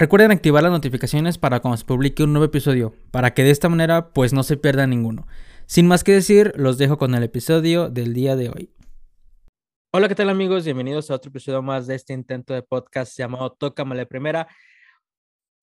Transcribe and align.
Recuerden 0.00 0.30
activar 0.30 0.62
las 0.62 0.72
notificaciones 0.72 1.36
para 1.36 1.60
cuando 1.60 1.76
se 1.76 1.84
publique 1.84 2.22
un 2.22 2.32
nuevo 2.32 2.46
episodio, 2.46 2.94
para 3.10 3.34
que 3.34 3.44
de 3.44 3.50
esta 3.50 3.68
manera 3.68 4.14
pues 4.14 4.32
no 4.32 4.42
se 4.44 4.56
pierda 4.56 4.86
ninguno. 4.86 5.26
Sin 5.66 5.86
más 5.86 6.04
que 6.04 6.12
decir, 6.12 6.54
los 6.56 6.78
dejo 6.78 6.96
con 6.96 7.14
el 7.14 7.22
episodio 7.22 7.90
del 7.90 8.14
día 8.14 8.34
de 8.34 8.48
hoy. 8.48 8.70
Hola, 9.92 10.08
¿qué 10.08 10.14
tal 10.14 10.30
amigos? 10.30 10.64
Bienvenidos 10.64 11.10
a 11.10 11.16
otro 11.16 11.28
episodio 11.28 11.60
más 11.60 11.86
de 11.86 11.96
este 11.96 12.14
intento 12.14 12.54
de 12.54 12.62
podcast 12.62 13.14
llamado 13.18 13.50
Tócame 13.52 13.94
la 13.94 14.06
Primera. 14.06 14.48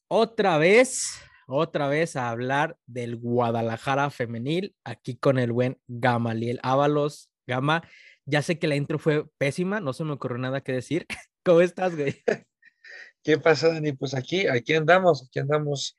Otra 0.07 0.59
vez, 0.59 1.19
otra 1.47 1.87
vez 1.87 2.15
a 2.15 2.29
hablar 2.29 2.77
del 2.85 3.15
Guadalajara 3.15 4.11
femenil, 4.11 4.75
aquí 4.83 5.17
con 5.17 5.39
el 5.39 5.51
buen 5.51 5.79
Gamaliel 5.87 6.59
Ábalos. 6.61 7.31
Gama, 7.47 7.81
ya 8.27 8.43
sé 8.43 8.59
que 8.59 8.67
la 8.67 8.75
intro 8.75 8.99
fue 8.99 9.25
pésima, 9.39 9.79
no 9.79 9.93
se 9.93 10.03
me 10.03 10.11
ocurrió 10.11 10.37
nada 10.37 10.61
que 10.61 10.73
decir. 10.73 11.07
¿Cómo 11.43 11.61
estás, 11.61 11.95
güey? 11.95 12.23
¿Qué 13.23 13.37
pasa, 13.37 13.69
Dani? 13.69 13.93
Pues 13.93 14.13
aquí, 14.13 14.47
aquí 14.47 14.73
andamos, 14.73 15.27
aquí 15.27 15.39
andamos 15.39 15.97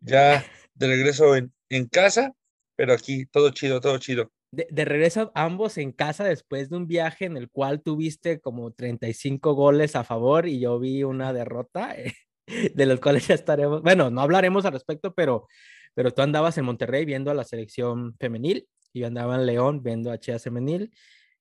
ya 0.00 0.44
de 0.74 0.86
regreso 0.86 1.36
en, 1.36 1.52
en 1.68 1.86
casa, 1.86 2.32
pero 2.76 2.92
aquí 2.92 3.26
todo 3.26 3.50
chido, 3.50 3.80
todo 3.80 3.98
chido. 3.98 4.30
De, 4.50 4.66
de, 4.70 4.84
regreso 4.84 5.30
ambos 5.34 5.76
en 5.76 5.92
casa 5.92 6.24
después 6.24 6.70
de 6.70 6.76
un 6.76 6.86
viaje 6.86 7.26
en 7.26 7.36
el 7.36 7.50
cual 7.50 7.82
tuviste 7.82 8.40
como 8.40 8.72
35 8.72 9.52
goles 9.54 9.94
a 9.94 10.04
favor 10.04 10.46
y 10.46 10.58
yo 10.60 10.78
vi 10.78 11.02
una 11.02 11.32
derrota, 11.32 11.94
eh, 11.96 12.14
de 12.74 12.86
los 12.86 13.00
cuales 13.00 13.26
ya 13.26 13.34
estaremos, 13.34 13.82
bueno, 13.82 14.10
no 14.10 14.22
hablaremos 14.22 14.64
al 14.64 14.72
respecto, 14.72 15.14
pero, 15.14 15.48
pero 15.94 16.12
tú 16.12 16.22
andabas 16.22 16.56
en 16.58 16.64
Monterrey 16.64 17.04
viendo 17.04 17.30
a 17.30 17.34
la 17.34 17.44
selección 17.44 18.16
femenil 18.18 18.68
y 18.92 19.00
yo 19.00 19.06
andaba 19.06 19.34
en 19.34 19.46
León 19.46 19.82
viendo 19.82 20.10
a 20.10 20.18
Chivas 20.18 20.44
femenil. 20.44 20.90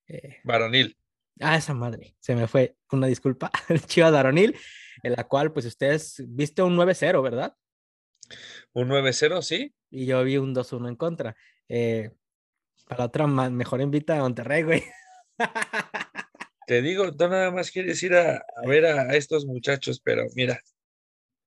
Eh, 0.07 0.37
Varonil. 0.43 0.97
Ah, 1.39 1.55
esa 1.55 1.73
madre, 1.75 2.15
se 2.19 2.35
me 2.35 2.47
fue, 2.47 2.75
una 2.91 3.07
disculpa, 3.07 3.51
Chivas 3.85 4.11
Varonil 4.11 4.55
en 5.03 5.13
la 5.13 5.23
cual 5.25 5.51
pues 5.53 5.65
ustedes 5.65 6.23
viste 6.27 6.61
un 6.61 6.75
9-0, 6.75 7.21
¿verdad? 7.21 7.55
Un 8.73 8.89
9-0, 8.89 9.41
sí. 9.41 9.73
Y 9.89 10.05
yo 10.05 10.23
vi 10.23 10.37
un 10.37 10.53
2-1 10.53 10.89
en 10.89 10.95
contra. 10.95 11.35
Eh, 11.69 12.11
para 12.87 13.05
otra, 13.05 13.27
mejor 13.27 13.81
invita 13.81 14.17
a 14.17 14.21
Monterrey, 14.21 14.63
güey. 14.63 14.83
Te 16.67 16.81
digo, 16.81 17.15
tú 17.15 17.27
nada 17.29 17.49
más 17.51 17.71
quieres 17.71 18.01
ir 18.03 18.13
a, 18.13 18.43
ver 18.65 18.85
a, 18.85 19.15
estos 19.15 19.45
muchachos, 19.45 20.01
pero 20.03 20.25
mira, 20.35 20.61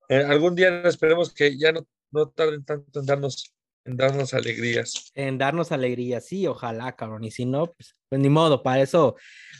eh, 0.08 0.24
algún 0.26 0.54
día 0.54 0.82
esperemos 0.84 1.34
que 1.34 1.58
ya 1.58 1.72
no, 1.72 1.86
no 2.10 2.28
tarden 2.30 2.64
tanto 2.64 3.00
en 3.00 3.06
darnos, 3.06 3.54
en 3.84 3.96
darnos 3.96 4.32
alegrías. 4.32 5.12
En 5.14 5.36
darnos 5.36 5.72
alegrías, 5.72 6.26
sí, 6.26 6.46
ojalá, 6.46 6.96
cabrón. 6.96 7.24
Y 7.24 7.30
si 7.30 7.44
no, 7.44 7.72
pues, 7.72 7.96
pues 8.08 8.20
ni 8.20 8.30
modo, 8.30 8.62
para 8.62 8.80
eso, 8.80 9.16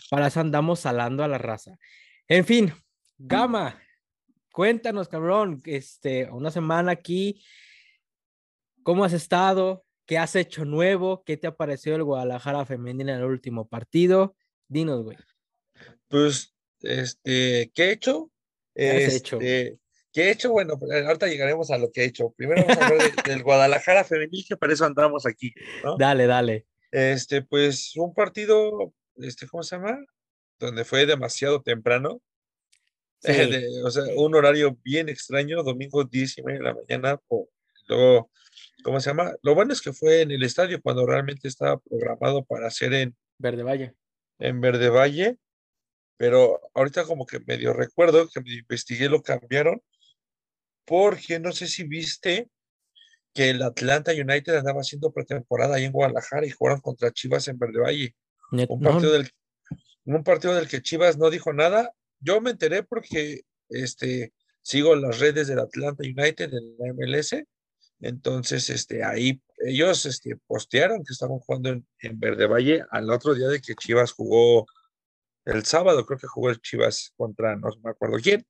para 0.09 0.29
eso 0.29 0.41
andamos 0.41 0.81
salando 0.81 1.25
a 1.25 1.29
la 1.29 1.39
raza. 1.39 1.77
En 2.27 2.47
fin, 2.47 2.73
Gama, 3.23 3.79
cuéntanos, 4.51 5.07
cabrón, 5.07 5.61
este, 5.67 6.31
una 6.31 6.51
semana 6.51 6.93
aquí, 6.93 7.45
¿cómo 8.83 9.05
has 9.05 9.13
estado? 9.13 9.85
¿Qué 10.07 10.17
has 10.17 10.35
hecho 10.37 10.65
nuevo? 10.65 11.23
¿Qué 11.23 11.37
te 11.37 11.47
ha 11.47 11.55
parecido 11.55 11.97
el 11.97 12.05
Guadalajara 12.05 12.65
femenina 12.65 13.13
en 13.13 13.19
el 13.19 13.27
último 13.27 13.69
partido? 13.69 14.37
Dinos, 14.69 15.03
güey. 15.03 15.19
Pues, 16.09 16.55
este, 16.81 17.71
¿qué 17.75 17.85
he 17.85 17.93
hecho? 17.93 18.33
¿Qué 18.75 19.05
has 19.05 19.15
hecho? 19.15 19.39
Este, 19.39 19.79
¿Qué 20.15 20.23
he 20.23 20.31
hecho? 20.31 20.53
Bueno, 20.53 20.79
pues, 20.79 20.91
ahorita 20.91 21.27
llegaremos 21.27 21.71
a 21.71 21.77
lo 21.77 21.93
que 21.93 22.05
he 22.05 22.07
hecho. 22.07 22.33
Primero 22.39 22.65
vamos 22.67 22.83
a 22.83 22.87
hablar 22.87 23.25
del 23.27 23.43
Guadalajara 23.43 24.05
femenil, 24.05 24.47
que 24.49 24.57
para 24.57 24.73
eso 24.73 24.87
andamos 24.87 25.27
aquí, 25.27 25.53
¿no? 25.85 25.99
Dale, 25.99 26.27
dale. 26.27 26.67
Este, 26.91 27.43
pues, 27.43 27.95
un 27.97 28.15
partido, 28.15 28.95
este, 29.17 29.47
¿cómo 29.47 29.63
se 29.63 29.77
llama? 29.77 29.99
Donde 30.59 30.87
fue 30.87 31.05
demasiado 31.05 31.61
temprano. 31.61 32.23
o 33.85 33.91
sea, 33.91 34.05
un 34.17 34.35
horario 34.35 34.79
bien 34.83 35.09
extraño, 35.09 35.63
domingo 35.63 36.05
10 36.05 36.39
y 36.39 36.43
media 36.43 36.59
de 36.59 36.65
la 36.65 36.75
mañana, 36.75 37.21
luego, 37.89 38.31
¿cómo 38.83 39.01
se 39.01 39.11
llama? 39.11 39.35
Lo 39.43 39.55
bueno 39.55 39.73
es 39.73 39.83
que 39.83 39.93
fue 39.93 40.23
en 40.23 40.31
el 40.31 40.43
estadio 40.43 40.81
cuando 40.81 41.07
realmente 41.07 41.49
estaba 41.49 41.79
programado 41.79 42.45
para 42.45 42.71
ser 42.71 42.95
en 42.95 43.17
Verde 43.39 43.63
Valle. 43.63 43.95
En 44.39 44.61
Verde 44.61 44.89
Valle, 44.89 45.39
pero 46.17 46.61
ahorita 46.75 47.05
como 47.05 47.27
que 47.27 47.41
medio 47.41 47.73
recuerdo 47.73 48.29
que 48.29 48.41
me 48.41 48.55
investigué, 48.55 49.09
lo 49.09 49.23
cambiaron, 49.23 49.83
porque 50.85 51.39
no 51.39 51.53
sé 51.53 51.67
si 51.67 51.85
viste 51.85 52.49
que 53.35 53.51
el 53.51 53.63
Atlanta 53.63 54.13
United 54.13 54.55
andaba 54.57 54.81
haciendo 54.81 55.13
pretemporada 55.13 55.77
ahí 55.77 55.85
en 55.85 55.93
Guadalajara 55.93 56.47
y 56.47 56.51
jugaron 56.51 56.81
contra 56.81 57.13
Chivas 57.13 57.49
en 57.49 57.59
Verde 57.59 57.81
Valle. 57.81 58.15
Un 58.51 58.81
partido, 58.81 59.13
del, 59.13 59.31
un 60.05 60.25
partido 60.25 60.55
del 60.55 60.69
que 60.69 60.83
Chivas 60.83 61.17
no 61.17 61.31
dijo 61.31 61.53
nada 61.53 61.93
yo 62.21 62.41
me 62.41 62.51
enteré 62.51 62.83
porque 62.83 63.43
este, 63.69 64.33
sigo 64.63 64.95
las 64.95 65.19
redes 65.19 65.49
del 65.49 65.59
Atlanta 65.59 66.03
United 66.03 66.53
en 66.53 66.77
la 66.79 66.93
MLS. 66.93 67.45
Entonces, 68.01 68.71
este, 68.71 69.05
ahí 69.05 69.43
ellos 69.59 70.07
este, 70.07 70.37
postearon 70.47 71.05
que 71.05 71.13
estaban 71.13 71.39
jugando 71.39 71.71
en, 71.71 71.87
Verde 72.19 72.47
Valle 72.47 72.85
al 72.91 73.11
otro 73.11 73.35
día 73.35 73.49
de 73.49 73.61
que 73.61 73.75
Chivas 73.75 74.13
jugó 74.13 74.67
el 75.45 75.65
sábado, 75.65 76.07
creo 76.07 76.19
que 76.19 76.27
jugó 76.27 76.51
el 76.51 76.61
Chivas 76.61 77.13
contra 77.17 77.57
no 77.57 77.69
me 77.83 77.91
acuerdo 77.91 78.19
quién. 78.23 78.47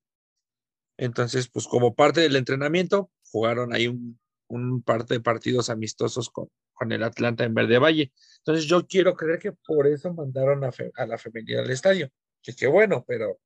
Entonces, 0.98 1.48
pues 1.48 1.66
como 1.66 1.94
parte 1.94 2.20
del 2.20 2.36
entrenamiento, 2.36 3.10
jugaron 3.32 3.72
ahí 3.72 3.88
un, 3.88 4.20
un 4.48 4.82
par 4.82 5.06
de 5.06 5.20
partidos 5.20 5.70
amistosos 5.70 6.30
con, 6.30 6.48
con 6.74 6.92
el 6.92 7.02
Atlanta 7.02 7.44
en 7.44 7.54
Verde 7.54 7.78
Valle. 7.78 8.12
Entonces, 8.38 8.66
yo 8.66 8.86
quiero 8.86 9.14
creer 9.14 9.38
que 9.38 9.52
por 9.52 9.86
eso 9.86 10.12
mandaron 10.12 10.64
a, 10.64 10.70
a 10.94 11.06
la 11.06 11.18
femenina 11.18 11.60
al 11.60 11.70
estadio. 11.70 12.10
Que 12.42 12.54
qué 12.54 12.66
bueno, 12.66 13.04
pero 13.06 13.38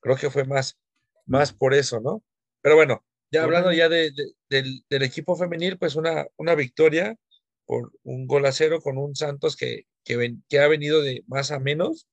Creo 0.00 0.16
que 0.16 0.30
fue 0.30 0.44
más, 0.44 0.78
más 1.26 1.52
por 1.52 1.74
eso, 1.74 2.00
¿no? 2.00 2.22
Pero 2.62 2.76
bueno, 2.76 3.04
ya 3.30 3.44
hablando 3.44 3.72
ya 3.72 3.88
de, 3.88 4.12
del, 4.48 5.02
equipo 5.02 5.36
femenil, 5.36 5.78
pues 5.78 5.94
una, 5.94 6.26
una 6.36 6.54
victoria 6.54 7.16
por 7.64 7.92
un 8.02 8.26
gol 8.26 8.46
a 8.46 8.52
cero 8.52 8.80
con 8.80 8.98
un 8.98 9.14
Santos 9.14 9.56
que, 9.56 9.86
que, 10.04 10.36
que 10.48 10.58
ha 10.58 10.66
venido 10.66 11.02
de 11.02 11.22
más 11.28 11.52
a 11.52 11.60
menos. 11.60 12.08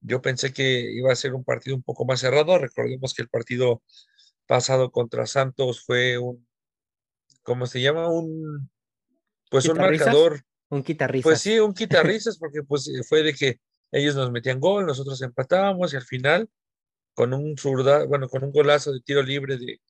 Yo 0.00 0.20
pensé 0.20 0.52
que 0.52 0.92
iba 0.92 1.10
a 1.10 1.16
ser 1.16 1.34
un 1.34 1.44
partido 1.44 1.74
un 1.74 1.82
poco 1.82 2.04
más 2.04 2.20
cerrado. 2.20 2.58
Recordemos 2.58 3.14
que 3.14 3.22
el 3.22 3.28
partido 3.28 3.82
pasado 4.46 4.90
contra 4.90 5.26
Santos 5.26 5.82
fue 5.84 6.18
un, 6.18 6.46
¿cómo 7.42 7.66
se 7.66 7.80
llama? 7.80 8.08
Un, 8.08 8.70
pues 9.50 9.66
un 9.68 9.78
marcador. 9.78 10.42
Un 10.68 10.82
quitarrizas. 10.82 11.24
Pues 11.24 11.40
sí, 11.40 11.58
un 11.58 11.72
quitarrizas, 11.72 12.38
porque 12.38 12.62
pues 12.62 12.90
fue 13.08 13.22
de 13.22 13.32
que 13.32 13.60
ellos 13.92 14.16
nos 14.16 14.30
metían 14.32 14.60
gol, 14.60 14.84
nosotros 14.84 15.22
empatábamos 15.22 15.92
y 15.92 15.96
al 15.96 16.02
final 16.02 16.50
con 17.16 17.32
un 17.32 17.56
zurda, 17.56 18.04
bueno, 18.06 18.28
con 18.28 18.44
un 18.44 18.52
golazo 18.52 18.92
de 18.92 19.00
tiro 19.00 19.22
libre 19.22 19.56
de, 19.56 19.80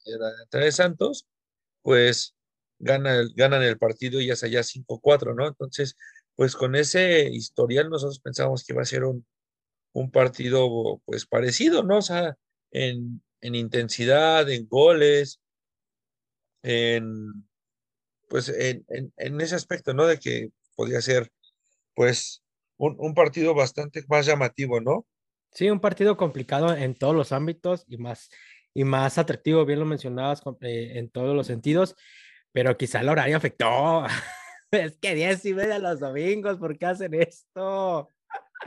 de, 0.52 0.72
Santos, 0.72 1.26
pues 1.82 2.36
gana 2.78 3.16
el, 3.16 3.32
ganan 3.34 3.64
el 3.64 3.78
partido 3.78 4.20
y 4.20 4.28
ya 4.28 4.34
allá 4.34 4.62
5-4, 4.62 5.34
¿no? 5.34 5.48
Entonces, 5.48 5.96
pues 6.36 6.54
con 6.54 6.76
ese 6.76 7.28
historial 7.30 7.90
nosotros 7.90 8.20
pensábamos 8.20 8.64
que 8.64 8.74
iba 8.74 8.82
a 8.82 8.84
ser 8.86 9.04
un, 9.04 9.26
un 9.92 10.12
partido 10.12 11.02
pues 11.04 11.26
parecido, 11.26 11.82
¿no? 11.82 11.98
O 11.98 12.02
sea, 12.02 12.36
en, 12.70 13.22
en 13.40 13.54
intensidad, 13.56 14.48
en 14.48 14.68
goles, 14.68 15.40
en 16.62 17.48
pues 18.28 18.48
en, 18.50 18.84
en, 18.88 19.12
en, 19.16 19.40
ese 19.40 19.56
aspecto, 19.56 19.94
¿no? 19.94 20.06
De 20.06 20.18
que 20.20 20.50
podía 20.76 21.00
ser 21.02 21.32
pues 21.94 22.44
un, 22.76 22.96
un 23.00 23.14
partido 23.14 23.54
bastante 23.54 24.04
más 24.08 24.26
llamativo, 24.26 24.80
¿no? 24.80 25.06
Sí, 25.52 25.70
un 25.70 25.80
partido 25.80 26.16
complicado 26.16 26.74
en 26.74 26.94
todos 26.94 27.14
los 27.14 27.32
ámbitos 27.32 27.84
y 27.88 27.96
más, 27.96 28.30
y 28.74 28.84
más 28.84 29.18
atractivo, 29.18 29.64
bien 29.64 29.78
lo 29.78 29.86
mencionabas 29.86 30.42
eh, 30.60 30.92
en 30.96 31.08
todos 31.10 31.34
los 31.34 31.46
sentidos, 31.46 31.96
pero 32.52 32.76
quizá 32.76 33.00
el 33.00 33.08
horario 33.08 33.36
afectó. 33.36 34.04
es 34.70 34.98
que 34.98 35.14
10 35.14 35.44
y 35.46 35.54
media 35.54 35.78
los 35.78 36.00
domingos, 36.00 36.58
¿por 36.58 36.76
qué 36.78 36.86
hacen 36.86 37.14
esto? 37.14 38.12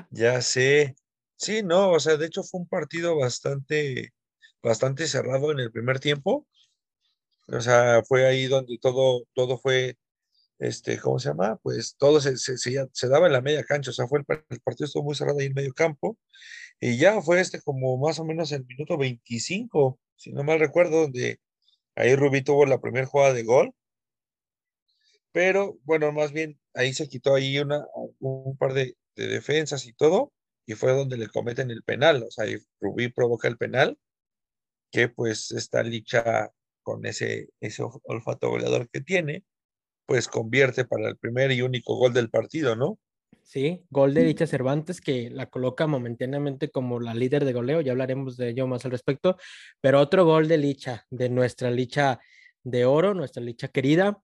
Ya 0.09 0.41
sé. 0.41 0.95
Sí, 1.35 1.63
no, 1.63 1.91
o 1.91 2.00
sea, 2.00 2.17
de 2.17 2.25
hecho 2.25 2.44
fue 2.44 2.59
un 2.62 2.67
partido 2.67 3.17
bastante, 3.17 4.11
bastante 4.61 5.07
cerrado 5.07 5.51
en 5.51 5.59
el 5.59 5.72
primer 5.72 6.00
tiempo. 6.00 6.47
O 7.47 7.61
sea, 7.61 8.03
fue 8.08 8.28
ahí 8.28 8.47
donde 8.47 8.78
todo, 8.79 9.23
todo 9.34 9.58
fue, 9.58 9.97
este, 10.59 11.00
¿cómo 11.00 11.20
se 11.20 11.29
llama? 11.29 11.58
Pues 11.64 11.96
todo 11.97 12.20
se, 12.22 12.38
se, 12.38 13.08
daba 13.08 13.28
en 13.28 13.34
la 13.34 13.41
media 13.41 13.64
cancha, 13.64 13.91
o 13.91 13.94
sea, 13.94 14.08
fue 14.08 14.20
el, 14.20 14.26
partido 14.26 14.85
estuvo 14.85 15.03
muy 15.03 15.16
cerrado 15.16 15.40
ahí 15.40 15.47
en 15.47 15.53
medio 15.53 15.73
campo 15.73 16.17
y 16.79 16.97
ya 16.97 17.22
fue 17.22 17.40
este 17.41 17.61
como 17.61 17.97
más 17.97 18.20
o 18.20 18.26
menos 18.26 18.52
el 18.52 18.66
minuto 18.66 18.97
25, 18.97 20.00
si 20.17 20.32
no 20.34 20.44
mal 20.44 20.59
recuerdo, 20.59 21.02
donde 21.02 21.40
ahí 21.96 22.16
Rubí 22.16 22.41
tuvo 22.44 22.66
la 22.66 22.82
primera 22.82 23.08
jugada 23.08 23.34
de 23.34 23.44
gol. 23.44 23.73
Pero 25.32 25.78
bueno, 25.84 26.11
más 26.11 26.32
bien 26.32 26.59
ahí 26.73 26.94
se 26.94 27.08
quitó 27.08 27.35
ahí 27.35 27.59
una, 27.59 27.85
un 28.20 28.58
par 28.58 28.73
de, 28.73 28.96
defensas 29.16 29.85
y 29.85 29.94
todo, 29.94 30.34
y 30.66 30.73
fue 30.76 30.91
donde 30.94 31.17
le 31.17 31.28
cometen 31.29 31.72
el 31.72 31.84
penal. 31.84 32.23
O 32.23 32.32
sea, 32.32 32.46
Rubí 32.79 33.09
provoca 33.09 33.47
el 33.47 33.58
penal, 33.58 33.97
que 34.91 35.09
pues 35.09 35.52
está 35.52 35.84
Licha 35.84 36.52
con 36.84 37.06
ese, 37.06 37.50
ese 37.59 37.84
olfato 38.03 38.50
goleador 38.50 38.90
que 38.90 39.02
tiene, 39.02 39.44
pues 40.09 40.28
convierte 40.28 40.85
para 40.85 41.08
el 41.08 41.17
primer 41.17 41.52
y 41.52 41.61
único 41.61 41.96
gol 41.96 42.11
del 42.14 42.32
partido, 42.32 42.76
¿no? 42.76 42.97
Sí, 43.44 43.85
gol 43.91 44.16
de 44.16 44.23
Licha 44.23 44.47
Cervantes 44.47 45.02
que 45.02 45.29
la 45.29 45.52
coloca 45.52 45.85
momentáneamente 45.85 46.72
como 46.72 47.00
la 47.00 47.14
líder 47.14 47.46
de 47.46 47.53
goleo, 47.53 47.79
ya 47.82 47.91
hablaremos 47.91 48.35
de 48.35 48.50
ello 48.50 48.66
más 48.66 48.84
al 48.85 48.91
respecto, 48.91 49.38
pero 49.79 50.00
otro 50.00 50.26
gol 50.26 50.47
de 50.47 50.58
Licha, 50.58 51.06
de 51.11 51.29
nuestra 51.29 51.70
Licha 51.70 52.20
de 52.64 52.85
oro, 52.85 53.14
nuestra 53.14 53.44
Licha 53.44 53.67
querida, 53.67 54.20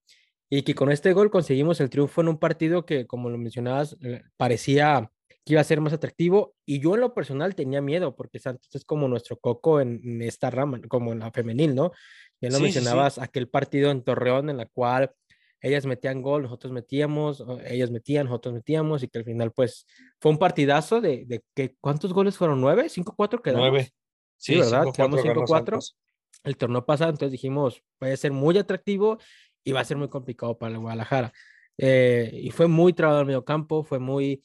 y 0.50 0.64
que 0.64 0.74
con 0.74 0.92
este 0.92 1.14
gol 1.14 1.30
conseguimos 1.30 1.80
el 1.82 1.92
triunfo 1.92 2.22
en 2.22 2.30
un 2.30 2.40
partido 2.40 2.84
que, 2.84 3.06
como 3.06 3.30
lo 3.30 3.38
mencionabas, 3.38 3.96
eh, 4.02 4.24
parecía 4.38 5.12
que 5.46 5.54
iba 5.54 5.62
a 5.62 5.66
ser 5.66 5.82
más 5.82 5.94
atractivo, 5.94 6.56
y 6.66 6.80
yo 6.80 6.96
en 6.96 7.02
lo 7.02 7.14
personal 7.14 7.54
tenía 7.54 7.80
miedo, 7.80 8.16
porque 8.16 8.40
Santos 8.40 8.74
es 8.74 8.86
como 8.86 9.08
nuestro 9.08 9.38
coco 9.38 9.82
en, 9.82 10.24
esta 10.24 10.50
rama, 10.50 10.82
como 10.88 11.14
en 11.14 11.20
la 11.20 11.32
femenil, 11.32 11.76
¿no? 11.76 11.92
Ya 12.42 12.50
lo 12.50 12.60
mencionabas, 12.60 13.20
aquel 13.20 13.48
partido 13.48 13.92
en 13.92 14.04
Torreón 14.04 14.50
en 14.50 14.58
la 14.58 14.66
cual 14.66 15.12
ellas 15.66 15.86
metían 15.88 16.22
gol, 16.22 16.44
nosotros 16.44 16.72
metíamos, 16.72 17.44
ellas 17.66 17.90
metían, 17.90 18.28
nosotros 18.28 18.54
metíamos, 18.54 19.02
y 19.02 19.08
que 19.08 19.18
al 19.18 19.26
final, 19.26 19.52
pues, 19.52 19.88
fue 20.20 20.32
un 20.32 20.38
partidazo 20.38 21.02
de, 21.02 21.26
de 21.26 21.44
que, 21.56 21.76
¿cuántos 21.82 22.14
goles 22.14 22.38
fueron? 22.38 22.62
¿Nueve? 22.62 22.88
¿Cinco, 22.88 23.16
cuatro 23.18 23.42
quedamos? 23.42 23.70
Nueve. 23.70 23.92
Sí, 24.38 24.60
¿verdad? 24.60 24.86
Quedamos 24.94 25.22
cinco, 25.22 25.44
cuatro. 25.48 25.80
El 26.44 26.58
torneo 26.58 26.86
pasado, 26.86 27.10
entonces 27.10 27.32
dijimos, 27.32 27.82
puede 27.98 28.16
ser 28.16 28.32
muy 28.32 28.56
atractivo 28.60 29.18
y 29.64 29.72
va 29.72 29.80
a 29.80 29.86
ser 29.86 29.98
muy 29.98 30.08
complicado 30.08 30.56
para 30.58 30.74
el 30.74 30.80
Guadalajara. 30.80 31.34
Eh, 31.80 32.30
y 32.44 32.52
fue 32.52 32.68
muy 32.68 32.94
trabado 32.94 33.22
el 33.22 33.26
medio 33.26 33.44
campo, 33.44 33.84
fue 33.84 33.98
muy, 33.98 34.44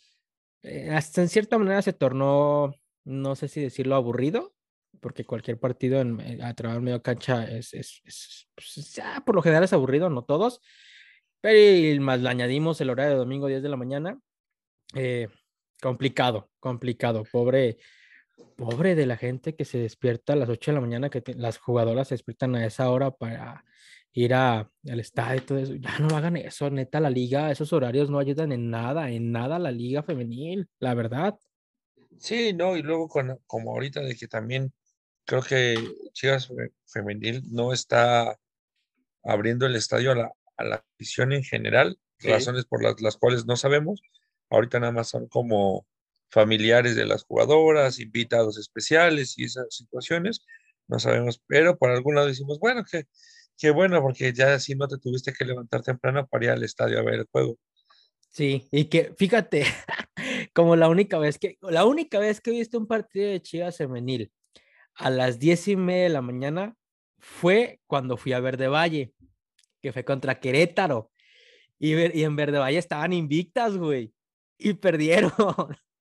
eh, 0.63 0.91
hasta 0.91 1.21
en 1.21 1.29
cierta 1.29 1.59
manera 1.59 1.83
se 1.83 1.93
tornó, 1.93 2.75
no 3.05 3.37
sé 3.37 3.49
si 3.49 3.61
decirlo 3.61 3.95
aburrido, 3.95 4.55
porque 5.01 5.27
cualquier 5.27 5.59
partido 5.61 6.01
en, 6.01 6.19
eh, 6.21 6.39
a 6.43 6.55
través 6.55 6.81
medio 6.81 7.03
cancha 7.03 7.45
es, 7.45 7.75
es, 7.75 8.01
es 8.05 8.49
pues, 8.55 8.95
ya, 8.95 9.23
por 9.27 9.35
lo 9.35 9.43
general 9.43 9.65
es 9.65 9.73
aburrido, 9.75 10.09
no 10.09 10.23
todos, 10.23 10.63
pero 11.41 12.03
más 12.03 12.21
le 12.21 12.29
añadimos 12.29 12.81
el 12.81 12.91
horario 12.91 13.13
de 13.13 13.19
domingo 13.19 13.47
10 13.47 13.63
de 13.63 13.69
la 13.69 13.77
mañana. 13.77 14.19
Eh, 14.95 15.29
complicado, 15.81 16.51
complicado. 16.59 17.25
Pobre, 17.31 17.79
pobre 18.57 18.95
de 18.95 19.07
la 19.07 19.17
gente 19.17 19.57
que 19.57 19.65
se 19.65 19.79
despierta 19.79 20.35
a 20.35 20.37
las 20.37 20.49
8 20.49 20.71
de 20.71 20.75
la 20.75 20.81
mañana, 20.81 21.11
que 21.11 21.23
las 21.37 21.59
jugadoras 21.59 22.09
se 22.09 22.15
despiertan 22.15 22.55
a 22.57 22.67
esa 22.67 22.91
hora 22.91 23.11
para 23.11 23.65
ir 24.13 24.35
al 24.35 24.71
estadio 24.85 25.41
y 25.41 25.45
todo 25.45 25.59
eso. 25.59 25.75
Ya 25.75 25.99
no 25.99 26.17
hagan 26.17 26.37
eso, 26.37 26.69
neta, 26.71 27.01
la 27.01 27.11
liga, 27.11 27.51
esos 27.51 27.73
horarios 27.73 28.11
no 28.11 28.19
ayudan 28.19 28.53
en 28.53 28.71
nada, 28.71 29.11
en 29.11 29.33
nada 29.33 29.59
la 29.59 29.71
liga 29.71 30.03
femenil, 30.03 30.69
la 30.79 30.95
verdad. 30.95 31.39
Sí, 32.19 32.53
no, 32.53 32.77
y 32.77 32.83
luego 32.83 33.09
como 33.09 33.73
ahorita 33.73 34.01
de 34.01 34.15
que 34.15 34.29
también 34.29 34.73
creo 35.25 35.43
que 35.43 35.77
Chivas 36.13 36.53
Femenil 36.87 37.43
no 37.51 37.73
está 37.73 38.37
abriendo 39.23 39.67
el 39.67 39.77
estadio 39.77 40.13
a 40.13 40.15
la, 40.17 40.33
a 40.61 40.65
la 40.65 40.85
afición 40.95 41.33
en 41.33 41.43
general, 41.43 41.99
razones 42.19 42.67
por 42.67 42.83
las, 42.83 43.01
las 43.01 43.17
cuales 43.17 43.47
no 43.47 43.57
sabemos. 43.57 44.03
Ahorita 44.51 44.81
nada 44.81 44.93
más 44.93 45.09
son 45.09 45.29
como 45.29 45.87
familiares 46.31 46.97
de 46.97 47.07
las 47.07 47.25
jugadoras, 47.25 47.99
invitados 47.99 48.59
especiales 48.59 49.39
y 49.39 49.45
esas 49.45 49.67
situaciones, 49.71 50.45
no 50.87 50.99
sabemos, 50.99 51.43
pero 51.47 51.77
por 51.77 51.91
algún 51.91 52.15
lado 52.15 52.27
decimos, 52.27 52.59
bueno, 52.59 52.85
que, 52.85 53.05
qué 53.57 53.71
bueno, 53.71 54.01
porque 54.01 54.33
ya 54.33 54.55
así 54.55 54.75
no 54.75 54.89
te 54.89 54.99
tuviste 54.99 55.33
que 55.33 55.45
levantar 55.45 55.83
temprano 55.83 56.27
para 56.27 56.45
ir 56.45 56.51
al 56.51 56.63
estadio 56.63 56.99
a 56.99 57.03
ver 57.03 57.15
el 57.15 57.29
juego. 57.31 57.59
Sí, 58.31 58.69
y 58.71 58.85
que 58.85 59.13
fíjate, 59.17 59.65
como 60.55 60.77
la 60.77 60.89
única 60.89 61.19
vez 61.19 61.39
que, 61.39 61.59
la 61.63 61.85
única 61.85 62.19
vez 62.19 62.41
que 62.41 62.51
he 62.51 62.55
visto 62.55 62.79
un 62.79 62.87
partido 62.87 63.29
de 63.29 63.43
Chivas 63.43 63.77
femenil 63.77 64.33
a 64.95 65.11
las 65.11 65.39
diez 65.39 65.67
y 65.69 65.77
media 65.77 66.05
de 66.05 66.09
la 66.11 66.23
mañana 66.23 66.77
fue 67.19 67.81
cuando 67.87 68.17
fui 68.17 68.33
a 68.33 68.41
Verde 68.41 68.69
Valle 68.69 69.13
que 69.81 69.93
fue 69.93 70.05
contra 70.05 70.41
Querétaro. 70.41 71.11
Y, 71.79 71.95
y 71.95 72.25
en 72.25 72.37
Verde 72.37 72.59
Valle 72.59 72.79
estaban 72.79 73.13
invictas, 73.13 73.77
güey. 73.77 74.13
Y 74.59 74.75
perdieron. 74.75 75.33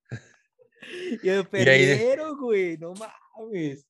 y 1.24 1.44
perdieron, 1.44 2.38
güey. 2.38 2.78
No 2.78 2.94
mames. 2.94 3.86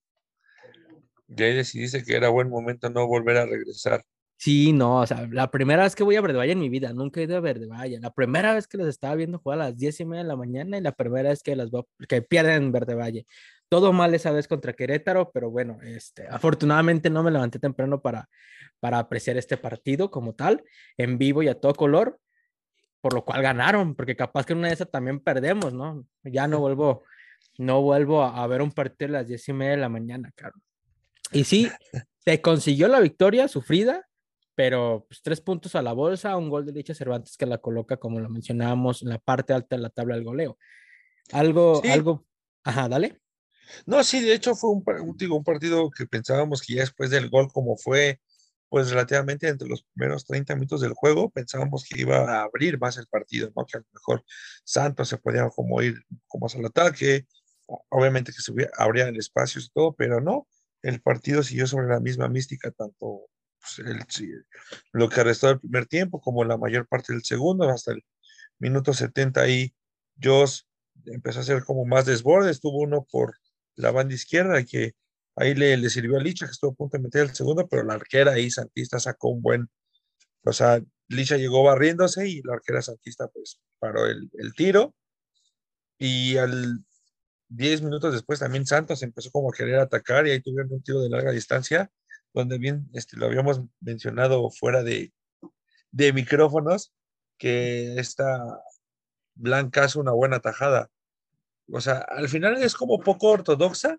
Y 1.28 1.44
ahí 1.44 1.56
decidiste 1.56 2.04
que 2.04 2.16
era 2.16 2.30
buen 2.30 2.50
momento 2.50 2.90
no 2.90 3.08
volver 3.08 3.38
a 3.38 3.46
regresar. 3.46 4.04
Sí, 4.38 4.72
no, 4.72 5.02
o 5.02 5.06
sea, 5.06 5.28
la 5.30 5.52
primera 5.52 5.84
vez 5.84 5.96
que 5.96 6.04
voy 6.04 6.16
a 6.16 6.22
Verde 6.22 6.38
Valle 6.38 6.54
en 6.54 6.60
mi 6.60 6.70
vida, 6.70 6.94
nunca 6.94 7.20
he 7.20 7.24
ido 7.24 7.36
a 7.36 7.42
Verde 7.42 7.68
Valle. 7.68 8.00
La 8.00 8.12
primera 8.12 8.54
vez 8.54 8.68
que 8.68 8.78
los 8.78 8.88
estaba 8.88 9.16
viendo 9.16 9.38
jugar 9.40 9.60
a 9.60 9.66
las 9.66 9.78
diez 9.78 10.00
y 10.00 10.06
media 10.06 10.24
de 10.24 10.30
la 10.30 10.38
mañana 10.38 10.78
y 10.78 10.82
la 10.82 10.94
primera 10.94 11.30
vez 11.30 11.44
que 11.44 11.58
las 11.58 11.70
que 12.08 12.22
pierden 12.22 12.64
en 12.64 12.72
Verde 12.72 12.96
Valle. 12.96 13.26
Todo 13.70 13.94
mal 13.94 14.14
esa 14.16 14.32
vez 14.32 14.48
contra 14.48 14.74
Querétaro, 14.74 15.32
pero 15.32 15.52
bueno, 15.52 15.80
este, 15.84 16.28
afortunadamente 16.28 17.10
no 17.10 17.22
me 17.22 17.32
levanté 17.32 17.60
temprano 17.60 18.02
para, 18.02 18.28
para 18.80 19.00
apreciar 19.00 19.38
este 19.38 19.58
partido 19.58 20.10
como 20.10 20.34
tal, 20.34 20.64
en 20.98 21.18
vivo 21.18 21.44
y 21.44 21.48
a 21.48 21.60
todo 21.60 21.74
color, 21.74 22.20
por 23.02 23.14
lo 23.14 23.24
cual 23.24 23.42
ganaron, 23.42 23.96
porque 23.96 24.16
capaz 24.16 24.46
que 24.46 24.54
en 24.54 24.60
una 24.60 24.70
de 24.70 24.74
esas 24.74 24.90
también 24.90 25.20
perdemos, 25.20 25.74
¿no? 25.74 26.06
Ya 26.24 26.48
no 26.48 26.60
vuelvo, 26.60 27.04
no 27.58 27.82
vuelvo 27.82 28.24
a, 28.24 28.46
ver 28.48 28.62
un 28.62 28.72
partido 28.72 29.10
a 29.10 29.20
las 29.20 29.28
diez 29.28 29.48
y 29.48 29.54
media 29.54 29.72
de 29.72 29.78
la 29.78 29.90
mañana, 29.90 30.32
claro. 30.36 30.56
Y 31.32 31.44
sí, 31.44 31.70
se 32.18 32.42
consiguió 32.42 32.88
la 32.88 33.00
victoria 33.00 33.48
sufrida, 33.48 34.08
pero 34.56 35.06
pues, 35.08 35.22
tres 35.22 35.42
puntos 35.42 35.76
a 35.76 35.82
la 35.82 35.94
bolsa, 35.94 36.36
un 36.36 36.50
gol 36.50 36.66
de 36.66 36.74
Licha 36.74 36.94
Cervantes 36.94 37.38
que 37.38 37.46
la 37.46 37.60
coloca, 37.60 37.98
como 37.98 38.20
lo 38.20 38.30
mencionábamos, 38.30 39.04
en 39.04 39.10
la 39.10 39.20
parte 39.20 39.54
alta 39.54 39.76
de 39.76 39.82
la 39.82 39.90
tabla 39.90 40.16
del 40.16 40.26
goleo. 40.26 40.58
Algo, 41.32 41.82
algo, 41.86 42.26
ajá, 42.64 42.90
dale. 42.90 43.20
No, 43.86 44.04
sí, 44.04 44.22
de 44.22 44.34
hecho 44.34 44.56
fue 44.56 44.72
un, 44.72 44.84
un, 45.32 45.44
partido 45.44 45.90
que 45.90 46.06
pensábamos 46.06 46.62
que 46.62 46.76
ya 46.76 46.82
después 46.82 47.10
del 47.10 47.30
gol, 47.30 47.52
como 47.52 47.78
fue 47.78 48.20
pues 48.70 48.92
relativamente 48.92 49.48
entre 49.48 49.68
los 49.68 49.84
primeros 49.94 50.26
30 50.26 50.56
minutos 50.56 50.82
del 50.82 50.94
juego, 50.94 51.32
pensábamos 51.32 51.86
que 51.86 52.02
iba 52.02 52.18
a 52.18 52.44
abrir 52.44 52.80
más 52.80 52.98
el 52.98 53.08
partido, 53.08 53.52
¿no? 53.56 53.66
Que 53.66 53.78
a 53.78 53.82
lo 53.82 53.88
mejor 53.94 54.24
Santos 54.64 55.10
se 55.10 55.18
podía 55.18 55.50
como 55.50 55.82
ir 55.82 55.96
como 56.28 56.46
más 56.46 56.56
al 56.56 56.66
ataque, 56.66 57.26
obviamente 57.90 58.32
que 58.32 58.42
se 58.42 58.54
abrían 58.78 59.16
espacios 59.16 59.66
y 59.66 59.70
todo, 59.70 59.96
pero 59.96 60.22
no, 60.22 60.48
el 60.84 61.02
partido 61.02 61.44
siguió 61.44 61.68
sobre 61.68 61.88
la 61.88 62.00
misma 62.00 62.30
mística, 62.30 62.72
tanto 62.72 63.28
pues, 63.60 63.80
el, 63.80 64.46
lo 64.94 65.10
que 65.10 65.24
restó 65.24 65.48
del 65.48 65.60
primer 65.60 65.86
tiempo 65.88 66.22
como 66.22 66.44
la 66.44 66.58
mayor 66.58 66.88
parte 66.88 67.14
del 67.14 67.24
segundo, 67.24 67.70
hasta 67.70 67.92
el 67.94 68.04
minuto 68.60 68.94
70 68.94 69.42
ahí, 69.42 69.74
Joss 70.22 70.68
empezó 71.06 71.40
a 71.40 71.42
hacer 71.42 71.64
como 71.64 71.86
más 71.86 72.06
desbordes, 72.06 72.60
tuvo 72.60 72.80
uno 72.80 73.08
por 73.10 73.36
la 73.80 73.92
banda 73.92 74.14
izquierda, 74.14 74.64
que 74.66 74.94
ahí 75.36 75.56
le, 75.56 75.90
sirvió 75.90 76.18
a 76.18 76.22
Licha, 76.22 76.46
que 76.46 76.52
estuvo 76.52 76.72
a 76.72 76.76
punto 76.76 76.98
de 76.98 77.04
meter 77.04 77.22
el 77.24 77.36
segundo, 77.36 77.68
pero 77.68 77.84
la 77.84 77.94
arquera 77.96 78.34
ahí, 78.34 78.52
Santista, 78.52 79.00
sacó 79.00 79.30
un 79.30 79.42
buen, 79.42 79.70
o 80.44 80.54
sea, 80.54 80.82
Licha 81.08 81.38
llegó 81.38 81.64
barriéndose 81.64 82.28
y 82.28 82.42
la 82.44 82.54
arquera 82.56 82.82
Santista 82.82 83.28
pues 83.30 83.60
paró 83.80 84.06
el, 84.06 84.30
el 84.34 84.54
tiro. 84.54 84.94
Y 85.98 86.38
al 86.38 86.86
10 87.50 87.82
minutos 87.82 88.14
después 88.14 88.40
también 88.40 88.66
Santos 88.66 89.02
empezó 89.02 89.32
como 89.32 89.50
a 89.50 89.54
querer 89.54 89.80
atacar 89.80 90.28
y 90.28 90.32
ahí 90.32 90.42
tuvieron 90.42 90.72
un 90.72 90.84
tiro 90.84 91.02
de 91.02 91.10
larga 91.10 91.32
distancia, 91.32 91.92
donde 92.34 92.58
bien 92.58 92.90
este, 92.94 93.18
lo 93.18 93.26
habíamos 93.26 93.62
mencionado 93.82 94.50
fuera 94.52 94.84
de, 94.84 95.14
de 95.92 96.14
micrófonos, 96.14 96.94
que 97.38 98.00
esta 98.00 98.62
Blanca 99.36 99.86
hace 99.86 100.00
una 100.00 100.12
buena 100.12 100.40
tajada 100.42 100.90
o 101.72 101.82
sea, 101.82 102.00
al 102.00 102.30
final 102.30 102.62
es 102.62 102.76
como 102.76 103.00
poco 103.00 103.28
ortodoxa, 103.28 103.98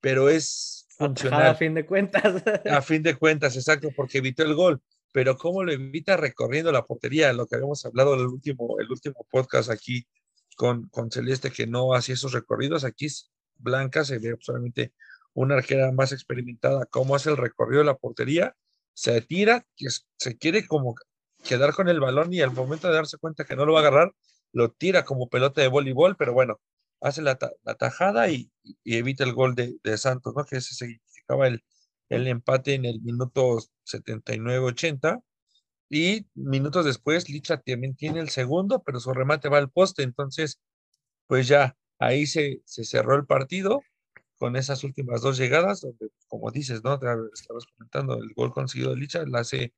pero 0.00 0.28
es 0.28 0.86
funcional. 0.96 1.46
A 1.46 1.54
fin 1.54 1.74
de 1.74 1.86
cuentas. 1.86 2.42
A 2.70 2.82
fin 2.82 3.02
de 3.02 3.16
cuentas, 3.16 3.56
exacto, 3.56 3.90
porque 3.94 4.18
evitó 4.18 4.42
el 4.42 4.54
gol. 4.54 4.82
Pero 5.12 5.36
cómo 5.36 5.64
lo 5.64 5.72
evita 5.72 6.16
recorriendo 6.16 6.70
la 6.70 6.84
portería, 6.86 7.32
lo 7.32 7.46
que 7.46 7.56
habíamos 7.56 7.84
hablado 7.84 8.14
en 8.14 8.20
el 8.20 8.26
último, 8.26 8.76
el 8.78 8.90
último 8.90 9.26
podcast 9.30 9.70
aquí 9.70 10.06
con, 10.56 10.88
con 10.88 11.10
Celeste, 11.10 11.50
que 11.50 11.66
no 11.66 11.94
hacía 11.94 12.14
esos 12.14 12.32
recorridos. 12.32 12.84
Aquí 12.84 13.08
Blanca 13.56 14.04
se 14.04 14.18
ve 14.18 14.36
solamente 14.40 14.92
una 15.32 15.56
arquera 15.56 15.90
más 15.92 16.12
experimentada, 16.12 16.86
cómo 16.86 17.14
hace 17.14 17.30
el 17.30 17.36
recorrido 17.36 17.80
de 17.80 17.86
la 17.86 17.96
portería, 17.96 18.56
se 18.94 19.20
tira, 19.20 19.64
se 20.16 20.38
quiere 20.38 20.66
como 20.66 20.94
quedar 21.44 21.72
con 21.72 21.88
el 21.88 22.00
balón 22.00 22.32
y 22.32 22.40
al 22.40 22.52
momento 22.52 22.88
de 22.88 22.94
darse 22.94 23.18
cuenta 23.18 23.44
que 23.44 23.56
no 23.56 23.64
lo 23.64 23.72
va 23.72 23.80
a 23.80 23.82
agarrar, 23.82 24.12
lo 24.52 24.72
tira 24.72 25.04
como 25.04 25.28
pelota 25.28 25.60
de 25.60 25.68
voleibol, 25.68 26.16
pero 26.16 26.32
bueno, 26.32 26.60
hace 27.00 27.22
la, 27.22 27.36
tajada 27.36 28.30
y, 28.30 28.50
evita 28.84 29.24
el 29.24 29.34
gol 29.34 29.54
de, 29.54 29.78
Santos, 29.98 30.34
¿no? 30.36 30.44
Que 30.44 30.56
ese 30.58 30.74
significaba 30.74 31.48
el, 31.48 31.64
el 32.08 32.26
empate 32.28 32.74
en 32.74 32.84
el 32.84 33.00
minuto 33.00 33.58
79-80. 33.86 35.22
Y 35.90 36.26
minutos 36.34 36.84
después, 36.84 37.28
Licha 37.28 37.58
también 37.58 37.96
tiene 37.96 38.20
el 38.20 38.30
segundo, 38.30 38.82
pero 38.84 39.00
su 39.00 39.12
remate 39.12 39.48
va 39.48 39.58
al 39.58 39.70
poste. 39.70 40.02
Entonces, 40.02 40.60
pues 41.26 41.48
ya 41.48 41.76
ahí 41.98 42.26
se, 42.26 42.62
se 42.64 42.84
cerró 42.84 43.16
el 43.16 43.26
partido 43.26 43.82
con 44.38 44.56
esas 44.56 44.84
últimas 44.84 45.20
dos 45.22 45.36
llegadas, 45.36 45.82
donde, 45.82 46.10
como 46.28 46.50
dices, 46.50 46.82
¿no? 46.84 46.94
Estabas 47.34 47.66
comentando, 47.76 48.14
el 48.16 48.32
gol 48.34 48.52
conseguido 48.52 48.90
de 48.90 48.96
Licha 48.96 49.24
la 49.26 49.40
hace 49.40 49.74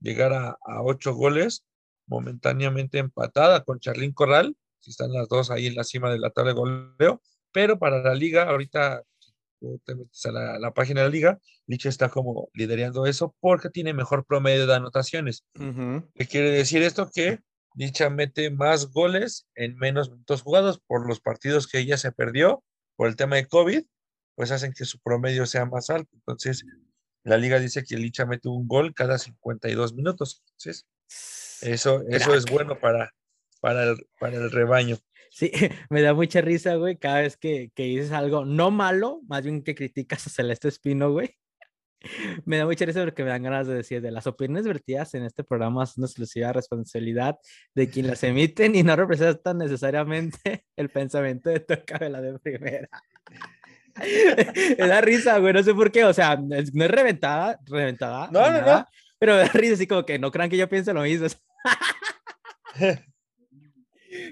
llegar 0.00 0.32
a, 0.32 0.58
a 0.64 0.82
ocho 0.82 1.14
goles, 1.14 1.64
momentáneamente 2.06 2.98
empatada 2.98 3.64
con 3.64 3.80
Charlín 3.80 4.12
Corral, 4.12 4.56
están 4.90 5.12
las 5.12 5.28
dos 5.28 5.50
ahí 5.50 5.66
en 5.66 5.74
la 5.74 5.84
cima 5.84 6.10
de 6.10 6.18
la 6.18 6.30
tabla 6.30 6.52
de 6.52 6.58
goleo, 6.58 7.22
pero 7.52 7.78
para 7.78 8.02
la 8.02 8.14
liga, 8.14 8.44
ahorita 8.44 9.02
tú 9.60 9.80
te 9.84 9.94
metes 9.94 10.26
a 10.26 10.32
la, 10.32 10.74
página 10.74 11.00
de 11.00 11.06
la 11.06 11.12
liga, 11.12 11.40
Licha 11.66 11.88
está 11.88 12.08
como 12.08 12.50
liderando 12.52 13.06
eso 13.06 13.34
porque 13.40 13.70
tiene 13.70 13.94
mejor 13.94 14.24
promedio 14.26 14.66
de 14.66 14.74
anotaciones. 14.74 15.44
¿Qué 15.54 16.26
quiere 16.26 16.50
decir 16.50 16.82
esto? 16.82 17.10
Que 17.10 17.40
Licha 17.74 18.10
mete 18.10 18.50
más 18.50 18.92
goles 18.92 19.46
en 19.54 19.76
menos 19.76 20.10
minutos 20.10 20.42
jugados 20.42 20.80
por 20.86 21.08
los 21.08 21.20
partidos 21.20 21.66
que 21.66 21.78
ella 21.78 21.96
se 21.96 22.12
perdió 22.12 22.62
por 22.96 23.08
el 23.08 23.16
tema 23.16 23.36
de 23.36 23.46
COVID, 23.46 23.84
pues 24.36 24.50
hacen 24.50 24.72
que 24.72 24.84
su 24.84 25.00
promedio 25.00 25.46
sea 25.46 25.64
más 25.64 25.90
alto. 25.90 26.10
Entonces, 26.12 26.64
la 27.24 27.38
liga 27.38 27.58
dice 27.58 27.84
que 27.84 27.96
Licha 27.96 28.26
mete 28.26 28.48
un 28.48 28.68
gol 28.68 28.94
cada 28.94 29.18
52 29.18 29.94
minutos. 29.94 30.42
Entonces, 30.44 30.86
eso, 31.62 32.02
eso 32.08 32.34
es 32.34 32.44
bueno 32.44 32.78
para, 32.78 33.12
para, 33.64 33.84
el, 33.84 34.06
para 34.20 34.36
el 34.36 34.50
rebaño. 34.50 34.98
Sí, 35.30 35.50
me 35.88 36.02
da 36.02 36.12
mucha 36.12 36.42
risa, 36.42 36.74
güey, 36.74 36.98
cada 36.98 37.22
vez 37.22 37.38
que, 37.38 37.72
que 37.74 37.84
dices 37.84 38.12
algo 38.12 38.44
no 38.44 38.70
malo, 38.70 39.22
más 39.26 39.42
bien 39.42 39.62
que 39.62 39.74
criticas 39.74 40.26
a 40.26 40.30
Celeste 40.30 40.68
Espino, 40.68 41.10
güey. 41.10 41.30
Me 42.44 42.58
da 42.58 42.66
mucha 42.66 42.84
risa 42.84 43.02
porque 43.02 43.24
me 43.24 43.30
dan 43.30 43.42
ganas 43.44 43.66
de 43.66 43.76
decir 43.76 44.02
de 44.02 44.10
las 44.10 44.26
opiniones 44.26 44.66
vertidas 44.66 45.14
en 45.14 45.24
este 45.24 45.42
programa 45.42 45.86
son 45.86 46.04
exclusiva 46.04 46.52
responsabilidad 46.52 47.38
de 47.74 47.88
quien 47.88 48.08
las 48.08 48.22
emiten 48.24 48.74
y 48.74 48.82
no 48.82 48.94
representan 48.94 49.56
necesariamente 49.56 50.66
el 50.76 50.90
pensamiento 50.90 51.48
de 51.48 51.64
la 52.10 52.20
de 52.20 52.38
primera. 52.40 52.90
me 54.78 54.86
da 54.86 55.00
risa, 55.00 55.38
güey, 55.38 55.54
no 55.54 55.62
sé 55.62 55.72
por 55.72 55.90
qué, 55.90 56.04
o 56.04 56.12
sea, 56.12 56.36
no 56.36 56.54
es 56.56 56.74
reventada, 56.74 57.58
reventada. 57.64 58.28
No, 58.30 58.50
no, 58.50 58.60
no. 58.60 58.86
Pero 59.18 59.32
me 59.32 59.38
da 59.38 59.48
risa 59.48 59.72
así 59.72 59.86
como 59.86 60.04
que 60.04 60.18
no 60.18 60.30
crean 60.30 60.50
que 60.50 60.58
yo 60.58 60.68
piense 60.68 60.92
lo 60.92 61.00
mismo. 61.00 61.26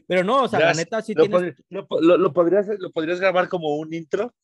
Pero 0.06 0.24
no, 0.24 0.44
o 0.44 0.48
sea, 0.48 0.60
la 0.60 0.74
neta 0.74 1.02
sí 1.02 1.14
lo, 1.14 1.26
tienes... 1.26 1.54
lo, 1.70 1.86
lo, 2.16 2.32
podrías, 2.32 2.66
lo 2.78 2.90
podrías 2.90 3.20
grabar 3.20 3.48
como 3.48 3.76
un 3.76 3.92
intro 3.94 4.34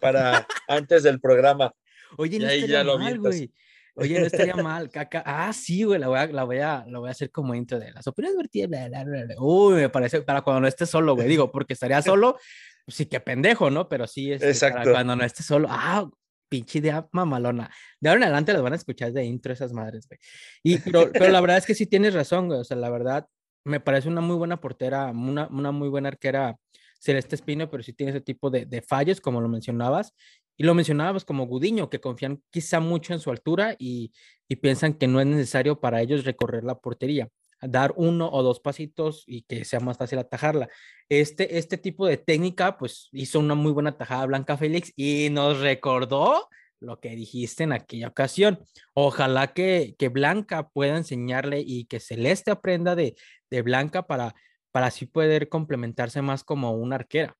para 0.00 0.46
antes 0.68 1.02
del 1.02 1.20
programa. 1.20 1.72
Oye, 2.16 2.38
no 2.38 2.48
estaría 2.48 2.84
mal, 2.84 3.18
güey. 3.18 3.52
Oye, 3.94 4.18
no 4.18 4.26
estaría 4.26 4.56
mal, 4.56 4.90
caca. 4.90 5.22
Ah, 5.24 5.52
sí, 5.52 5.82
güey, 5.84 6.00
la 6.00 6.08
voy 6.08 6.18
a, 6.18 6.26
la 6.26 6.44
voy 6.44 6.58
a, 6.58 6.84
la 6.86 6.98
voy 6.98 7.08
a 7.08 7.12
hacer 7.12 7.30
como 7.30 7.54
intro 7.54 7.78
de 7.78 7.92
las 7.92 8.06
opiniones 8.06 8.36
vertidas. 8.36 8.90
Uy, 9.38 9.74
me 9.74 9.88
parece, 9.88 10.22
para 10.22 10.42
cuando 10.42 10.60
no 10.62 10.68
esté 10.68 10.86
solo, 10.86 11.14
güey, 11.14 11.28
digo, 11.28 11.50
porque 11.50 11.74
estaría 11.74 12.00
solo, 12.02 12.38
pues 12.84 12.96
sí, 12.96 13.06
que 13.06 13.20
pendejo, 13.20 13.70
¿no? 13.70 13.88
Pero 13.88 14.06
sí, 14.06 14.32
es 14.32 14.42
este, 14.42 14.70
para 14.70 14.90
cuando 14.90 15.16
no 15.16 15.24
esté 15.24 15.42
solo. 15.42 15.68
Ah, 15.70 16.08
pinche 16.48 16.78
idea 16.78 17.06
mamalona. 17.12 17.70
De 18.00 18.08
ahora 18.08 18.18
en 18.18 18.24
adelante 18.24 18.52
las 18.52 18.62
van 18.62 18.72
a 18.72 18.76
escuchar 18.76 19.12
de 19.12 19.24
intro 19.24 19.52
esas 19.52 19.72
madres, 19.72 20.08
güey. 20.08 20.18
Y, 20.62 20.78
pero, 20.78 21.10
pero 21.12 21.28
la 21.28 21.40
verdad 21.40 21.58
es 21.58 21.66
que 21.66 21.74
sí 21.74 21.86
tienes 21.86 22.14
razón, 22.14 22.48
güey. 22.48 22.60
O 22.60 22.64
sea, 22.64 22.76
la 22.76 22.90
verdad, 22.90 23.26
me 23.64 23.80
parece 23.80 24.08
una 24.08 24.20
muy 24.20 24.36
buena 24.36 24.60
portera, 24.60 25.10
una, 25.10 25.48
una 25.48 25.72
muy 25.72 25.88
buena 25.88 26.08
arquera 26.08 26.56
Celeste 27.00 27.34
Espino, 27.34 27.70
pero 27.70 27.82
sí 27.82 27.92
tiene 27.92 28.10
ese 28.10 28.20
tipo 28.20 28.50
de, 28.50 28.66
de, 28.66 28.82
fallos, 28.82 29.20
como 29.20 29.40
lo 29.40 29.48
mencionabas. 29.48 30.14
Y 30.56 30.64
lo 30.64 30.74
mencionabas 30.74 31.24
como 31.24 31.46
Gudiño, 31.46 31.88
que 31.88 32.00
confían 32.00 32.42
quizá 32.50 32.80
mucho 32.80 33.14
en 33.14 33.20
su 33.20 33.30
altura 33.30 33.76
y, 33.78 34.12
y 34.46 34.56
piensan 34.56 34.94
que 34.94 35.06
no 35.06 35.20
es 35.20 35.26
necesario 35.26 35.80
para 35.80 36.02
ellos 36.02 36.24
recorrer 36.24 36.64
la 36.64 36.78
portería, 36.78 37.28
dar 37.62 37.94
uno 37.96 38.28
o 38.30 38.42
dos 38.42 38.60
pasitos 38.60 39.24
y 39.26 39.42
que 39.42 39.64
sea 39.64 39.80
más 39.80 39.96
fácil 39.96 40.18
atajarla. 40.18 40.68
Este, 41.08 41.56
este 41.56 41.78
tipo 41.78 42.06
de 42.06 42.18
técnica, 42.18 42.76
pues 42.76 43.08
hizo 43.12 43.40
una 43.40 43.54
muy 43.54 43.72
buena 43.72 43.96
tajada 43.96 44.26
Blanca 44.26 44.58
Félix 44.58 44.92
y 44.96 45.28
nos 45.30 45.60
recordó 45.60 46.48
lo 46.80 46.98
que 46.98 47.10
dijiste 47.10 47.64
en 47.64 47.72
aquella 47.72 48.08
ocasión. 48.08 48.64
Ojalá 48.94 49.52
que, 49.52 49.94
que 49.98 50.08
Blanca 50.08 50.68
pueda 50.70 50.96
enseñarle 50.96 51.62
y 51.64 51.84
que 51.84 52.00
Celeste 52.00 52.50
aprenda 52.50 52.96
de, 52.96 53.16
de 53.50 53.62
Blanca 53.62 54.06
para, 54.06 54.34
para 54.72 54.86
así 54.86 55.06
poder 55.06 55.48
complementarse 55.48 56.22
más 56.22 56.42
como 56.42 56.72
una 56.72 56.96
arquera. 56.96 57.36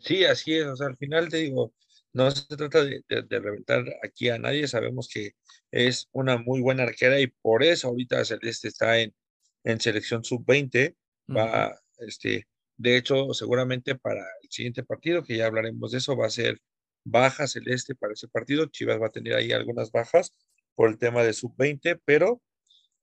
Sí, 0.00 0.24
así 0.24 0.54
es. 0.56 0.66
O 0.66 0.76
sea, 0.76 0.86
al 0.86 0.96
final 0.96 1.28
te 1.28 1.38
digo, 1.38 1.72
no 2.12 2.30
se 2.30 2.56
trata 2.56 2.84
de, 2.84 3.02
reventar 3.28 3.84
aquí 4.02 4.28
a 4.30 4.38
nadie. 4.38 4.66
Sabemos 4.68 5.08
que 5.12 5.32
es 5.70 6.08
una 6.12 6.38
muy 6.38 6.60
buena 6.60 6.84
arquera 6.84 7.20
y 7.20 7.26
por 7.26 7.62
eso 7.62 7.88
ahorita 7.88 8.24
Celeste 8.24 8.68
está 8.68 8.98
en, 8.98 9.14
en 9.64 9.80
selección 9.80 10.24
sub-20. 10.24 10.96
Va, 11.36 11.78
este, 11.98 12.46
de 12.76 12.96
hecho, 12.96 13.34
seguramente 13.34 13.96
para 13.96 14.20
el 14.42 14.50
siguiente 14.50 14.82
partido, 14.82 15.22
que 15.22 15.36
ya 15.36 15.46
hablaremos 15.46 15.92
de 15.92 15.98
eso, 15.98 16.16
va 16.16 16.26
a 16.26 16.30
ser 16.30 16.58
baja 17.04 17.46
Celeste 17.46 17.94
para 17.94 18.14
ese 18.14 18.28
partido. 18.28 18.66
Chivas 18.66 19.00
va 19.00 19.06
a 19.08 19.12
tener 19.12 19.34
ahí 19.34 19.52
algunas 19.52 19.90
bajas 19.90 20.34
por 20.74 20.90
el 20.90 20.98
tema 20.98 21.22
de 21.24 21.32
sub-20, 21.32 22.00
pero 22.04 22.42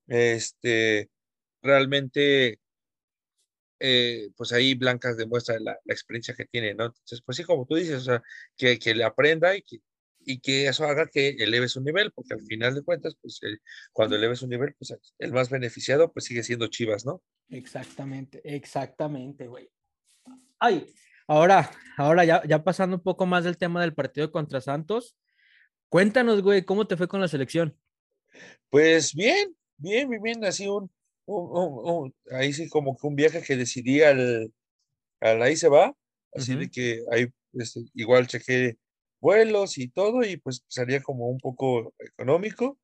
este, 0.08 1.10
realmente, 1.62 2.60
eh, 3.80 4.30
pues 4.38 4.54
ahí 4.54 4.76
Blancas 4.76 5.18
demuestra 5.18 5.60
la, 5.60 5.78
experiencia 5.86 6.36
que 6.36 6.46
tiene, 6.46 6.74
¿no? 6.74 6.86
Entonces, 6.86 7.22
pues 7.26 7.38
sí, 7.38 7.44
como 7.44 7.66
tú 7.66 7.76
dices, 7.76 7.96
o 7.98 8.06
sea, 8.06 8.24
que, 8.56 8.80
que 8.80 8.96
le 8.96 9.04
aprenda 9.04 9.56
y 9.56 9.62
que, 9.62 9.80
y 10.26 10.40
que 10.40 10.68
eso 10.68 10.86
haga 10.86 11.08
que 11.08 11.30
eleve 11.40 11.68
su 11.68 11.82
nivel, 11.82 12.12
porque 12.12 12.34
al 12.34 12.42
final 12.42 12.76
de 12.76 12.84
cuentas, 12.84 13.16
pues 13.22 13.40
cuando 13.92 14.16
eleve 14.16 14.36
su 14.36 14.48
nivel, 14.48 14.74
pues 14.78 14.96
el 15.20 15.34
más 15.34 15.50
beneficiado, 15.50 16.12
pues 16.12 16.26
sigue 16.26 16.44
siendo 16.44 16.68
Chivas, 16.68 17.06
¿no? 17.06 17.22
Exactamente, 17.50 18.42
exactamente, 18.44 19.48
güey. 19.48 19.70
Ay, 20.60 20.88
ahora, 21.28 21.72
ahora 21.98 22.26
ya, 22.26 22.44
ya 22.48 22.64
pasando 22.64 22.98
un 22.98 23.04
poco 23.04 23.26
más 23.26 23.44
del 23.44 23.58
tema 23.58 23.82
del 23.82 23.94
partido 23.94 24.32
contra 24.32 24.62
Santos, 24.62 25.16
cuéntanos, 25.90 26.42
güey, 26.42 26.64
¿cómo 26.64 26.88
te 26.88 26.98
fue 26.98 27.08
con 27.08 27.22
la 27.22 27.28
selección? 27.28 27.78
Pues 28.70 29.14
bien, 29.14 29.56
bien, 29.78 30.10
bien, 30.10 30.22
bien, 30.22 30.46
así 30.46 30.68
un, 30.68 30.90
ahí 32.32 32.54
sí 32.54 32.70
como 32.70 32.98
que 32.98 33.08
un 33.08 33.16
viaje 33.16 33.42
que 33.42 33.56
decidí 33.56 34.02
al, 34.02 34.52
ahí 35.20 35.56
se 35.56 35.70
va, 35.70 35.96
así 36.34 36.56
de 36.56 36.70
que 36.70 37.02
ahí 37.12 37.28
este, 37.54 37.82
igual 37.94 38.28
chequé 38.28 38.78
vuelos 39.20 39.78
y 39.78 39.88
todo 39.88 40.24
y 40.24 40.38
pues 40.38 40.64
salía 40.68 41.02
como 41.02 41.28
un 41.28 41.40
poco 41.40 41.94
económico 42.00 42.78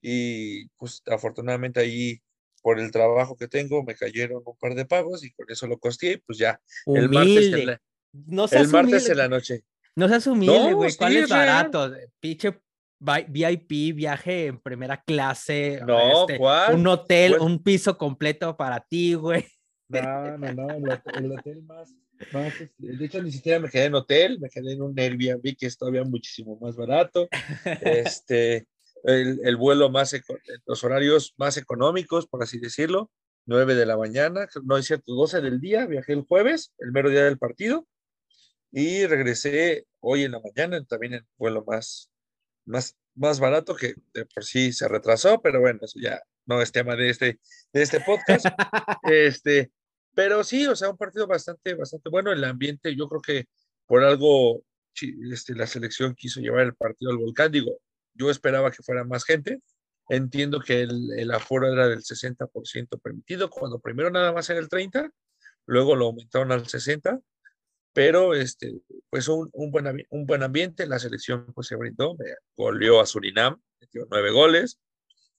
y 0.00 0.68
pues 0.76 1.02
afortunadamente 1.06 1.80
ahí 1.80 2.20
por 2.62 2.78
el 2.78 2.90
trabajo 2.90 3.36
que 3.36 3.48
tengo 3.48 3.82
me 3.82 3.94
cayeron 3.94 4.42
un 4.44 4.56
par 4.58 4.74
de 4.74 4.84
pagos 4.84 5.24
y 5.24 5.32
con 5.32 5.50
eso 5.50 5.66
lo 5.66 5.78
costeé 5.78 6.12
y 6.12 6.16
pues 6.18 6.38
ya 6.38 6.60
el 6.86 7.08
martes, 7.08 7.52
en 7.52 7.66
la, 7.66 7.82
no 8.26 8.46
el 8.50 8.68
martes 8.68 9.08
en 9.08 9.18
la 9.18 9.28
noche. 9.28 9.64
No 9.94 10.08
seas 10.08 10.26
humilde, 10.26 10.72
güey. 10.74 10.94
¿Cuál 10.96 11.16
es 11.16 11.28
barato? 11.28 11.92
Pinche 12.20 12.60
VIP, 13.00 13.94
viaje 13.94 14.46
en 14.46 14.60
primera 14.60 15.02
clase. 15.02 15.80
No, 15.86 16.28
este, 16.28 16.38
Un 16.72 16.86
hotel, 16.86 17.36
un 17.40 17.62
piso 17.62 17.96
completo 17.96 18.56
para 18.56 18.80
ti, 18.80 19.14
güey. 19.14 19.44
No, 19.88 20.36
no, 20.36 20.52
no, 20.52 20.68
el, 20.70 21.32
hotel 21.32 21.62
más, 21.62 21.94
este, 22.18 22.70
de 22.76 23.04
hecho 23.06 23.22
ni 23.22 23.32
siquiera 23.32 23.58
me 23.58 23.70
quedé 23.70 23.84
en 23.84 23.94
hotel, 23.94 24.38
me 24.38 24.50
quedé 24.50 24.74
en 24.74 24.82
un 24.82 24.98
Airbnb 24.98 25.56
que 25.56 25.66
es 25.66 25.78
todavía 25.78 26.04
muchísimo 26.04 26.58
más 26.60 26.76
barato. 26.76 27.28
Este, 27.82 28.66
el, 29.04 29.40
el 29.44 29.56
vuelo 29.56 29.88
más, 29.90 30.14
los 30.66 30.84
horarios 30.84 31.34
más 31.38 31.56
económicos, 31.56 32.26
por 32.26 32.42
así 32.42 32.58
decirlo, 32.58 33.10
9 33.46 33.74
de 33.74 33.86
la 33.86 33.96
mañana, 33.96 34.46
no 34.64 34.76
es 34.76 34.86
cierto, 34.86 35.14
12 35.14 35.40
del 35.40 35.60
día, 35.60 35.86
viajé 35.86 36.12
el 36.12 36.22
jueves, 36.22 36.74
el 36.78 36.92
mero 36.92 37.08
día 37.08 37.24
del 37.24 37.38
partido, 37.38 37.86
y 38.70 39.06
regresé 39.06 39.86
hoy 40.00 40.24
en 40.24 40.32
la 40.32 40.40
mañana, 40.40 40.84
también 40.84 41.14
en 41.14 41.26
vuelo 41.36 41.64
más, 41.66 42.10
más, 42.64 42.96
más 43.14 43.40
barato 43.40 43.74
que 43.74 43.94
de 44.12 44.26
por 44.26 44.44
sí 44.44 44.72
se 44.72 44.88
retrasó, 44.88 45.40
pero 45.40 45.60
bueno, 45.60 45.80
eso 45.82 45.98
ya 46.00 46.22
no 46.46 46.60
es 46.62 46.72
tema 46.72 46.96
de 46.96 47.10
este, 47.10 47.40
de 47.72 47.82
este 47.82 48.00
podcast. 48.00 48.46
este, 49.02 49.70
pero 50.14 50.42
sí, 50.44 50.66
o 50.66 50.76
sea, 50.76 50.90
un 50.90 50.96
partido 50.96 51.26
bastante, 51.26 51.74
bastante 51.74 52.10
bueno. 52.10 52.32
El 52.32 52.44
ambiente, 52.44 52.94
yo 52.96 53.08
creo 53.08 53.22
que 53.22 53.46
por 53.86 54.02
algo 54.02 54.62
este, 55.32 55.54
la 55.54 55.66
selección 55.66 56.14
quiso 56.14 56.40
llevar 56.40 56.62
el 56.62 56.74
partido 56.74 57.10
al 57.10 57.18
volcán. 57.18 57.52
Digo, 57.52 57.80
yo 58.14 58.30
esperaba 58.30 58.70
que 58.70 58.82
fuera 58.82 59.04
más 59.04 59.24
gente. 59.24 59.60
Entiendo 60.08 60.60
que 60.60 60.82
el, 60.82 61.12
el 61.18 61.30
aforo 61.30 61.70
era 61.70 61.86
del 61.86 62.02
60% 62.02 63.00
permitido, 63.00 63.50
cuando 63.50 63.78
primero 63.78 64.10
nada 64.10 64.32
más 64.32 64.48
era 64.48 64.58
el 64.58 64.68
30%, 64.68 65.10
luego 65.66 65.94
lo 65.94 66.06
aumentaron 66.06 66.50
al 66.50 66.64
60% 66.64 67.22
pero 67.98 68.32
este, 68.32 68.80
pues 69.10 69.26
un, 69.26 69.50
un, 69.52 69.72
buen, 69.72 70.06
un 70.10 70.24
buen 70.24 70.44
ambiente, 70.44 70.86
la 70.86 71.00
selección 71.00 71.52
pues 71.52 71.66
se 71.66 71.74
brindó, 71.74 72.16
goleó 72.56 73.00
a 73.00 73.06
Surinam, 73.06 73.60
metió 73.80 74.06
nueve 74.08 74.30
goles, 74.30 74.78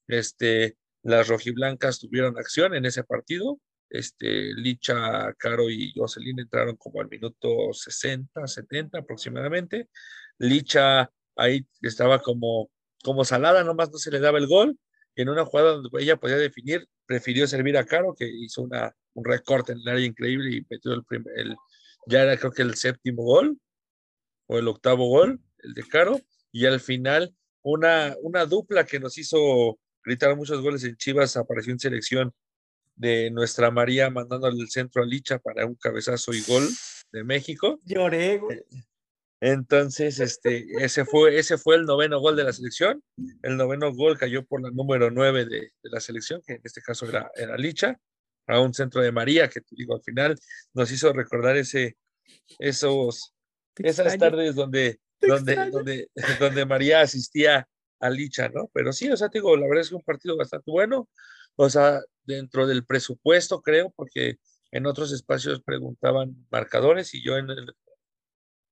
este, 0.10 0.76
las 1.02 1.30
rojiblancas 1.30 2.02
tuvieron 2.02 2.38
acción 2.38 2.76
en 2.76 2.86
ese 2.86 3.06
partido, 3.06 3.62
este, 3.90 4.54
Licha, 4.56 5.34
Caro 5.38 5.70
y 5.70 5.94
Jocelyn 5.96 6.38
entraron 6.38 6.76
como 6.76 7.00
al 7.00 7.08
minuto 7.08 7.72
60, 7.72 8.46
70 8.46 9.00
aproximadamente, 9.00 9.88
Licha 10.38 11.10
ahí 11.38 11.66
estaba 11.82 12.20
como, 12.20 12.70
como 13.06 13.24
salada, 13.24 13.64
nomás 13.64 13.90
no 13.90 14.00
se 14.00 14.12
le 14.12 14.20
daba 14.20 14.38
el 14.38 14.48
gol, 14.48 14.78
en 15.16 15.30
una 15.30 15.46
jugada 15.46 15.76
donde 15.76 15.90
ella 16.02 16.18
podía 16.18 16.36
definir, 16.36 16.90
prefirió 17.06 17.48
servir 17.48 17.78
a 17.78 17.86
Caro, 17.86 18.14
que 18.20 18.28
hizo 18.28 18.64
una, 18.64 18.94
un 19.14 19.24
recorte 19.24 19.72
en 19.72 19.80
el 19.80 19.88
área 19.88 20.06
increíble 20.06 20.58
y 20.58 20.66
metió 20.70 20.92
el, 20.92 21.06
primer, 21.06 21.40
el, 21.40 21.56
ya 22.08 22.24
era 22.24 22.38
creo 22.38 22.52
que 22.52 22.62
el 22.62 22.76
séptimo 22.76 23.24
gol 23.24 23.60
o 24.48 24.58
el 24.58 24.68
octavo 24.68 25.08
gol, 25.08 25.40
el 25.60 25.74
de 25.74 25.84
Caro, 25.84 26.20
y 26.52 26.66
al 26.66 26.80
final 26.80 27.36
una, 27.62 28.16
una 28.22 28.46
dupla 28.46 28.86
que 28.86 29.00
nos 29.00 29.18
hizo 29.18 29.80
gritar 30.04 30.36
muchos 30.36 30.62
goles 30.62 30.84
en 30.84 30.96
Chivas 30.96 31.38
apareció 31.38 31.72
en 31.72 31.80
selección 31.80 32.34
de 32.96 33.32
nuestra 33.32 33.72
María 33.72 34.10
mandándole 34.10 34.62
el 34.62 34.70
centro 34.70 35.04
a 35.04 35.06
Licha 35.06 35.40
para 35.40 35.66
un 35.66 35.76
cabezazo 35.76 36.34
y 36.34 36.42
gol 36.42 36.68
de 37.12 37.24
México. 37.24 37.80
Lloré, 37.86 38.38
güey. 38.38 38.62
Entonces, 39.42 40.20
este, 40.20 40.68
ese 40.84 41.06
fue, 41.06 41.38
ese 41.38 41.58
fue 41.58 41.76
el 41.76 41.86
noveno 41.86 42.20
gol 42.20 42.36
de 42.36 42.44
la 42.44 42.52
selección. 42.52 43.02
El 43.42 43.56
noveno 43.56 43.94
gol 43.94 44.18
cayó 44.18 44.46
por 44.46 44.62
la 44.62 44.70
número 44.70 45.12
nueve 45.12 45.46
de, 45.46 45.72
la 45.84 46.02
selección, 46.02 46.42
que 46.46 46.54
en 46.54 46.62
este 46.64 46.82
caso 46.82 47.08
era, 47.08 47.32
era 47.36 47.58
Licha, 47.58 47.98
a 48.50 48.60
un 48.60 48.74
centro 48.74 49.02
de 49.02 49.12
María, 49.12 49.48
que 49.48 49.62
te 49.62 49.76
digo, 49.76 49.96
al 49.96 50.02
final 50.02 50.36
nos 50.74 50.92
hizo 50.92 51.14
recordar 51.14 51.56
ese, 51.58 51.98
esos, 52.58 53.34
esas 53.76 54.18
tardes 54.18 54.56
donde, 54.56 55.00
donde, 55.22 55.56
donde, 55.70 56.10
donde 56.40 56.66
María 56.66 57.02
asistía 57.02 57.68
a 58.00 58.10
Licha, 58.10 58.50
¿no? 58.50 58.70
Pero 58.74 58.92
sí, 58.92 59.10
o 59.10 59.18
sea, 59.18 59.30
te 59.30 59.40
digo, 59.40 59.56
la 59.56 59.68
verdad 59.68 59.82
es 59.82 59.90
que 59.90 59.96
un 59.96 60.04
partido 60.04 60.36
bastante 60.36 60.72
bueno, 60.72 61.10
o 61.56 61.70
sea, 61.70 62.02
dentro 62.24 62.66
del 62.66 62.86
presupuesto, 62.86 63.62
creo, 63.62 63.92
porque 63.96 64.38
en 64.72 64.86
otros 64.86 65.12
espacios 65.12 65.62
preguntaban 65.62 66.48
marcadores 66.50 67.14
y 67.14 67.24
yo 67.24 67.38
en 67.38 67.50
el, 67.50 67.74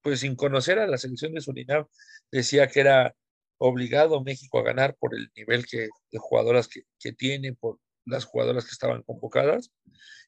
pues 0.01 0.21
sin 0.21 0.35
conocer 0.35 0.79
a 0.79 0.87
la 0.87 0.97
selección 0.97 1.33
de 1.33 1.41
Surinam, 1.41 1.85
decía 2.31 2.67
que 2.67 2.79
era 2.79 3.15
obligado 3.59 4.23
México 4.23 4.59
a 4.59 4.63
ganar 4.63 4.95
por 4.99 5.15
el 5.15 5.29
nivel 5.35 5.65
que, 5.65 5.89
de 6.11 6.19
jugadoras 6.19 6.67
que, 6.67 6.83
que 6.99 7.11
tiene, 7.11 7.53
por 7.53 7.79
las 8.07 8.25
jugadoras 8.25 8.65
que 8.65 8.71
estaban 8.71 9.03
convocadas. 9.03 9.71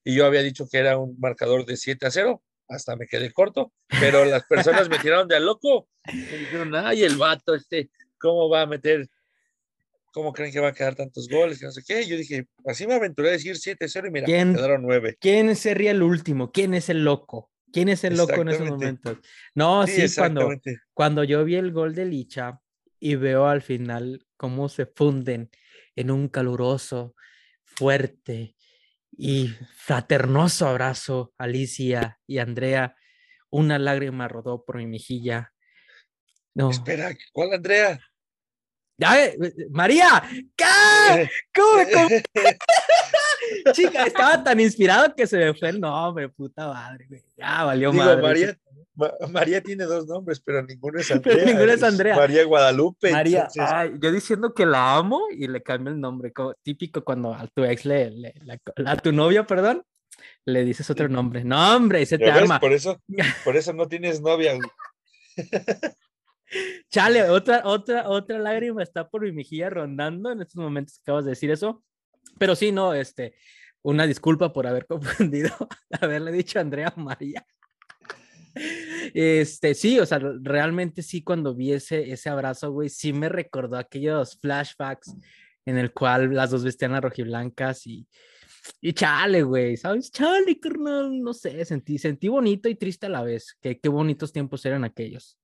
Y 0.04 0.16
yo 0.16 0.26
había 0.26 0.42
dicho 0.42 0.68
que 0.70 0.78
era 0.78 0.98
un 0.98 1.18
marcador 1.20 1.66
de 1.66 1.78
7 1.78 2.06
a 2.08 2.12
0, 2.12 2.44
hasta 2.68 2.96
me 2.96 3.08
quedé 3.08 3.32
corto, 3.32 3.74
pero 4.00 4.24
las 4.26 4.46
personas 4.46 4.90
me 4.90 5.00
tiraron 5.00 5.28
de 5.28 5.36
a 5.36 5.40
loco. 5.40 5.90
Me 6.06 6.38
dijeron, 6.38 6.76
ay, 6.76 7.04
el 7.04 7.18
vato, 7.18 7.56
este, 7.56 7.90
¿cómo 8.20 8.50
va 8.50 8.62
a 8.62 8.66
meter? 8.68 9.10
¿Cómo 10.14 10.34
creen 10.34 10.52
que 10.52 10.60
va 10.60 10.70
a 10.70 10.74
quedar 10.74 10.96
tantos 10.96 11.28
goles? 11.28 11.60
Que 11.60 11.66
no 11.66 11.72
sé 11.72 11.84
qué. 11.86 12.06
Yo 12.06 12.18
dije, 12.18 12.48
así 12.66 12.88
me 12.88 12.96
aventuré 12.96 13.30
a 13.30 13.34
decir 13.34 13.56
7-0 13.56 14.08
y 14.08 14.12
mira, 14.12 14.26
quedaron 14.26 14.82
9. 14.84 15.18
¿Quién 15.20 15.56
sería 15.56 15.92
el 15.92 16.02
último? 16.02 16.52
¿Quién 16.52 16.74
es 16.74 16.90
el 16.90 17.04
loco? 17.04 17.52
¿Quién 17.72 17.90
es 17.90 18.04
el 18.04 18.18
loco 18.18 18.42
en 18.42 18.50
esos 18.50 18.68
momentos? 18.68 19.18
No, 19.54 19.86
sí, 19.86 20.04
cuando, 20.16 20.50
cuando 20.94 21.24
yo 21.24 21.44
vi 21.44 21.56
el 21.56 21.72
gol 21.72 21.94
de 21.94 22.06
Licha 22.06 22.60
y 23.00 23.16
veo 23.16 23.48
al 23.48 23.62
final 23.62 24.26
cómo 24.38 24.70
se 24.70 24.88
funden 24.88 25.50
en 25.96 26.12
un 26.12 26.28
caluroso, 26.30 27.16
fuerte 27.80 28.58
y 29.18 29.56
fraternoso 29.78 30.68
abrazo, 30.68 31.34
Alicia 31.38 32.20
y 32.28 32.40
Andrea, 32.40 32.98
una 33.50 33.80
lágrima 33.80 34.28
rodó 34.28 34.66
por 34.66 34.76
mi 34.76 34.86
mejilla. 34.86 35.54
No. 36.54 36.72
Espera, 36.72 37.16
¿cuál 37.32 37.54
Andrea? 37.54 37.98
Eh, 38.98 39.38
María, 39.72 40.22
¿qué? 40.58 41.30
¿Cómo, 41.56 41.84
cómo? 41.94 42.10
Chica, 43.72 44.04
estaba 44.04 44.44
tan 44.44 44.60
inspirado 44.60 45.16
que 45.16 45.26
se 45.26 45.38
me 45.38 45.54
fue 45.54 45.70
el 45.70 45.80
nombre, 45.80 46.28
puta 46.28 46.68
madre, 46.68 47.06
güey. 47.08 47.24
Ya 47.38 47.64
valió 47.64 47.92
Digo, 47.92 48.04
madre. 48.04 48.22
María, 48.22 48.58
María 49.30 49.62
tiene 49.62 49.86
dos 49.86 50.08
nombres, 50.08 50.40
pero 50.40 50.64
ninguno 50.64 51.00
es 51.00 51.12
Andrea. 51.12 51.36
Pero 51.36 51.48
ninguno 51.48 51.72
es 51.72 51.84
Andrea. 51.84 52.16
María 52.16 52.44
Guadalupe. 52.44 53.12
María, 53.12 53.48
yo 54.00 54.12
diciendo 54.12 54.54
que 54.54 54.66
la 54.66 54.96
amo 54.96 55.28
y 55.32 55.48
le 55.48 55.62
cambio 55.62 55.94
el 55.94 56.00
nombre, 56.00 56.32
típico 56.64 57.04
cuando 57.04 57.34
a 57.34 57.48
tu 57.48 57.64
ex 57.64 57.86
le, 57.86 58.12
le 58.12 58.34
a 58.86 58.96
tu 58.98 59.12
novia, 59.12 59.46
perdón, 59.46 59.84
le 60.46 60.64
dices 60.64 60.90
otro 60.90 61.08
nombre. 61.08 61.44
No, 61.44 61.76
hombre, 61.76 62.06
se 62.06 62.18
te 62.18 62.30
arma. 62.30 62.60
Por 62.60 62.74
eso, 62.74 63.02
por 63.44 63.56
eso 63.56 63.74
no 63.74 63.88
tienes 63.88 64.22
novia. 64.22 64.58
Chale, 66.90 67.30
otra, 67.30 67.62
otra, 67.64 68.10
otra 68.10 68.40
lágrima 68.40 68.82
está 68.82 69.08
por 69.08 69.22
mi 69.22 69.32
mejilla 69.32 69.70
rondando 69.70 70.32
en 70.32 70.42
estos 70.42 70.56
momentos 70.56 70.96
que 70.96 71.02
acabas 71.04 71.26
de 71.26 71.32
decir 71.32 71.52
eso. 71.52 71.84
Pero 72.38 72.56
sí, 72.56 72.72
no, 72.72 72.94
este, 72.94 73.36
una 73.82 74.08
disculpa 74.08 74.52
por 74.52 74.66
haber 74.68 74.86
confundido, 74.88 75.52
haberle 76.02 76.32
dicho 76.32 76.58
a 76.58 76.62
Andrea 76.62 76.94
María. 76.96 77.46
Este, 79.14 79.74
sí, 79.74 80.00
o 80.00 80.06
sea, 80.06 80.20
realmente 80.42 81.02
sí, 81.02 81.24
cuando 81.24 81.56
vi 81.56 81.74
ese, 81.74 82.12
ese 82.12 82.30
abrazo, 82.30 82.72
güey, 82.72 82.90
sí 82.90 83.14
me 83.14 83.30
recordó 83.30 83.78
aquellos 83.78 84.38
flashbacks 84.40 85.16
en 85.66 85.78
el 85.78 85.94
cual 85.94 86.34
las 86.34 86.52
dos 86.52 86.64
vestían 86.64 86.94
a 86.94 87.02
rojiblancas 87.02 87.88
y, 87.88 88.08
y 88.82 88.94
chale, 88.94 89.44
güey, 89.44 89.78
¿sabes? 89.78 90.12
Chale, 90.12 90.60
carnal, 90.60 91.22
no 91.22 91.34
sé, 91.34 91.64
sentí, 91.66 91.98
sentí 91.98 92.28
bonito 92.28 92.70
y 92.70 92.76
triste 92.76 93.06
a 93.06 93.10
la 93.10 93.24
vez. 93.24 93.56
Qué, 93.62 93.80
qué 93.80 93.90
bonitos 93.90 94.32
tiempos 94.32 94.66
eran 94.66 94.84
aquellos. 94.84 95.38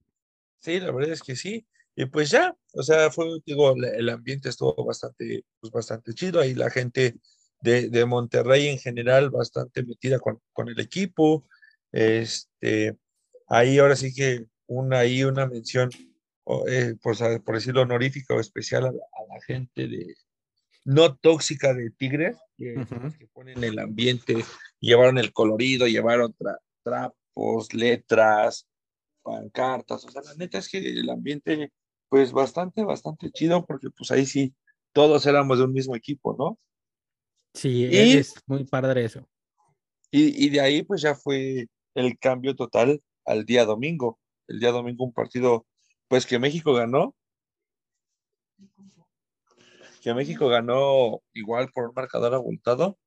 Sí, 0.59 0.79
la 0.79 0.91
verdad 0.91 1.13
es 1.13 1.21
que 1.21 1.35
sí. 1.35 1.65
Y 1.95 2.05
pues 2.07 2.29
ya, 2.29 2.55
o 2.73 2.83
sea, 2.83 3.09
fue, 3.09 3.25
digo, 3.45 3.73
el 3.73 4.09
ambiente 4.09 4.49
estuvo 4.49 4.75
bastante, 4.83 5.45
pues 5.59 5.71
bastante 5.71 6.13
chido. 6.13 6.41
Ahí 6.41 6.53
la 6.53 6.69
gente 6.69 7.15
de, 7.61 7.89
de 7.89 8.05
Monterrey 8.05 8.67
en 8.67 8.79
general 8.79 9.29
bastante 9.29 9.83
metida 9.83 10.19
con, 10.19 10.39
con, 10.51 10.67
el 10.67 10.79
equipo. 10.79 11.47
Este, 11.91 12.97
ahí 13.47 13.77
ahora 13.77 13.95
sí 13.95 14.13
que 14.13 14.45
una, 14.67 14.99
ahí 14.99 15.23
una 15.23 15.47
mención, 15.47 15.89
eh, 16.67 16.95
por, 17.01 17.15
por, 17.43 17.55
decirlo 17.55 17.81
honorífica 17.81 18.33
o 18.35 18.39
especial 18.39 18.85
a, 18.85 18.91
la 18.91 19.41
gente 19.45 19.87
de 19.87 20.15
no 20.85 21.15
tóxica 21.15 21.73
de 21.73 21.89
Tigres, 21.91 22.37
que, 22.57 22.75
que 23.17 23.27
ponen 23.33 23.63
el 23.63 23.79
ambiente, 23.79 24.45
llevaron 24.79 25.17
el 25.17 25.33
colorido, 25.33 25.87
llevaron 25.87 26.35
trapos, 26.83 27.73
letras, 27.73 28.67
pancartas, 29.23 30.05
o 30.05 30.09
sea, 30.09 30.21
la 30.21 30.35
neta 30.35 30.59
es 30.59 30.69
que 30.69 30.77
el 30.77 31.09
ambiente, 31.09 31.71
pues 32.07 32.31
bastante, 32.31 32.83
bastante 32.83 33.31
chido, 33.31 33.65
porque 33.65 33.89
pues 33.89 34.11
ahí 34.11 34.27
sí, 34.27 34.53
todos 34.93 35.25
éramos 35.25 35.57
de 35.57 35.63
un 35.63 35.73
mismo 35.73 35.95
equipo, 35.95 36.35
¿no? 36.37 36.59
Sí, 37.55 37.85
es 37.91 38.35
muy 38.45 38.65
padre 38.65 39.05
eso. 39.05 39.27
Y, 40.11 40.45
y 40.45 40.49
de 40.49 40.61
ahí 40.61 40.83
pues 40.83 41.01
ya 41.01 41.15
fue 41.15 41.67
el 41.95 42.19
cambio 42.19 42.55
total 42.55 43.01
al 43.25 43.45
día 43.45 43.65
domingo. 43.65 44.19
El 44.47 44.59
día 44.59 44.71
domingo 44.71 45.03
un 45.05 45.13
partido, 45.13 45.65
pues 46.07 46.25
que 46.25 46.39
México 46.39 46.73
ganó. 46.73 47.15
Que 50.01 50.13
México 50.13 50.47
ganó 50.47 51.21
igual 51.33 51.71
por 51.73 51.89
un 51.89 51.93
marcador 51.95 52.33
abultado. 52.33 52.97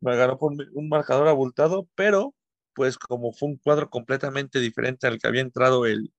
Ganó 0.00 0.38
por 0.38 0.52
un 0.72 0.88
marcador 0.88 1.28
abultado, 1.28 1.88
pero 1.94 2.34
pues 2.74 2.96
como 2.96 3.32
fue 3.32 3.50
un 3.50 3.56
cuadro 3.58 3.90
completamente 3.90 4.60
diferente 4.60 5.06
al 5.06 5.18
que 5.18 5.28
había 5.28 5.42
entrado 5.42 5.84
el, 5.84 6.12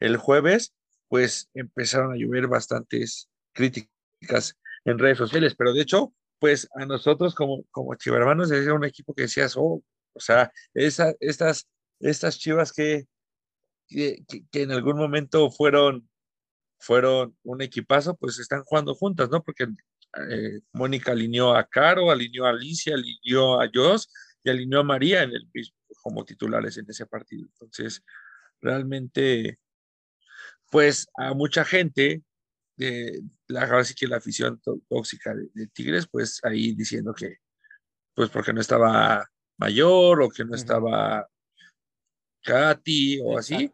el 0.00 0.16
jueves, 0.18 0.74
pues 1.08 1.48
empezaron 1.54 2.12
a 2.12 2.16
llover 2.16 2.48
bastantes 2.48 3.30
críticas 3.52 4.58
en 4.84 4.98
redes 4.98 5.18
sociales, 5.18 5.54
pero 5.56 5.72
de 5.72 5.82
hecho, 5.82 6.12
pues 6.38 6.68
a 6.74 6.84
nosotros 6.84 7.34
como, 7.34 7.64
como 7.70 7.94
chivermanos 7.94 8.50
era 8.50 8.74
un 8.74 8.84
equipo 8.84 9.14
que 9.14 9.22
decías, 9.22 9.54
oh, 9.56 9.82
o 10.16 10.20
sea, 10.20 10.50
esa, 10.74 11.14
estas, 11.20 11.68
estas 12.00 12.38
chivas 12.38 12.72
que, 12.72 13.06
que, 13.88 14.24
en 14.52 14.72
algún 14.72 14.96
momento 14.96 15.50
fueron, 15.50 16.08
fueron 16.78 17.36
un 17.42 17.62
equipazo, 17.62 18.16
pues 18.16 18.38
están 18.38 18.64
jugando 18.64 18.94
juntas, 18.94 19.30
¿no? 19.30 19.42
Porque 19.42 19.64
eh, 20.30 20.60
Mónica 20.72 21.12
alineó 21.12 21.54
a 21.54 21.66
Caro, 21.68 22.10
alineó 22.10 22.46
a 22.46 22.50
Alicia, 22.50 22.94
alineó 22.94 23.60
a 23.60 23.68
Joss, 23.72 24.08
y 24.42 24.50
alineó 24.50 24.80
a 24.80 24.84
María 24.84 25.22
en 25.22 25.32
el 25.32 25.48
como 26.02 26.24
titulares 26.24 26.76
en 26.78 26.86
ese 26.88 27.06
partido. 27.06 27.48
Entonces, 27.52 28.02
realmente, 28.60 29.58
pues 30.70 31.08
a 31.14 31.34
mucha 31.34 31.64
gente, 31.64 32.22
de 32.76 33.22
la, 33.48 33.62
ahora 33.62 33.84
sí 33.84 33.94
que 33.94 34.06
la 34.06 34.18
afición 34.18 34.60
tóxica 34.88 35.34
de, 35.34 35.66
Tigres, 35.68 36.06
pues 36.06 36.40
ahí 36.44 36.74
diciendo 36.74 37.12
que, 37.14 37.38
pues 38.14 38.30
porque 38.30 38.52
no 38.52 38.60
estaba 38.60 39.28
mayor 39.58 40.22
o 40.22 40.28
que 40.28 40.44
no 40.44 40.54
estaba 40.54 41.28
Katy 42.42 43.20
o 43.22 43.38
así. 43.38 43.70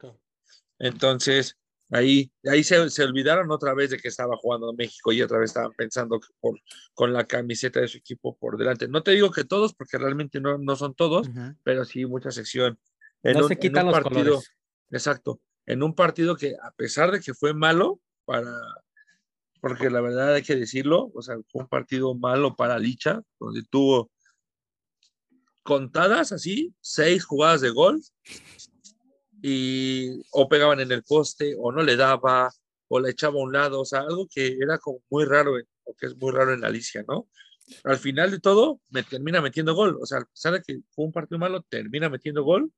Entonces, 0.79 1.57
Ahí, 1.95 2.33
ahí 2.51 2.65
se, 2.65 2.89
se, 2.89 3.05
olvidaron 3.05 3.51
otra 3.51 3.75
vez 3.75 3.91
de 3.91 3.99
que 3.99 4.09
estaba 4.09 4.35
jugando 4.39 4.73
México 4.73 5.13
y 5.13 5.21
otra 5.21 5.39
vez 5.39 5.51
estaban 5.51 5.73
pensando 5.77 6.19
por, 6.41 6.59
con 6.95 7.13
la 7.13 7.27
camiseta 7.27 7.81
de 7.81 7.89
su 7.89 7.99
equipo 7.99 8.35
por 8.39 8.57
delante. 8.57 8.89
No 8.89 9.03
te 9.03 9.11
digo 9.11 9.31
que 9.31 9.45
todos, 9.45 9.75
porque 9.75 9.99
realmente 9.99 10.41
no, 10.41 10.57
no 10.57 10.75
son 10.75 10.95
todos, 10.95 11.29
pero 11.63 11.85
sí 11.85 12.07
mucha 12.07 12.31
sección. 12.31 12.79
En 13.23 13.35
no 13.35 13.47
se 13.47 13.59
quitan 13.59 13.85
los 13.85 13.93
partido, 13.93 14.25
colores. 14.25 14.53
Exacto. 14.91 15.43
En 15.67 15.83
un 15.83 15.95
partido 15.95 16.35
que, 16.35 16.57
a 16.63 16.71
pesar 16.71 17.11
de 17.11 17.21
que 17.21 17.35
fue 17.35 17.53
malo, 17.53 18.01
para, 18.25 18.51
porque 19.61 19.91
la 19.91 20.01
verdad 20.01 20.33
hay 20.33 20.43
que 20.43 20.57
decirlo, 20.57 21.13
o 21.15 21.21
sea, 21.21 21.37
fue 21.51 21.61
un 21.61 21.69
partido 21.69 22.15
malo 22.15 22.57
para 22.57 22.79
Licha, 22.79 23.21
donde 23.39 23.65
tuvo 23.69 24.11
contadas 25.63 26.33
así, 26.33 26.75
seis 26.81 27.25
jugadas 27.25 27.61
de 27.61 27.71
gol, 27.71 28.03
y 29.43 30.21
o 30.31 30.49
pegaban 30.49 30.81
en 30.81 30.93
el 30.93 31.03
poste 31.03 31.55
o 31.59 31.73
no 31.73 31.83
le 31.83 31.97
daba 31.97 32.51
o 32.89 33.01
la 33.01 33.11
echaba 33.11 33.41
a 33.41 33.43
un 33.43 33.53
lado, 33.53 33.81
o 33.81 33.85
sea, 33.85 34.01
algo 34.01 34.29
que 34.33 34.57
era 34.61 34.79
como 34.79 35.03
muy 35.11 35.25
raro, 35.25 35.55
o 35.85 35.95
que 35.95 36.07
es 36.07 36.17
muy 36.17 36.31
raro 36.31 36.53
en 36.53 36.65
Alicia, 36.65 37.05
¿no? 37.09 37.29
Al 37.85 37.99
final 37.99 38.31
de 38.31 38.41
todo, 38.41 38.81
me 38.91 39.03
termina 39.03 39.41
metiendo 39.41 39.75
gol, 39.75 39.99
o 40.01 40.07
sea, 40.07 40.19
a 40.19 40.25
pesar 40.25 40.53
de 40.55 40.63
que 40.63 40.81
fue 40.91 41.07
un 41.07 41.13
partido 41.13 41.39
malo, 41.39 41.63
termina 41.63 42.09
metiendo 42.09 42.45
gol 42.45 42.71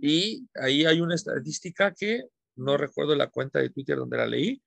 y 0.00 0.48
ahí 0.54 0.84
hay 0.84 1.00
una 1.00 1.14
estadística 1.14 1.92
que 1.92 2.24
no 2.56 2.76
recuerdo 2.76 3.14
la 3.14 3.28
cuenta 3.28 3.58
de 3.58 3.70
Twitter 3.70 3.96
donde 3.96 4.16
la 4.16 4.26
leí, 4.26 4.62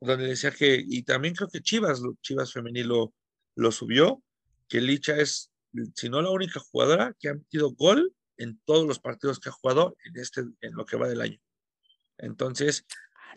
donde 0.00 0.26
decía 0.26 0.50
que, 0.50 0.82
y 0.86 1.02
también 1.02 1.34
creo 1.34 1.48
que 1.48 1.60
Chivas, 1.60 2.02
Chivas 2.20 2.52
Femenil 2.52 2.88
lo, 3.54 3.72
subió, 3.72 4.22
que 4.68 4.80
Licha 4.80 5.16
es, 5.16 5.51
si 5.94 6.08
no 6.08 6.22
la 6.22 6.30
única 6.30 6.60
jugadora 6.60 7.14
que 7.18 7.28
ha 7.28 7.34
metido 7.34 7.70
gol 7.72 8.14
en 8.36 8.60
todos 8.64 8.86
los 8.86 8.98
partidos 8.98 9.38
que 9.38 9.48
ha 9.48 9.52
jugado 9.52 9.96
en, 10.04 10.18
este, 10.18 10.42
en 10.60 10.74
lo 10.74 10.84
que 10.84 10.96
va 10.96 11.08
del 11.08 11.20
año. 11.20 11.38
Entonces, 12.18 12.84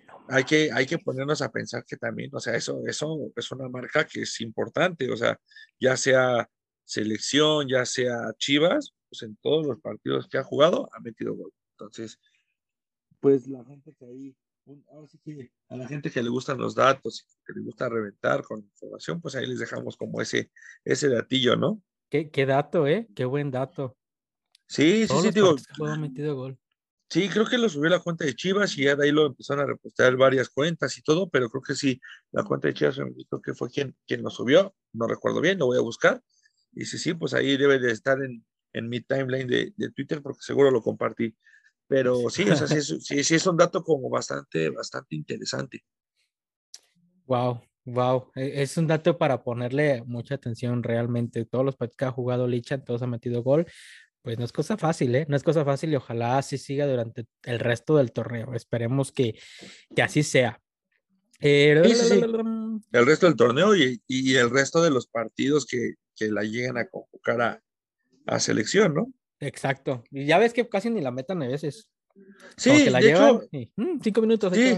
ah, 0.09 0.37
hay 0.37 0.43
que, 0.43 0.71
hay 0.71 0.85
que 0.85 0.97
ponernos 0.97 1.41
a 1.41 1.51
pensar 1.51 1.83
que 1.85 1.97
también, 1.97 2.29
o 2.33 2.39
sea, 2.39 2.55
eso, 2.55 2.81
eso 2.87 3.31
es 3.35 3.51
una 3.51 3.69
marca 3.69 4.05
que 4.05 4.21
es 4.21 4.41
importante, 4.41 5.11
o 5.11 5.17
sea, 5.17 5.39
ya 5.79 5.97
sea 5.97 6.49
selección, 6.83 7.67
ya 7.67 7.85
sea 7.85 8.33
Chivas, 8.37 8.93
pues 9.09 9.23
en 9.23 9.35
todos 9.37 9.65
los 9.65 9.79
partidos 9.79 10.27
que 10.27 10.37
ha 10.37 10.43
jugado 10.43 10.89
ha 10.93 10.99
metido 10.99 11.35
gol. 11.35 11.51
Entonces, 11.71 12.19
pues 13.19 13.47
la 13.47 13.63
gente 13.65 13.93
que 13.97 14.05
ahí, 14.05 14.35
ahora 14.91 15.07
sí 15.07 15.19
que 15.23 15.51
a 15.69 15.75
la 15.75 15.87
gente 15.87 16.11
que 16.11 16.21
le 16.21 16.29
gustan 16.29 16.57
los 16.57 16.75
datos, 16.75 17.25
que 17.45 17.53
le 17.53 17.61
gusta 17.61 17.89
reventar 17.89 18.43
con 18.43 18.59
información, 18.61 19.21
pues 19.21 19.35
ahí 19.35 19.47
les 19.47 19.59
dejamos 19.59 19.97
como 19.97 20.21
ese, 20.21 20.51
ese 20.83 21.09
datillo, 21.09 21.55
¿no? 21.55 21.81
Qué, 22.09 22.29
qué 22.29 22.45
dato, 22.45 22.87
¿eh? 22.87 23.07
Qué 23.15 23.25
buen 23.25 23.51
dato. 23.51 23.97
Sí, 24.67 25.07
sí, 25.07 25.15
sí, 25.21 25.31
digo. 25.31 25.55
metido 25.99 26.35
gol. 26.35 26.59
Sí, 27.09 27.29
creo 27.29 27.45
que 27.45 27.57
lo 27.57 27.69
subió 27.69 27.89
la 27.89 27.99
cuenta 27.99 28.25
de 28.25 28.35
Chivas 28.35 28.77
y 28.77 28.85
ya 28.85 28.95
de 28.95 29.05
ahí 29.05 29.11
lo 29.11 29.27
empezaron 29.27 29.63
a 29.63 29.67
repostar 29.67 30.15
varias 30.17 30.49
cuentas 30.49 30.97
y 30.97 31.03
todo, 31.03 31.29
pero 31.29 31.49
creo 31.49 31.61
que 31.61 31.75
sí, 31.75 32.01
la 32.31 32.43
cuenta 32.43 32.67
de 32.67 32.73
Chivas 32.73 32.95
creo 32.95 33.41
que 33.41 33.53
fue 33.53 33.69
quien, 33.69 33.95
quien 34.07 34.23
lo 34.23 34.31
subió, 34.31 34.75
no 34.91 35.07
recuerdo 35.07 35.39
bien, 35.39 35.59
lo 35.59 35.67
voy 35.67 35.77
a 35.77 35.81
buscar. 35.81 36.21
Y 36.73 36.85
sí, 36.85 36.97
sí, 36.97 37.13
pues 37.13 37.33
ahí 37.33 37.57
debe 37.57 37.79
de 37.79 37.91
estar 37.91 38.21
en, 38.23 38.43
en 38.73 38.89
mi 38.89 39.01
timeline 39.01 39.47
de, 39.47 39.73
de, 39.77 39.91
Twitter 39.91 40.21
porque 40.21 40.41
seguro 40.41 40.71
lo 40.71 40.81
compartí. 40.81 41.35
Pero 41.87 42.29
sí, 42.29 42.49
o 42.49 42.55
sea, 42.55 42.67
sí, 42.67 42.81
sí, 43.01 43.23
sí, 43.23 43.35
es 43.35 43.47
un 43.47 43.55
dato 43.55 43.83
como 43.83 44.09
bastante, 44.09 44.69
bastante 44.71 45.15
interesante. 45.15 45.85
Wow, 47.27 47.61
wow. 47.85 48.31
E, 48.35 48.61
es 48.61 48.77
un 48.77 48.87
dato 48.87 49.17
para 49.17 49.43
ponerle 49.43 50.03
mucha 50.05 50.35
atención 50.35 50.83
realmente. 50.83 51.45
Todos 51.45 51.65
los 51.65 51.75
partidos 51.75 51.97
que 51.97 52.05
ha 52.05 52.11
jugado 52.11 52.47
Licha, 52.47 52.83
todos 52.83 53.01
han 53.01 53.11
metido 53.11 53.43
gol 53.43 53.65
pues 54.25 54.39
no 54.39 54.45
es 54.45 54.51
cosa 54.51 54.75
fácil, 54.75 55.13
¿eh? 55.13 55.27
No 55.29 55.37
es 55.37 55.43
cosa 55.43 55.63
fácil 55.63 55.91
y 55.93 55.97
ojalá 55.97 56.39
así 56.39 56.57
siga 56.57 56.87
durante 56.87 57.27
el 57.43 57.59
resto 57.59 57.95
del 57.97 58.11
torneo. 58.11 58.55
Esperemos 58.55 59.11
que, 59.11 59.39
que 59.95 60.01
así 60.01 60.23
sea. 60.23 60.59
Eh, 61.39 61.73
el 61.73 63.05
resto 63.05 63.27
del 63.27 63.35
torneo 63.35 63.75
y, 63.75 64.01
y, 64.07 64.35
el 64.35 64.49
resto 64.49 64.81
de 64.81 64.89
los 64.89 65.05
partidos 65.05 65.67
que, 65.67 65.93
que 66.15 66.31
la 66.31 66.41
llegan 66.41 66.75
a 66.79 66.87
convocar 66.87 67.39
a, 67.39 67.63
a, 68.25 68.39
selección, 68.39 68.95
¿no? 68.95 69.13
Exacto. 69.39 70.03
Y 70.09 70.25
ya 70.25 70.39
ves 70.39 70.53
que 70.53 70.67
casi 70.67 70.89
ni 70.89 71.01
la 71.01 71.11
metan 71.11 71.43
a 71.43 71.47
veces. 71.47 71.87
Sí, 72.57 72.89
la 72.89 72.99
de 72.99 73.11
hecho, 73.11 73.47
mm, 73.75 73.99
cinco 74.01 74.21
minutos. 74.21 74.55
Sí, 74.55 74.75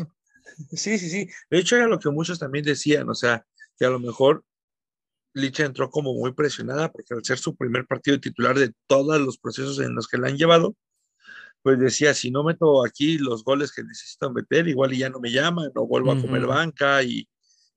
sí, 0.71 0.97
sí, 0.97 1.09
sí. 1.09 1.29
De 1.49 1.59
hecho, 1.59 1.75
era 1.75 1.87
lo 1.87 1.99
que 1.99 2.09
muchos 2.09 2.39
también 2.39 2.65
decían, 2.65 3.09
o 3.09 3.15
sea, 3.15 3.45
que 3.77 3.85
a 3.85 3.89
lo 3.89 3.99
mejor 3.99 4.43
Licha 5.33 5.65
entró 5.65 5.89
como 5.89 6.13
muy 6.13 6.33
presionada 6.33 6.91
porque 6.91 7.13
al 7.13 7.23
ser 7.23 7.37
su 7.37 7.55
primer 7.55 7.85
partido 7.85 8.19
titular 8.19 8.57
de 8.57 8.73
todos 8.87 9.19
los 9.21 9.37
procesos 9.37 9.79
en 9.79 9.95
los 9.95 10.07
que 10.07 10.17
la 10.17 10.27
han 10.27 10.37
llevado, 10.37 10.75
pues 11.61 11.79
decía, 11.79 12.13
si 12.13 12.31
no 12.31 12.43
meto 12.43 12.85
aquí 12.85 13.17
los 13.17 13.43
goles 13.43 13.71
que 13.71 13.83
necesito 13.83 14.31
meter, 14.31 14.67
igual 14.67 14.93
ya 14.93 15.09
no 15.09 15.19
me 15.19 15.31
llaman, 15.31 15.71
no 15.75 15.85
vuelvo 15.85 16.11
a 16.11 16.21
comer 16.21 16.45
banca 16.45 17.03
y, 17.03 17.27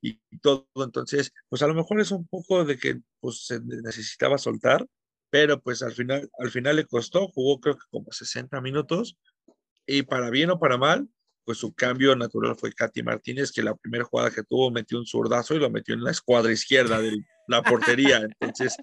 y, 0.01 0.19
todo. 0.41 0.69
Entonces, 0.77 1.33
pues 1.49 1.63
a 1.63 1.67
lo 1.67 1.75
mejor 1.75 2.01
es 2.01 2.11
un 2.11 2.27
poco 2.27 2.65
de 2.65 2.79
que 2.79 3.01
pues 3.21 3.47
se 3.47 3.61
necesitaba 3.61 4.39
soltar, 4.39 4.87
pero 5.31 5.61
pues 5.61 5.83
al 5.83 5.93
final, 5.93 6.31
al 6.39 6.51
final 6.51 6.77
le 6.77 6.87
costó, 6.87 7.29
jugó 7.29 7.61
creo 7.61 7.77
que 7.77 7.85
como 7.91 8.11
60 8.11 8.61
minutos 8.61 9.17
y 9.87 10.03
para 10.03 10.31
bien 10.31 10.51
o 10.51 10.59
para 10.59 10.79
mal, 10.79 11.09
pues 11.45 11.59
su 11.59 11.75
cambio 11.75 12.15
natural 12.17 12.57
fue 12.57 12.73
Katy 12.73 13.03
Martínez, 13.03 13.53
que 13.53 13.63
la 13.63 13.75
primera 13.75 14.05
jugada 14.05 14.31
que 14.31 14.43
tuvo 14.43 14.71
metió 14.71 14.99
un 14.99 15.07
zurdazo 15.07 15.55
y 15.55 15.59
lo 15.59 15.71
metió 15.71 15.95
en 15.95 16.05
la 16.05 16.11
escuadra 16.11 16.53
izquierda 16.53 17.01
del 17.01 17.25
la 17.51 17.63
portería. 17.63 18.21
Entonces, 18.41 18.77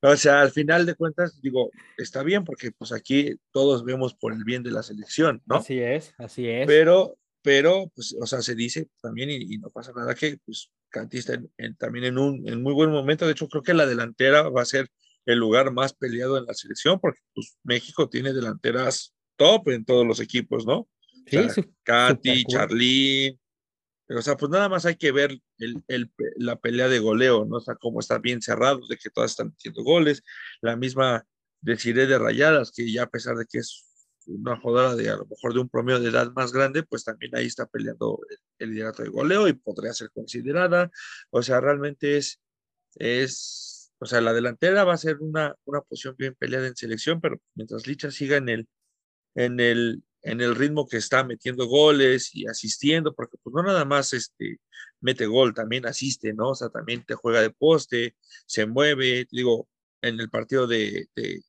o 0.00 0.16
sea, 0.16 0.40
al 0.40 0.52
final 0.52 0.86
de 0.86 0.94
cuentas, 0.94 1.40
digo, 1.42 1.70
está 1.98 2.22
bien 2.22 2.44
porque 2.44 2.70
pues 2.70 2.92
aquí 2.92 3.34
todos 3.50 3.84
vemos 3.84 4.14
por 4.14 4.32
el 4.32 4.44
bien 4.44 4.62
de 4.62 4.70
la 4.70 4.82
selección, 4.82 5.42
¿no? 5.46 5.56
Así 5.56 5.80
es, 5.80 6.14
así 6.16 6.48
es. 6.48 6.66
Pero, 6.66 7.18
pero, 7.42 7.90
pues, 7.94 8.16
o 8.20 8.26
sea, 8.26 8.40
se 8.40 8.54
dice 8.54 8.88
también 9.02 9.30
y, 9.30 9.58
no 9.58 9.68
pasa 9.70 9.92
nada 9.94 10.14
que, 10.14 10.38
pues, 10.44 10.70
Katy 10.90 11.18
está 11.18 11.42
también 11.78 12.04
en 12.04 12.18
un 12.18 12.48
en 12.48 12.62
muy 12.62 12.72
buen 12.72 12.90
momento. 12.90 13.26
De 13.26 13.32
hecho, 13.32 13.48
creo 13.48 13.62
que 13.62 13.74
la 13.74 13.86
delantera 13.86 14.48
va 14.48 14.62
a 14.62 14.66
ser 14.66 14.88
el 15.26 15.38
lugar 15.38 15.72
más 15.72 15.92
peleado 15.92 16.38
en 16.38 16.46
la 16.46 16.54
selección 16.54 17.00
porque, 17.00 17.20
pues, 17.34 17.58
México 17.64 18.08
tiene 18.08 18.32
delanteras 18.32 19.12
top 19.36 19.68
en 19.70 19.84
todos 19.84 20.06
los 20.06 20.20
equipos, 20.20 20.64
¿no? 20.64 20.88
Sí, 21.26 21.62
Katy, 21.82 22.44
Charly, 22.44 23.38
o 24.08 24.22
sea, 24.22 24.36
pues 24.36 24.50
nada 24.50 24.68
más 24.68 24.84
hay 24.84 24.96
que 24.96 25.12
ver 25.12 25.38
el, 25.58 25.82
el, 25.88 26.12
la 26.36 26.56
pelea 26.56 26.88
de 26.88 26.98
goleo, 26.98 27.44
¿no? 27.46 27.56
O 27.56 27.60
sea, 27.60 27.74
cómo 27.76 28.00
está 28.00 28.18
bien 28.18 28.42
cerrado, 28.42 28.80
de 28.88 28.96
que 28.96 29.10
todas 29.10 29.30
están 29.30 29.48
metiendo 29.48 29.82
goles. 29.82 30.22
La 30.60 30.76
misma 30.76 31.26
deciré 31.60 32.06
de 32.06 32.18
Rayadas, 32.18 32.70
que 32.70 32.90
ya 32.92 33.04
a 33.04 33.10
pesar 33.10 33.36
de 33.36 33.46
que 33.46 33.58
es 33.58 33.86
una 34.26 34.58
jodada 34.60 34.96
de 34.96 35.10
a 35.10 35.16
lo 35.16 35.26
mejor 35.26 35.54
de 35.54 35.60
un 35.60 35.68
promedio 35.68 36.00
de 36.00 36.10
edad 36.10 36.32
más 36.34 36.52
grande, 36.52 36.82
pues 36.82 37.04
también 37.04 37.34
ahí 37.34 37.46
está 37.46 37.66
peleando 37.66 38.20
el, 38.58 38.70
liderato 38.70 39.02
de 39.02 39.08
goleo 39.08 39.48
y 39.48 39.54
podría 39.54 39.92
ser 39.92 40.10
considerada. 40.12 40.90
O 41.30 41.42
sea, 41.42 41.60
realmente 41.60 42.18
es, 42.18 42.40
es, 42.96 43.92
o 43.98 44.06
sea, 44.06 44.20
la 44.20 44.32
delantera 44.34 44.84
va 44.84 44.94
a 44.94 44.98
ser 44.98 45.18
una, 45.20 45.54
una 45.64 45.80
posición 45.80 46.14
bien 46.18 46.34
peleada 46.38 46.66
en 46.66 46.76
selección, 46.76 47.20
pero 47.20 47.40
mientras 47.54 47.86
Licha 47.86 48.10
siga 48.10 48.36
en 48.36 48.48
el, 48.50 48.68
en 49.34 49.60
el, 49.60 50.02
en 50.24 50.40
el 50.40 50.56
ritmo 50.56 50.88
que 50.88 50.96
está 50.96 51.22
metiendo 51.22 51.66
goles 51.66 52.34
y 52.34 52.46
asistiendo, 52.48 53.14
porque 53.14 53.36
pues 53.42 53.54
no 53.54 53.62
nada 53.62 53.84
más 53.84 54.14
este, 54.14 54.58
mete 55.00 55.26
gol, 55.26 55.52
también 55.52 55.86
asiste, 55.86 56.32
¿no? 56.32 56.50
O 56.50 56.54
sea, 56.54 56.70
también 56.70 57.04
te 57.04 57.14
juega 57.14 57.42
de 57.42 57.50
poste, 57.50 58.16
se 58.46 58.66
mueve, 58.66 59.26
digo, 59.30 59.68
en 60.00 60.18
el 60.18 60.30
partido 60.30 60.66
de, 60.66 61.08
de, 61.14 61.42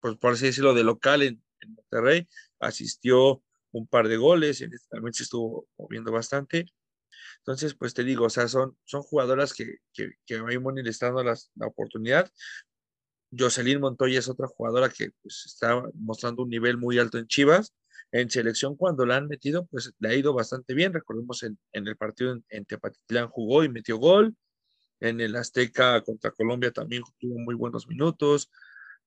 pues 0.00 0.16
por 0.16 0.32
así 0.32 0.46
decirlo, 0.46 0.74
de 0.74 0.84
local 0.84 1.22
en, 1.22 1.42
Monterrey, 1.68 2.26
asistió 2.60 3.42
un 3.72 3.86
par 3.88 4.08
de 4.08 4.16
goles, 4.16 4.60
en 4.60 4.72
este 4.72 4.88
también 4.90 5.12
se 5.12 5.24
estuvo 5.24 5.68
moviendo 5.76 6.12
bastante. 6.12 6.66
Entonces, 7.38 7.74
pues 7.74 7.94
te 7.94 8.04
digo, 8.04 8.26
o 8.26 8.30
sea, 8.30 8.48
son, 8.48 8.78
son 8.84 9.02
jugadoras 9.02 9.52
que, 9.52 9.78
que, 9.92 10.12
que 10.24 10.36
a 10.36 10.44
le 10.44 10.90
está 10.90 11.06
dando 11.06 11.24
la 11.24 11.66
oportunidad. 11.66 12.30
Jocelyn 13.36 13.80
Montoya 13.80 14.18
es 14.18 14.28
otra 14.28 14.46
jugadora 14.46 14.88
que 14.88 15.10
pues, 15.22 15.44
está 15.46 15.82
mostrando 15.94 16.42
un 16.42 16.50
nivel 16.50 16.78
muy 16.78 16.98
alto 16.98 17.18
en 17.18 17.26
Chivas. 17.26 17.74
En 18.10 18.30
selección, 18.30 18.74
cuando 18.76 19.04
la 19.04 19.16
han 19.16 19.28
metido, 19.28 19.66
pues 19.66 19.92
le 19.98 20.08
ha 20.08 20.14
ido 20.14 20.32
bastante 20.32 20.72
bien. 20.72 20.94
Recordemos 20.94 21.42
en, 21.42 21.58
el 21.72 21.96
partido 21.96 22.38
en, 22.48 22.64
Tepatitlán 22.64 23.28
jugó 23.28 23.64
y 23.64 23.68
metió 23.68 23.98
gol. 23.98 24.34
En 25.00 25.20
el 25.20 25.36
Azteca 25.36 26.00
contra 26.02 26.30
Colombia 26.30 26.72
también 26.72 27.02
tuvo 27.18 27.38
muy 27.38 27.54
buenos 27.54 27.86
minutos. 27.86 28.50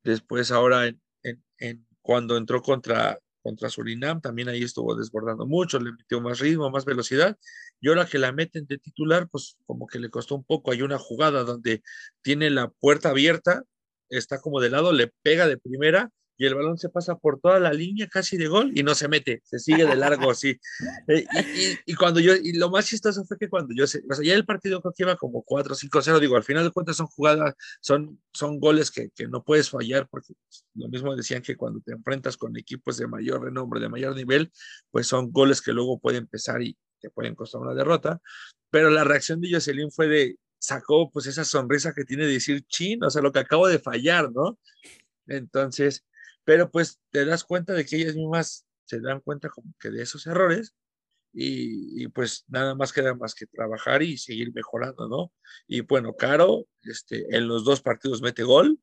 Después, 0.03 0.51
ahora, 0.51 0.87
en, 1.23 1.87
cuando 2.01 2.37
entró 2.37 2.61
contra, 2.61 3.19
contra 3.41 3.69
Surinam, 3.69 4.21
también 4.21 4.49
ahí 4.49 4.63
estuvo 4.63 4.95
desbordando 4.95 5.47
mucho, 5.47 5.79
le 5.79 5.91
metió 5.91 6.21
más 6.21 6.39
ritmo, 6.39 6.69
más 6.69 6.85
velocidad. 6.85 7.37
Y 7.79 7.89
ahora 7.89 8.05
que 8.05 8.19
la 8.19 8.31
meten 8.31 8.67
de 8.67 8.77
titular, 8.77 9.27
pues 9.29 9.57
como 9.65 9.87
que 9.87 9.99
le 9.99 10.09
costó 10.09 10.35
un 10.35 10.43
poco. 10.43 10.71
Hay 10.71 10.83
una 10.83 10.99
jugada 10.99 11.43
donde 11.43 11.81
tiene 12.21 12.51
la 12.51 12.69
puerta 12.69 13.09
abierta 13.09 13.63
está 14.17 14.39
como 14.39 14.59
de 14.59 14.69
lado, 14.69 14.91
le 14.91 15.11
pega 15.23 15.47
de 15.47 15.57
primera 15.57 16.11
y 16.41 16.47
el 16.47 16.55
balón 16.55 16.77
se 16.79 16.89
pasa 16.89 17.15
por 17.15 17.39
toda 17.39 17.59
la 17.59 17.71
línea 17.71 18.07
casi 18.07 18.35
de 18.35 18.47
gol 18.47 18.71
y 18.73 18.81
no 18.81 18.95
se 18.95 19.07
mete, 19.07 19.41
se 19.43 19.59
sigue 19.59 19.85
de 19.85 19.95
largo 19.95 20.31
así. 20.31 20.59
Eh, 21.07 21.25
y, 21.85 21.93
cuando 21.95 22.19
yo, 22.19 22.33
y 22.35 22.53
lo 22.53 22.69
más 22.69 22.85
chistoso 22.87 23.23
fue 23.25 23.37
que 23.37 23.49
cuando 23.49 23.75
yo, 23.75 23.83
o 23.83 23.87
sea, 23.87 24.01
ya 24.23 24.33
el 24.33 24.45
partido 24.45 24.81
creo 24.81 24.93
que 24.95 25.03
iba 25.03 25.15
como 25.15 25.43
4 25.43 25.75
5 25.75 26.01
0, 26.01 26.19
digo, 26.19 26.35
al 26.35 26.43
final 26.43 26.63
de 26.63 26.71
cuentas 26.71 26.95
son 26.95 27.07
jugadas, 27.07 27.53
son, 27.81 28.19
son 28.33 28.59
goles 28.59 28.91
que, 28.91 29.09
que 29.11 29.27
no 29.27 29.43
puedes 29.43 29.69
fallar, 29.69 30.07
porque 30.09 30.33
pues, 30.47 30.65
lo 30.75 30.87
mismo 30.89 31.15
decían 31.15 31.41
que 31.41 31.55
cuando 31.55 31.81
te 31.81 31.91
enfrentas 31.91 32.37
con 32.37 32.57
equipos 32.57 32.97
de 32.97 33.07
mayor 33.07 33.43
renombre, 33.43 33.79
de 33.79 33.89
mayor 33.89 34.15
nivel, 34.15 34.51
pues 34.89 35.07
son 35.07 35.31
goles 35.31 35.61
que 35.61 35.73
luego 35.73 35.99
pueden 35.99 36.23
empezar 36.23 36.61
y 36.61 36.77
te 36.99 37.09
pueden 37.09 37.35
costar 37.35 37.61
una 37.61 37.73
derrota. 37.73 38.19
Pero 38.69 38.89
la 38.89 39.03
reacción 39.03 39.41
de 39.41 39.51
Jocelyn 39.51 39.91
fue 39.91 40.07
de, 40.07 40.37
sacó 40.61 41.09
pues 41.11 41.25
esa 41.25 41.43
sonrisa 41.43 41.93
que 41.93 42.05
tiene 42.05 42.25
de 42.25 42.33
decir, 42.33 42.63
chin, 42.67 43.03
o 43.03 43.09
sea, 43.09 43.21
lo 43.21 43.31
que 43.31 43.39
acabo 43.39 43.67
de 43.67 43.79
fallar, 43.79 44.31
¿no? 44.31 44.59
Entonces, 45.27 46.05
pero 46.43 46.69
pues 46.69 46.99
te 47.09 47.25
das 47.25 47.43
cuenta 47.43 47.73
de 47.73 47.85
que 47.85 47.97
ellas 47.97 48.15
mismas 48.15 48.65
se 48.85 48.99
dan 48.99 49.21
cuenta 49.21 49.49
como 49.49 49.73
que 49.79 49.89
de 49.89 50.03
esos 50.03 50.27
errores 50.27 50.75
y, 51.33 52.07
pues 52.09 52.43
nada 52.47 52.75
más 52.75 52.93
queda 52.93 53.15
más 53.15 53.33
que 53.33 53.47
trabajar 53.47 54.03
y 54.03 54.17
seguir 54.17 54.53
mejorando, 54.53 55.07
¿no? 55.07 55.31
Y 55.67 55.81
bueno, 55.81 56.13
Caro, 56.15 56.67
este, 56.83 57.25
en 57.35 57.47
los 57.47 57.63
dos 57.63 57.81
partidos 57.81 58.21
mete 58.21 58.43
gol, 58.43 58.79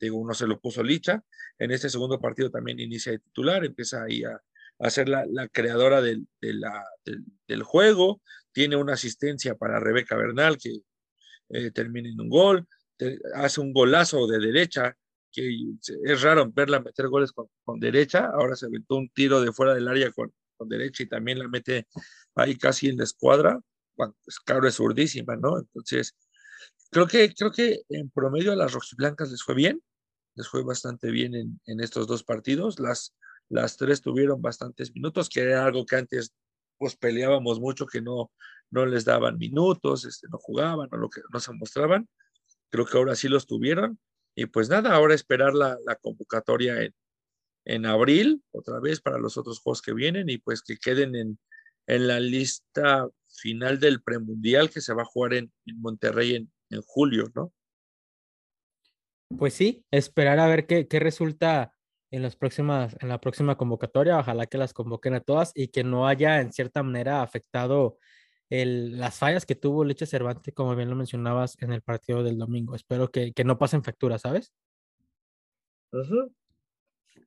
digo, 0.00 0.18
uno 0.18 0.34
se 0.34 0.48
lo 0.48 0.60
puso 0.60 0.82
Licha, 0.82 1.22
en 1.58 1.70
este 1.70 1.88
segundo 1.88 2.20
partido 2.20 2.50
también 2.50 2.80
inicia 2.80 3.12
de 3.12 3.20
titular, 3.20 3.64
empieza 3.64 4.02
ahí 4.02 4.24
a, 4.24 4.42
a 4.80 4.90
ser 4.90 5.08
la, 5.08 5.24
creadora 5.52 6.02
del, 6.02 6.26
del, 6.40 6.60
del, 7.46 7.62
juego, 7.62 8.20
tiene 8.50 8.76
una 8.76 8.94
asistencia 8.94 9.54
para 9.54 9.78
Rebeca 9.78 10.16
Bernal, 10.16 10.58
que 10.58 10.80
eh, 11.52 11.70
termina 11.70 12.08
en 12.08 12.20
un 12.20 12.28
gol, 12.28 12.66
hace 13.34 13.60
un 13.60 13.72
golazo 13.72 14.26
de 14.26 14.38
derecha, 14.38 14.96
que 15.30 15.74
es 16.04 16.22
raro 16.22 16.50
verla 16.50 16.80
meter 16.80 17.08
goles 17.08 17.32
con, 17.32 17.48
derecha, 17.80 18.26
ahora 18.26 18.56
se 18.56 18.66
aventó 18.66 18.96
un 18.96 19.08
tiro 19.10 19.40
de 19.40 19.52
fuera 19.52 19.74
del 19.74 19.88
área 19.88 20.10
con, 20.12 20.32
con, 20.56 20.68
derecha 20.68 21.02
y 21.02 21.06
también 21.06 21.38
la 21.38 21.48
mete 21.48 21.86
ahí 22.34 22.56
casi 22.56 22.88
en 22.88 22.98
la 22.98 23.04
escuadra, 23.04 23.60
cuando 23.94 24.16
pues, 24.24 24.38
claro 24.40 24.66
es 24.66 24.78
urdísima, 24.80 25.36
¿no? 25.36 25.58
Entonces, 25.58 26.14
creo 26.90 27.06
que, 27.06 27.32
creo 27.34 27.50
que 27.50 27.82
en 27.88 28.10
promedio 28.10 28.52
a 28.52 28.56
las 28.56 28.72
rojiblancas 28.72 29.30
les 29.30 29.42
fue 29.42 29.54
bien, 29.54 29.82
les 30.34 30.48
fue 30.48 30.62
bastante 30.62 31.10
bien 31.10 31.34
en, 31.34 31.60
en 31.66 31.80
estos 31.80 32.06
dos 32.06 32.24
partidos. 32.24 32.80
Las, 32.80 33.14
las 33.48 33.76
tres 33.76 34.00
tuvieron 34.00 34.40
bastantes 34.40 34.94
minutos, 34.94 35.28
que 35.28 35.40
era 35.40 35.64
algo 35.64 35.84
que 35.84 35.96
antes 35.96 36.32
pues 36.82 36.96
peleábamos 36.96 37.60
mucho, 37.60 37.86
que 37.86 38.00
no, 38.00 38.32
no 38.72 38.86
les 38.86 39.04
daban 39.04 39.38
minutos, 39.38 40.04
este, 40.04 40.26
no 40.28 40.38
jugaban, 40.38 40.88
o 40.90 40.96
lo 40.96 41.08
que 41.08 41.20
no 41.32 41.38
se 41.38 41.52
mostraban. 41.52 42.08
Creo 42.70 42.86
que 42.86 42.98
ahora 42.98 43.14
sí 43.14 43.28
los 43.28 43.46
tuvieron. 43.46 44.00
Y 44.34 44.46
pues 44.46 44.68
nada, 44.68 44.92
ahora 44.92 45.14
esperar 45.14 45.54
la, 45.54 45.78
la 45.86 45.94
convocatoria 45.94 46.82
en, 46.82 46.92
en 47.66 47.86
abril, 47.86 48.42
otra 48.50 48.80
vez 48.80 49.00
para 49.00 49.18
los 49.18 49.36
otros 49.36 49.60
juegos 49.60 49.80
que 49.80 49.92
vienen 49.92 50.28
y 50.28 50.38
pues 50.38 50.60
que 50.60 50.76
queden 50.76 51.14
en, 51.14 51.38
en 51.86 52.08
la 52.08 52.18
lista 52.18 53.08
final 53.28 53.78
del 53.78 54.02
premundial 54.02 54.68
que 54.68 54.80
se 54.80 54.92
va 54.92 55.02
a 55.02 55.04
jugar 55.06 55.34
en, 55.34 55.52
en 55.66 55.80
Monterrey 55.80 56.34
en, 56.34 56.52
en, 56.70 56.82
julio, 56.82 57.30
¿no? 57.36 57.52
Pues 59.38 59.54
sí, 59.54 59.84
esperar 59.92 60.40
a 60.40 60.48
ver 60.48 60.66
qué, 60.66 60.88
qué 60.88 60.98
resulta 60.98 61.72
en, 62.12 62.22
las 62.22 62.36
próximas, 62.36 62.96
en 63.00 63.08
la 63.08 63.20
próxima 63.20 63.56
convocatoria. 63.56 64.18
Ojalá 64.18 64.46
que 64.46 64.58
las 64.58 64.72
convoquen 64.72 65.14
a 65.14 65.20
todas 65.20 65.50
y 65.54 65.68
que 65.68 65.82
no 65.82 66.06
haya 66.06 66.40
en 66.40 66.52
cierta 66.52 66.82
manera 66.82 67.22
afectado 67.22 67.98
el, 68.50 69.00
las 69.00 69.18
fallas 69.18 69.46
que 69.46 69.56
tuvo 69.56 69.84
Leche 69.84 70.06
Cervantes, 70.06 70.54
como 70.54 70.76
bien 70.76 70.90
lo 70.90 70.96
mencionabas 70.96 71.56
en 71.60 71.72
el 71.72 71.82
partido 71.82 72.22
del 72.22 72.38
domingo. 72.38 72.76
Espero 72.76 73.10
que, 73.10 73.32
que 73.32 73.44
no 73.44 73.58
pasen 73.58 73.82
facturas, 73.82 74.20
¿sabes? 74.20 74.52
Uh 75.92 75.98
-huh. 75.98 76.32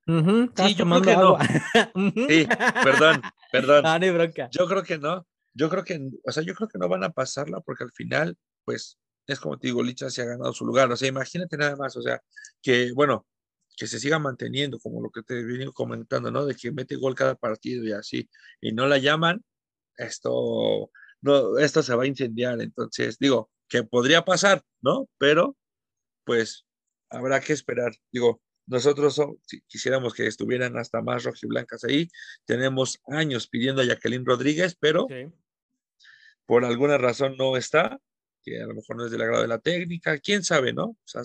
Uh 0.08 0.12
-huh, 0.12 0.68
sí, 0.68 0.76
yo 0.76 0.86
creo 0.86 1.02
que 1.02 1.12
agua. 1.12 1.40
no. 1.96 2.12
sí, 2.28 2.48
perdón, 2.84 3.22
perdón. 3.52 3.86
Ah, 3.88 3.98
no 3.98 4.14
bronca. 4.14 4.50
Yo 4.52 4.68
creo 4.68 4.84
que 4.84 5.00
no. 5.00 5.26
Yo 5.56 5.68
creo 5.70 5.84
que, 5.84 6.00
o 6.24 6.32
sea, 6.32 6.44
yo 6.44 6.54
creo 6.54 6.68
que 6.68 6.78
no 6.78 6.88
van 6.88 7.04
a 7.04 7.10
pasarla 7.10 7.60
porque 7.62 7.86
al 7.86 7.92
final, 7.92 8.38
pues, 8.64 9.00
es 9.26 9.40
como 9.40 9.58
te 9.58 9.68
digo, 9.68 9.82
Licha 9.82 10.12
se 10.12 10.22
ha 10.22 10.26
ganado 10.26 10.54
su 10.54 10.66
lugar. 10.66 10.92
O 10.92 10.96
sea, 10.96 11.08
imagínate 11.08 11.58
nada 11.58 11.76
más, 11.76 11.96
o 11.96 12.04
sea, 12.04 12.22
que, 12.62 12.92
bueno, 12.94 13.26
que 13.76 13.88
se 13.88 14.00
siga 14.00 14.20
manteniendo, 14.20 14.80
como 14.80 15.02
lo 15.02 15.10
que 15.12 15.22
te 15.24 15.44
vengo 15.44 15.74
comentando, 15.74 16.32
¿no? 16.32 16.46
De 16.46 16.56
que 16.56 16.72
mete 16.72 16.96
gol 16.96 17.16
cada 17.16 17.36
partido 17.36 17.84
y 17.84 17.92
así, 17.92 18.30
y 18.62 18.72
no 18.72 18.88
la 18.88 18.98
llaman, 18.98 19.44
esto, 19.98 20.92
no, 21.22 21.58
esto 21.58 21.84
se 21.84 21.96
va 21.96 22.04
a 22.04 22.08
incendiar. 22.08 22.62
Entonces, 22.62 23.18
digo, 23.20 23.50
que 23.68 23.84
podría 23.84 24.24
pasar, 24.24 24.64
¿no? 24.82 25.10
Pero, 25.18 25.58
pues, 26.24 26.66
habrá 27.10 27.40
que 27.42 27.54
esperar. 27.54 27.94
Digo, 28.12 28.42
nosotros 28.68 29.16
son, 29.16 29.38
si 29.46 29.62
quisiéramos 29.62 30.14
que 30.14 30.28
estuvieran 30.28 30.78
hasta 30.78 31.02
más 31.02 31.24
rojiblancas 31.24 31.84
ahí, 31.84 32.10
tenemos 32.46 33.00
años 33.08 33.48
pidiendo 33.48 33.82
a 33.82 33.86
Jacqueline 33.86 34.26
Rodríguez, 34.26 34.76
pero 34.80 35.08
sí. 35.10 35.32
por 36.46 36.66
alguna 36.66 36.98
razón 36.98 37.36
no 37.38 37.58
está, 37.58 38.00
que 38.44 38.62
a 38.62 38.66
lo 38.68 38.76
mejor 38.76 38.98
no 38.98 39.06
es 39.06 39.12
del 39.12 39.22
agrado 39.22 39.42
de 39.42 39.48
la 39.48 39.60
técnica, 39.60 40.20
quién 40.20 40.44
sabe, 40.44 40.74
¿no? 40.74 40.86
O 40.86 40.98
sea, 41.06 41.22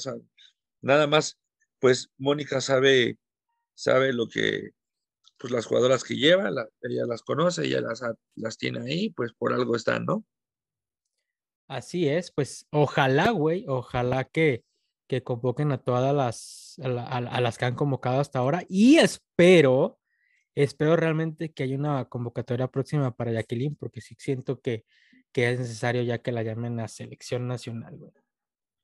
nada 0.83 1.07
más, 1.07 1.39
pues 1.81 2.11
Mónica 2.19 2.61
sabe, 2.61 3.19
sabe 3.75 4.13
lo 4.13 4.29
que, 4.29 4.71
pues 5.39 5.53
las 5.53 5.67
jugadoras 5.67 6.05
que 6.05 6.17
lleva, 6.17 6.51
la, 6.51 6.69
ella 6.83 7.07
las 7.07 7.23
conoce, 7.23 7.65
ella 7.65 7.81
las, 7.81 8.03
las 8.37 8.59
tiene 8.59 8.81
ahí, 8.81 9.11
pues 9.11 9.33
por 9.33 9.53
algo 9.53 9.75
están, 9.75 10.05
¿no? 10.05 10.25
Así 11.67 12.09
es, 12.09 12.31
pues 12.31 12.67
ojalá, 12.71 13.31
güey, 13.31 13.65
ojalá 13.69 14.25
que, 14.25 14.65
que 15.07 15.23
convoquen 15.23 15.73
a 15.73 15.79
todas 15.79 16.15
las, 16.15 16.79
a, 16.85 16.89
la, 16.89 17.05
a, 17.07 17.41
las 17.41 17.59
que 17.59 17.65
han 17.65 17.75
convocado 17.75 18.21
hasta 18.21 18.41
ahora 18.41 18.65
y 18.69 18.99
espero, 18.99 19.99
espero 20.55 20.97
realmente 20.97 21.53
que 21.53 21.63
haya 21.63 21.77
una 21.77 22.05
convocatoria 22.07 22.69
próxima 22.69 23.17
para 23.17 23.33
Jacqueline, 23.33 23.77
porque 23.77 24.01
sí 24.01 24.15
siento 24.19 24.61
que, 24.61 24.85
que 25.33 25.51
es 25.51 25.59
necesario 25.61 26.03
ya 26.03 26.19
que 26.19 26.33
la 26.33 26.43
llamen 26.43 26.81
a 26.81 26.89
selección 26.89 27.47
nacional, 27.47 27.97
güey. 27.97 28.13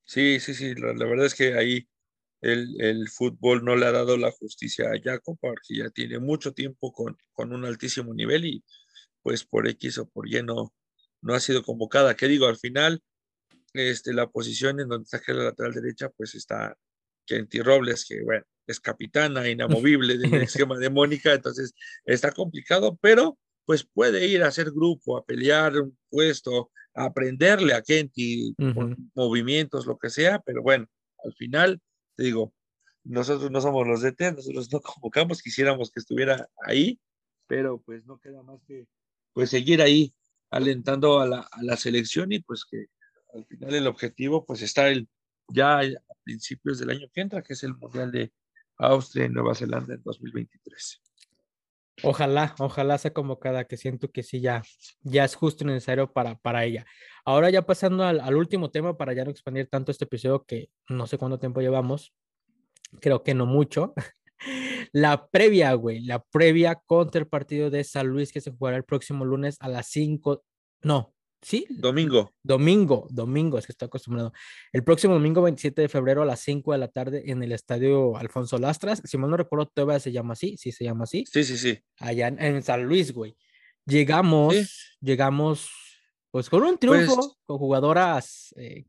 Sí, 0.05 0.39
sí, 0.39 0.55
sí, 0.55 0.75
la, 0.77 0.93
la 0.95 1.05
verdad 1.05 1.27
es 1.27 1.35
que 1.35 1.55
ahí 1.55 1.89
el, 2.41 2.81
el, 2.81 3.09
fútbol 3.09 3.65
no 3.65 3.77
le 3.77 3.87
ha 3.87 3.93
dado 3.93 4.17
la 4.17 4.31
justicia 4.31 4.91
a 4.91 5.01
Jaco 5.03 5.37
porque 5.41 5.77
ya 5.77 5.91
tiene 5.91 6.19
mucho 6.19 6.53
tiempo 6.53 6.93
con, 6.93 7.17
con 7.33 7.53
un 7.53 7.65
altísimo 7.65 8.15
nivel 8.15 8.45
y 8.45 8.65
pues 9.23 9.45
por 9.45 9.67
X 9.69 9.99
o 9.99 10.09
por 10.09 10.29
Y 10.29 10.43
no, 10.43 10.73
no 11.23 11.35
ha 11.35 11.41
sido 11.41 11.63
convocada. 11.63 12.15
¿Qué 12.15 12.29
digo? 12.29 12.47
Al 12.47 12.59
final, 12.59 13.03
este, 13.73 14.13
la 14.13 14.29
posición 14.29 14.81
en 14.81 14.89
donde 14.89 15.05
está 15.05 15.21
la 15.33 15.45
lateral 15.45 15.73
derecha, 15.73 16.11
pues 16.11 16.35
está 16.35 16.77
Kenty 17.27 17.61
Robles, 17.61 18.05
que 18.07 18.23
bueno, 18.23 18.45
es 18.67 18.81
capitana 18.81 19.49
inamovible 19.49 20.19
del 20.19 20.35
esquema 20.43 20.79
de 20.79 20.91
Mónica, 20.91 21.35
entonces 21.35 21.75
está 22.05 22.33
complicado, 22.33 22.99
pero 23.01 23.39
pues 23.65 23.85
puede 23.85 24.27
ir 24.29 24.45
a 24.45 24.49
hacer 24.49 24.71
grupo, 24.71 25.17
a 25.17 25.25
pelear 25.25 25.77
un 25.77 25.99
puesto, 26.09 26.71
a 26.95 27.07
aprenderle 27.07 27.75
a 27.75 27.83
Kenty 27.83 28.55
uh 28.57 28.65
-huh. 28.65 29.11
movimientos, 29.15 29.87
lo 29.87 29.99
que 29.99 30.09
sea, 30.09 30.41
pero 30.41 30.63
bueno, 30.63 30.87
al 31.25 31.35
final, 31.35 31.81
te 32.17 32.25
digo, 32.25 32.55
nosotros 33.05 33.51
no 33.51 33.61
somos 33.61 33.87
los 33.87 34.03
DT, 34.03 34.33
nosotros 34.33 34.73
no 34.73 34.81
convocamos, 34.83 35.43
quisiéramos 35.43 35.91
que 35.91 36.01
estuviera 36.01 36.49
ahí, 36.67 37.01
pero 37.47 37.81
pues 37.81 38.05
no 38.07 38.19
queda 38.19 38.43
más 38.43 38.61
que 38.67 38.87
pues 39.33 39.51
seguir 39.51 39.83
ahí 39.83 40.15
alentando 40.51 41.21
a 41.21 41.27
la, 41.27 41.41
a 41.41 41.63
la 41.63 41.77
selección 41.77 42.33
y 42.33 42.41
pues 42.41 42.65
que 42.65 42.87
al 43.35 43.45
final 43.47 43.75
el 43.75 43.87
objetivo 43.87 44.45
pues 44.45 44.63
está 44.63 44.89
el, 44.89 45.09
ya 45.49 45.81
a 45.81 46.15
principios 46.25 46.79
del 46.79 46.91
año 46.91 47.09
que 47.13 47.21
entra, 47.21 47.43
que 47.43 47.53
es 47.53 47.63
el 47.63 47.75
Mundial 47.75 48.11
de 48.11 48.33
Austria 48.79 49.27
y 49.27 49.29
Nueva 49.29 49.55
Zelanda 49.55 49.95
en 49.95 50.03
2023. 50.03 51.03
Ojalá, 52.03 52.55
ojalá 52.59 52.99
sea 52.99 53.13
convocada, 53.13 53.65
que 53.65 53.77
siento 53.77 54.11
que 54.11 54.23
sí, 54.23 54.41
ya, 54.41 54.63
ya 55.03 55.25
es 55.25 55.35
justo 55.35 55.65
y 55.65 55.67
necesario 55.67 56.13
para, 56.13 56.37
para 56.37 56.65
ella. 56.65 56.85
Ahora 57.25 57.51
ya 57.51 57.63
pasando 57.63 58.05
al, 58.05 58.37
último 58.37 58.71
tema, 58.71 58.97
para 58.97 59.15
ya 59.15 59.25
no 59.25 59.31
expandir 59.31 59.69
tanto 59.69 59.91
este 59.93 60.05
episodio, 60.05 60.45
que 60.45 60.69
no 60.89 61.07
sé 61.07 61.19
cuánto 61.19 61.39
tiempo 61.39 61.61
llevamos, 61.61 62.13
creo 63.01 63.23
que 63.23 63.35
no 63.35 63.47
mucho. 63.47 63.95
La 64.93 65.29
previa, 65.29 65.73
güey, 65.73 66.05
la 66.05 66.23
previa 66.23 66.75
contra 66.87 67.21
el 67.21 67.27
partido 67.27 67.71
de 67.71 67.83
San 67.85 68.07
Luis 68.07 68.33
que 68.33 68.41
se 68.41 68.53
jugará 68.53 68.77
el 68.77 68.85
próximo 68.85 69.25
lunes 69.25 69.57
a 69.61 69.69
las 69.69 69.89
5, 69.89 70.45
no, 70.83 71.16
¿Sí? 71.47 71.65
Domingo. 71.71 72.35
Domingo, 72.43 73.07
domingo, 73.09 73.57
es 73.57 73.67
que 73.67 73.73
estoy 73.73 73.87
acostumbrado. 73.87 74.33
El 74.73 74.83
próximo 74.83 75.15
domingo 75.15 75.43
27 75.43 75.83
de 75.83 75.89
febrero 75.89 76.23
a 76.23 76.25
las 76.25 76.41
5 76.41 76.73
de 76.73 76.79
la 76.79 76.89
tarde 76.89 77.23
en 77.31 77.41
el 77.41 77.53
estadio 77.53 78.17
Alfonso 78.17 78.59
Lastras. 78.59 79.01
Si 79.05 79.17
mal 79.17 79.31
no 79.31 79.37
recuerdo, 79.37 79.67
todavía 79.67 80.01
se 80.01 80.11
llama 80.11 80.33
así, 80.33 80.57
sí 80.57 80.73
se 80.73 80.83
llama 80.83 81.05
así. 81.05 81.25
Sí, 81.31 81.45
sí, 81.45 81.57
sí. 81.57 81.79
Allá 82.01 82.27
en, 82.27 82.43
en 82.43 82.65
San 82.65 82.83
Luis, 82.83 83.13
güey. 83.13 83.37
Llegamos, 83.85 84.57
sí. 84.57 84.67
llegamos, 85.01 85.71
pues 86.33 86.51
con 86.51 86.65
un 86.65 86.79
triunfo, 86.79 87.15
pues... 87.15 87.29
con 87.47 87.59
jugadoras, 87.59 88.53
eh, 88.57 88.87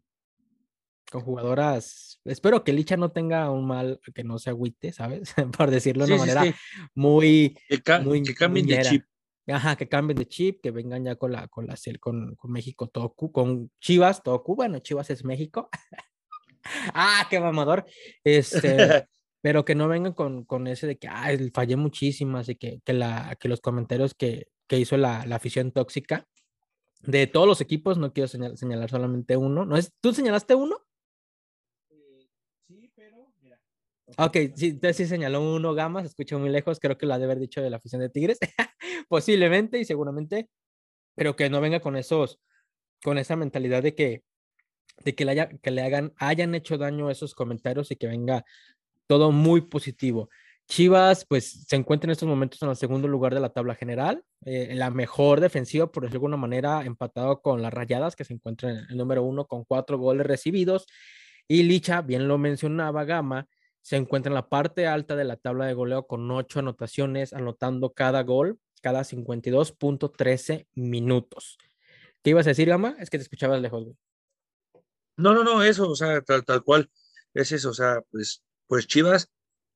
con 1.11 1.21
jugadoras. 1.21 2.19
Espero 2.25 2.63
que 2.63 2.73
Licha 2.73 2.97
no 2.97 3.11
tenga 3.11 3.51
un 3.51 3.67
mal, 3.67 3.99
que 4.15 4.23
no 4.23 4.39
se 4.39 4.49
agüite, 4.49 4.91
¿sabes? 4.93 5.35
Por 5.55 5.69
decirlo 5.69 6.07
de 6.07 6.15
sí, 6.17 6.23
una 6.23 6.33
manera 6.33 6.57
muy. 6.95 7.55
Que, 7.69 7.83
ca 7.83 7.99
muy, 7.99 8.23
que 8.23 8.33
cambien 8.33 8.65
de 8.65 8.81
chip. 8.81 9.05
Ajá, 9.47 9.77
que 9.77 9.87
cambien 9.87 10.17
de 10.17 10.27
chip, 10.27 10.61
que 10.61 10.71
vengan 10.71 11.05
ya 11.05 11.15
con 11.15 11.31
la, 11.31 11.47
con 11.47 11.67
la, 11.67 11.75
con, 11.99 12.35
con 12.35 12.51
México, 12.51 12.87
todo, 12.87 13.13
con 13.13 13.71
Chivas, 13.79 14.21
todo 14.21 14.43
Bueno, 14.45 14.79
Chivas 14.79 15.09
es 15.09 15.23
México. 15.23 15.69
ah, 16.93 17.25
qué 17.29 17.39
mamador. 17.39 17.85
Este, 18.23 19.07
pero 19.41 19.63
que 19.63 19.75
no 19.75 19.87
vengan 19.87 20.13
con, 20.13 20.43
con 20.43 20.67
ese 20.67 20.87
de 20.87 20.97
que, 20.97 21.07
ah, 21.07 21.29
fallé 21.53 21.77
muchísimo, 21.77 22.37
así 22.37 22.55
que, 22.55 22.81
que, 22.83 22.93
la, 22.93 23.37
que 23.39 23.47
los 23.47 23.61
comentarios 23.61 24.13
que, 24.13 24.47
que 24.67 24.79
hizo 24.79 24.97
la, 24.97 25.25
la, 25.25 25.37
afición 25.37 25.71
tóxica 25.71 26.27
de 27.01 27.27
todos 27.27 27.47
los 27.47 27.61
equipos, 27.61 27.97
no 27.97 28.11
quiero 28.11 28.27
señalar, 28.27 28.57
señalar 28.57 28.89
solamente 28.89 29.37
uno. 29.37 29.65
¿No 29.65 29.77
es, 29.77 29.93
¿Tú 30.01 30.13
señalaste 30.13 30.55
uno? 30.55 30.77
Sí, 32.67 32.91
pero 32.95 33.31
mira. 33.41 33.61
Ok, 34.17 34.37
sí, 34.55 34.67
entonces 34.69 34.97
sí 34.97 35.05
señaló 35.05 35.55
uno 35.55 35.73
Gama, 35.73 36.01
se 36.01 36.07
escucha 36.07 36.37
muy 36.37 36.49
lejos, 36.49 36.79
creo 36.79 36.97
que 36.97 37.05
lo 37.05 37.13
ha 37.13 37.19
de 37.19 37.25
haber 37.25 37.39
dicho 37.39 37.61
de 37.61 37.69
la 37.69 37.77
afición 37.77 38.01
de 38.01 38.09
Tigres, 38.09 38.39
posiblemente 39.07 39.79
y 39.79 39.85
seguramente, 39.85 40.49
pero 41.15 41.35
que 41.35 41.49
no 41.49 41.61
venga 41.61 41.79
con 41.79 41.95
esos, 41.95 42.39
con 43.03 43.17
esa 43.17 43.35
mentalidad 43.35 43.83
de 43.83 43.95
que, 43.95 44.23
de 45.03 45.15
que 45.15 45.25
le, 45.25 45.31
haya, 45.31 45.49
que 45.49 45.71
le 45.71 45.81
hagan, 45.81 46.13
hayan 46.17 46.55
hecho 46.55 46.77
daño 46.77 47.09
esos 47.09 47.35
comentarios 47.35 47.91
y 47.91 47.95
que 47.95 48.07
venga 48.07 48.45
todo 49.07 49.31
muy 49.31 49.61
positivo. 49.61 50.29
Chivas, 50.67 51.25
pues, 51.25 51.65
se 51.65 51.77
encuentra 51.77 52.07
en 52.07 52.11
estos 52.11 52.27
momentos 52.27 52.61
en 52.61 52.69
el 52.69 52.75
segundo 52.75 53.07
lugar 53.07 53.33
de 53.33 53.39
la 53.39 53.49
tabla 53.49 53.73
general, 53.73 54.23
eh, 54.43 54.73
la 54.75 54.89
mejor 54.89 55.39
defensiva, 55.39 55.89
por 55.89 56.03
decirlo 56.03 56.11
de 56.11 56.17
alguna 56.17 56.37
manera, 56.37 56.83
empatado 56.83 57.41
con 57.41 57.61
las 57.61 57.73
Rayadas, 57.73 58.17
que 58.17 58.25
se 58.25 58.33
encuentra 58.33 58.71
en 58.71 58.77
el 58.89 58.97
número 58.97 59.23
uno 59.23 59.45
con 59.47 59.63
cuatro 59.63 59.97
goles 59.97 60.27
recibidos, 60.27 60.85
y 61.47 61.63
Licha, 61.63 62.01
bien 62.01 62.27
lo 62.27 62.37
mencionaba 62.37 63.05
Gama, 63.05 63.47
se 63.81 63.95
encuentra 63.95 64.29
en 64.29 64.35
la 64.35 64.49
parte 64.49 64.85
alta 64.87 65.15
de 65.15 65.23
la 65.23 65.37
tabla 65.37 65.65
de 65.65 65.73
goleo 65.73 66.05
con 66.05 66.29
ocho 66.29 66.59
anotaciones, 66.59 67.31
anotando 67.31 67.93
cada 67.93 68.23
gol 68.23 68.59
cada 68.81 69.03
52.13 69.03 70.67
minutos. 70.75 71.57
¿Qué 72.23 72.31
ibas 72.31 72.47
a 72.47 72.51
decir, 72.51 72.67
Gama? 72.67 72.95
Es 72.99 73.09
que 73.09 73.17
te 73.17 73.23
escuchabas 73.23 73.61
lejos, 73.61 73.83
güey. 73.83 73.97
No, 75.17 75.33
no, 75.33 75.43
no, 75.43 75.63
eso, 75.63 75.89
o 75.89 75.95
sea, 75.95 76.21
tal, 76.21 76.45
tal 76.45 76.63
cual, 76.63 76.91
es 77.33 77.51
eso, 77.51 77.71
o 77.71 77.73
sea, 77.73 78.01
pues, 78.11 78.43
pues 78.67 78.85
Chivas 78.85 79.31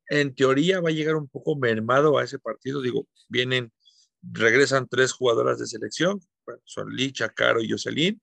en 0.08 0.36
teoría 0.36 0.82
va 0.82 0.90
a 0.90 0.94
llegar 0.94 1.16
un 1.16 1.30
poco 1.30 1.56
mermado 1.56 2.18
a 2.18 2.24
ese 2.24 2.38
partido, 2.38 2.82
digo, 2.82 3.08
vienen, 3.28 3.72
regresan 4.22 4.88
tres 4.88 5.14
jugadoras 5.14 5.58
de 5.58 5.68
selección, 5.68 6.20
son 6.66 6.96
Licha, 6.96 7.30
Caro 7.30 7.62
y 7.62 7.70
Jocelyn, 7.72 8.22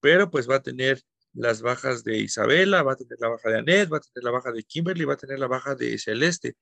pero 0.00 0.30
pues 0.30 0.48
va 0.48 0.56
a 0.56 0.62
tener 0.62 1.02
las 1.32 1.62
bajas 1.62 2.04
de 2.04 2.18
Isabela, 2.18 2.82
va 2.82 2.92
a 2.92 2.96
tener 2.96 3.18
la 3.20 3.28
baja 3.28 3.50
de 3.50 3.58
Anet, 3.58 3.92
va 3.92 3.98
a 3.98 4.00
tener 4.00 4.24
la 4.24 4.30
baja 4.30 4.52
de 4.52 4.62
Kimberly, 4.62 5.04
va 5.04 5.14
a 5.14 5.18
tener 5.18 5.38
la 5.38 5.46
baja 5.46 5.74
de 5.74 5.98
Celeste, 5.98 6.56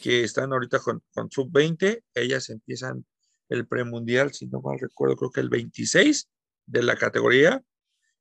que 0.00 0.22
están 0.22 0.52
ahorita 0.52 0.78
con, 0.78 1.02
con 1.12 1.30
sub-20. 1.30 2.02
Ellas 2.14 2.50
empiezan 2.50 3.04
el 3.48 3.66
premundial, 3.66 4.32
si 4.32 4.46
no 4.46 4.60
mal 4.60 4.78
recuerdo, 4.78 5.16
creo 5.16 5.30
que 5.30 5.40
el 5.40 5.48
26 5.48 6.28
de 6.66 6.82
la 6.82 6.96
categoría. 6.96 7.62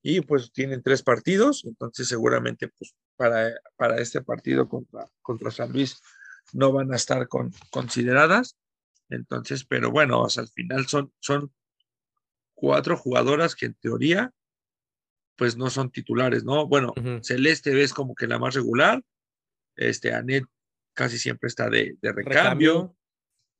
Y 0.01 0.21
pues 0.21 0.51
tienen 0.53 0.81
tres 0.83 1.03
partidos, 1.03 1.65
entonces 1.65 2.07
seguramente 2.07 2.69
pues 2.69 2.95
para, 3.15 3.51
para 3.75 3.97
este 3.97 4.21
partido 4.21 4.69
contra, 4.69 5.05
contra 5.21 5.51
San 5.51 5.71
Luis 5.73 6.01
no 6.53 6.71
van 6.71 6.93
a 6.93 6.95
estar 6.95 7.27
con, 7.27 7.51
consideradas. 7.71 8.55
Entonces, 9.09 9.65
pero 9.65 9.91
bueno, 9.91 10.25
al 10.25 10.47
final 10.49 10.87
son, 10.87 11.11
son 11.19 11.51
cuatro 12.53 12.95
jugadoras 12.95 13.55
que 13.55 13.65
en 13.67 13.73
teoría 13.75 14.31
pues 15.35 15.55
no 15.55 15.69
son 15.69 15.91
titulares, 15.91 16.43
¿no? 16.43 16.67
Bueno, 16.67 16.93
Celeste 17.21 17.73
ves 17.73 17.93
como 17.93 18.15
que 18.15 18.27
la 18.27 18.39
más 18.39 18.55
regular, 18.55 19.03
este 19.75 20.13
Anet 20.13 20.45
casi 20.97 21.19
siempre 21.19 21.47
está 21.47 21.69
de, 21.69 21.95
recambio. 22.01 22.97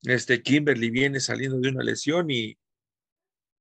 este 0.02 0.42
Kimberly 0.42 0.90
viene 0.90 1.20
saliendo 1.20 1.60
de 1.60 1.70
una 1.70 1.84
lesión 1.84 2.32
y, 2.32 2.58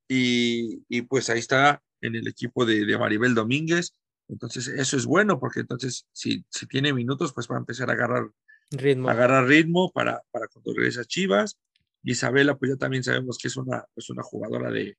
y, 0.08 1.02
pues 1.02 1.28
ahí 1.28 1.38
está 1.38 1.82
en 2.00 2.14
el 2.14 2.26
equipo 2.26 2.64
de, 2.64 2.96
Maribel 2.98 3.34
Domínguez, 3.34 3.94
entonces 4.28 4.68
eso 4.68 4.96
es 4.96 5.04
bueno 5.04 5.38
porque 5.38 5.60
entonces 5.60 6.06
si, 6.12 6.44
si 6.48 6.66
tiene 6.66 6.92
minutos 6.92 7.32
pues 7.34 7.48
va 7.48 7.56
a 7.56 7.60
empezar 7.60 7.90
a 7.90 7.92
agarrar 7.92 8.30
ritmo, 8.70 9.10
agarrar 9.10 9.46
ritmo 9.46 9.92
para, 9.92 10.22
para 10.30 10.48
cuando 10.48 10.72
regresa 10.74 11.04
Chivas. 11.04 11.58
Isabela 12.02 12.56
pues 12.56 12.70
ya 12.70 12.76
también 12.76 13.04
sabemos 13.04 13.36
que 13.36 13.48
es 13.48 13.56
una, 13.56 13.84
es 13.94 14.08
una 14.10 14.22
jugadora 14.22 14.70
de, 14.70 14.96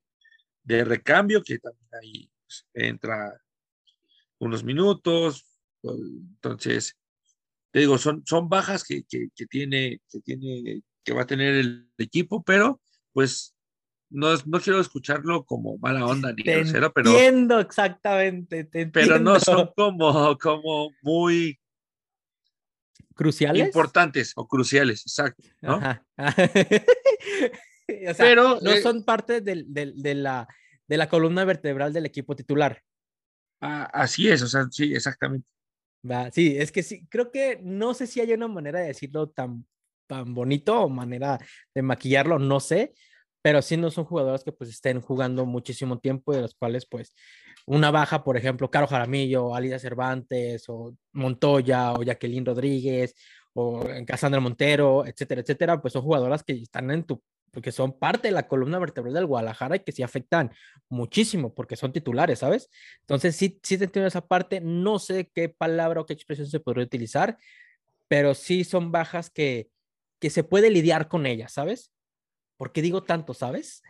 de 0.64 0.84
recambio 0.84 1.42
que 1.42 1.58
también 1.58 1.90
ahí 2.02 2.32
entra 2.74 3.42
unos 4.40 4.64
minutos, 4.64 5.46
entonces, 5.84 6.96
te 7.72 7.80
digo, 7.80 7.98
son, 7.98 8.24
son 8.26 8.50
bajas 8.50 8.84
que, 8.84 9.04
que, 9.04 9.30
tiene, 9.48 10.02
que 10.10 10.20
tiene, 10.22 10.82
que 11.04 11.14
va 11.14 11.24
a 11.24 11.28
tener 11.28 11.56
el 11.56 11.90
equipo, 11.98 12.44
pero 12.44 12.82
pues 13.14 13.56
no, 14.10 14.30
no 14.46 14.62
quiero 14.62 14.80
escucharlo 14.80 15.46
como 15.46 15.78
mala 15.80 16.06
onda 16.06 16.32
ni 16.34 16.44
te 16.44 16.64
pero. 16.64 17.12
Entiendo 17.12 17.60
exactamente, 17.60 18.66
Pero 18.66 19.20
no 19.20 19.40
son 19.40 19.72
como, 19.76 20.38
como 20.38 20.92
muy 21.02 21.60
cruciales. 23.14 23.68
Importantes 23.68 24.34
o 24.36 24.48
cruciales, 24.48 25.02
exacto. 25.02 25.44
pero 28.18 28.60
no 28.62 28.72
eh 28.72 28.82
son 28.82 29.04
parte 29.04 29.42
de 29.42 30.16
la 30.16 30.48
de 30.88 30.98
la 30.98 31.10
columna 31.10 31.44
vertebral 31.44 31.94
del 31.94 32.06
equipo 32.06 32.36
titular. 32.36 32.82
Ah, 33.60 33.90
así 33.94 34.30
es, 34.30 34.42
o 34.42 34.48
sea, 34.48 34.68
sí, 34.72 34.94
exactamente. 34.94 35.48
Sí, 36.32 36.56
es 36.58 36.72
que 36.72 36.84
sí, 36.84 37.06
creo 37.08 37.32
que 37.32 37.60
no 37.64 37.94
sé 37.94 38.08
si 38.08 38.20
hay 38.20 38.32
una 38.34 38.48
manera 38.48 38.80
de 38.80 38.88
decirlo 38.88 39.30
tan, 39.30 39.66
tan 40.08 40.34
bonito 40.34 40.82
o 40.82 40.90
manera 40.90 41.40
de 41.74 41.82
maquillarlo, 41.82 42.40
no 42.40 42.60
sé, 42.60 42.94
pero 43.42 43.62
sí 43.62 43.78
no 43.78 43.92
son 43.92 44.06
jugadores 44.06 44.44
que 44.44 44.52
pues 44.52 44.70
estén 44.70 45.02
jugando 45.02 45.46
muchísimo 45.46 46.00
tiempo, 46.00 46.34
de 46.34 46.42
los 46.42 46.56
cuales 46.56 46.86
pues 46.86 47.14
una 47.66 47.92
baja, 47.92 48.24
por 48.24 48.38
ejemplo, 48.38 48.72
Caro 48.72 48.88
Jaramillo, 48.88 49.54
Alida 49.56 49.80
Cervantes, 49.80 50.66
o 50.70 50.96
Montoya, 51.14 51.94
o 51.94 52.04
Jacqueline 52.04 52.46
Rodríguez, 52.46 53.16
o 53.54 53.84
Cassandra 54.06 54.40
Montero, 54.40 55.06
etcétera, 55.06 55.42
etcétera, 55.42 55.82
pues 55.82 55.94
son 55.94 56.04
jugadoras 56.04 56.44
que 56.44 56.54
están 56.54 56.92
en 56.92 57.04
tu 57.04 57.22
porque 57.52 57.72
son 57.72 57.98
parte 57.98 58.28
de 58.28 58.34
la 58.34 58.48
columna 58.48 58.80
vertebral 58.80 59.14
del 59.14 59.26
Guadalajara 59.26 59.78
y 59.78 59.80
que 59.80 59.92
sí 59.92 60.04
afectan 60.04 60.52
muchísimo 60.90 61.54
porque 61.54 61.76
son 61.76 61.92
titulares, 61.92 62.40
¿sabes? 62.40 62.70
Entonces, 63.02 63.36
sí, 63.36 63.60
sí 63.64 63.78
te 63.78 63.86
entiendo 63.86 64.08
esa 64.08 64.28
parte. 64.28 64.62
No 64.62 65.00
sé 65.00 65.32
qué 65.34 65.50
palabra 65.50 66.02
o 66.02 66.06
qué 66.06 66.14
expresión 66.14 66.48
se 66.48 66.60
podría 66.60 66.86
utilizar, 66.86 67.38
pero 68.08 68.34
sí 68.34 68.64
son 68.64 68.92
bajas 68.92 69.30
que, 69.30 69.70
que 70.20 70.30
se 70.30 70.44
puede 70.44 70.70
lidiar 70.70 71.08
con 71.08 71.26
ellas, 71.26 71.54
¿sabes? 71.54 71.92
¿Por 72.58 72.72
qué 72.72 72.82
digo 72.82 73.04
tanto, 73.04 73.34
sabes? 73.34 73.84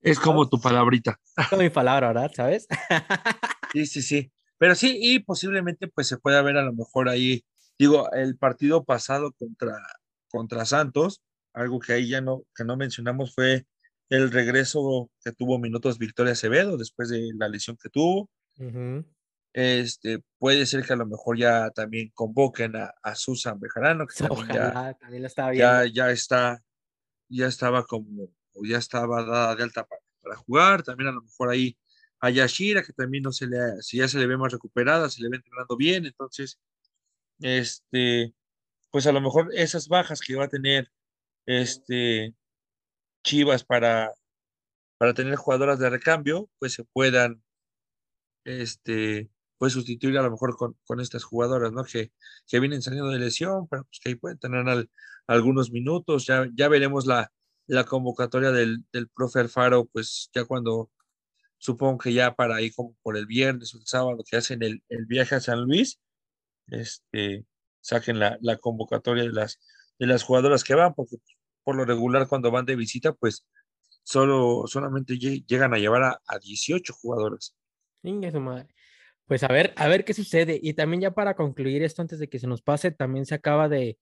Es 0.00 0.18
como 0.18 0.48
tu 0.48 0.60
palabrita. 0.60 1.18
Es 1.50 1.58
mi 1.58 1.70
palabra, 1.70 2.08
¿verdad? 2.08 2.30
¿Sabes? 2.34 2.66
Sí, 3.72 3.86
sí, 3.86 4.02
sí. 4.02 4.30
Pero 4.58 4.74
sí, 4.74 4.98
y 5.00 5.20
posiblemente 5.20 5.88
pues 5.88 6.06
se 6.06 6.18
pueda 6.18 6.42
ver 6.42 6.58
a 6.58 6.62
lo 6.62 6.74
mejor 6.74 7.08
ahí, 7.08 7.42
digo, 7.78 8.12
el 8.12 8.36
partido 8.36 8.84
pasado 8.84 9.32
contra, 9.32 9.78
contra 10.28 10.66
Santos, 10.66 11.22
algo 11.52 11.80
que 11.80 11.92
ahí 11.92 12.08
ya 12.08 12.20
no, 12.20 12.44
que 12.54 12.64
no 12.64 12.76
mencionamos 12.76 13.34
fue 13.34 13.66
el 14.08 14.30
regreso 14.30 15.10
que 15.24 15.32
tuvo 15.32 15.58
minutos 15.58 15.98
Victoria 15.98 16.32
Acevedo 16.32 16.76
después 16.76 17.08
de 17.08 17.30
la 17.34 17.48
lesión 17.48 17.76
que 17.80 17.88
tuvo. 17.88 18.28
Este, 19.54 20.22
puede 20.38 20.64
ser 20.66 20.84
que 20.84 20.92
a 20.92 20.96
lo 20.96 21.06
mejor 21.06 21.38
ya 21.38 21.70
también 21.70 22.10
convoquen 22.14 22.74
a, 22.76 23.14
Susan 23.14 23.60
Bejarano, 23.60 24.06
que 24.06 24.14
también, 24.14 24.48
ya, 25.54 25.86
ya, 25.86 26.10
está, 26.10 26.62
ya 27.28 27.46
estaba 27.46 27.84
como, 27.84 28.28
ya 28.64 28.78
estaba 28.78 29.24
dada 29.24 29.56
de 29.56 29.62
alta 29.62 29.86
para, 29.86 30.36
jugar. 30.36 30.82
También 30.82 31.08
a 31.08 31.12
lo 31.12 31.22
mejor 31.22 31.50
ahí 31.50 31.76
a 32.20 32.30
Yashira, 32.30 32.82
que 32.82 32.92
también 32.92 33.24
no 33.24 33.32
se 33.32 33.46
le, 33.46 33.80
si 33.80 33.98
ya 33.98 34.08
se 34.08 34.18
le 34.18 34.26
ve 34.26 34.36
más 34.36 34.52
recuperada, 34.52 35.10
se 35.10 35.22
le 35.22 35.28
ve 35.28 35.36
entrenando 35.36 35.76
bien. 35.76 36.06
Entonces, 36.06 36.58
este, 37.40 38.34
pues 38.90 39.06
a 39.06 39.12
lo 39.12 39.20
mejor 39.20 39.50
esas 39.54 39.88
bajas 39.88 40.20
que 40.20 40.36
va 40.36 40.44
a 40.44 40.48
tener 40.48 40.90
este, 41.46 42.34
Chivas 43.24 43.64
para, 43.64 44.12
para 44.98 45.14
tener 45.14 45.36
jugadoras 45.36 45.78
de 45.78 45.90
recambio, 45.90 46.50
pues 46.58 46.74
se 46.74 46.84
puedan 46.84 47.42
este, 48.44 49.30
pues 49.58 49.72
sustituir 49.74 50.18
a 50.18 50.22
lo 50.22 50.30
mejor 50.30 50.56
con, 50.56 50.76
con 50.84 51.00
estas 51.00 51.24
jugadoras, 51.24 51.72
¿no? 51.72 51.84
Que, 51.84 52.12
que, 52.48 52.60
vienen 52.60 52.82
saliendo 52.82 53.10
de 53.10 53.18
lesión, 53.18 53.68
pero 53.68 53.84
pues 53.84 54.00
que 54.00 54.10
ahí 54.10 54.14
pueden 54.16 54.38
tener 54.38 54.88
algunos 55.26 55.70
minutos. 55.70 56.26
Ya, 56.26 56.48
ya 56.54 56.68
veremos 56.68 57.06
la, 57.06 57.32
la 57.66 57.84
convocatoria 57.84 58.50
del, 58.50 58.84
del 58.92 59.08
profe 59.08 59.40
Alfaro, 59.40 59.86
pues 59.86 60.30
ya 60.34 60.44
cuando 60.44 60.90
supongo 61.58 61.98
que 61.98 62.12
ya 62.12 62.34
para 62.34 62.56
ahí 62.56 62.72
como 62.72 62.96
por 63.02 63.16
el 63.16 63.26
viernes 63.26 63.74
o 63.74 63.78
el 63.78 63.86
sábado 63.86 64.24
que 64.28 64.36
hacen 64.36 64.62
el, 64.62 64.82
el 64.88 65.06
viaje 65.06 65.36
a 65.36 65.40
San 65.40 65.62
Luis, 65.62 66.00
este, 66.68 67.46
saquen 67.80 68.18
la, 68.18 68.38
la 68.40 68.56
convocatoria 68.58 69.24
de 69.24 69.32
las, 69.32 69.60
de 69.98 70.06
las 70.06 70.22
jugadoras 70.22 70.64
que 70.64 70.74
van, 70.74 70.94
porque 70.94 71.16
por 71.64 71.76
lo 71.76 71.84
regular 71.84 72.28
cuando 72.28 72.50
van 72.50 72.66
de 72.66 72.76
visita, 72.76 73.12
pues 73.12 73.46
solo, 74.02 74.64
solamente 74.66 75.18
llegan 75.18 75.74
a 75.74 75.78
llevar 75.78 76.02
a, 76.26 76.38
18 76.38 76.92
jugadoras. 76.92 77.54
Pues 79.26 79.42
a 79.44 79.48
ver, 79.48 79.72
a 79.76 79.88
ver 79.88 80.04
qué 80.04 80.14
sucede. 80.14 80.58
Y 80.60 80.74
también 80.74 81.02
ya 81.02 81.10
para 81.12 81.34
concluir 81.36 81.82
esto, 81.82 82.02
antes 82.02 82.18
de 82.18 82.28
que 82.28 82.38
se 82.38 82.46
nos 82.46 82.62
pase, 82.62 82.90
también 82.90 83.26
se 83.26 83.34
acaba 83.34 83.68
de, 83.68 83.98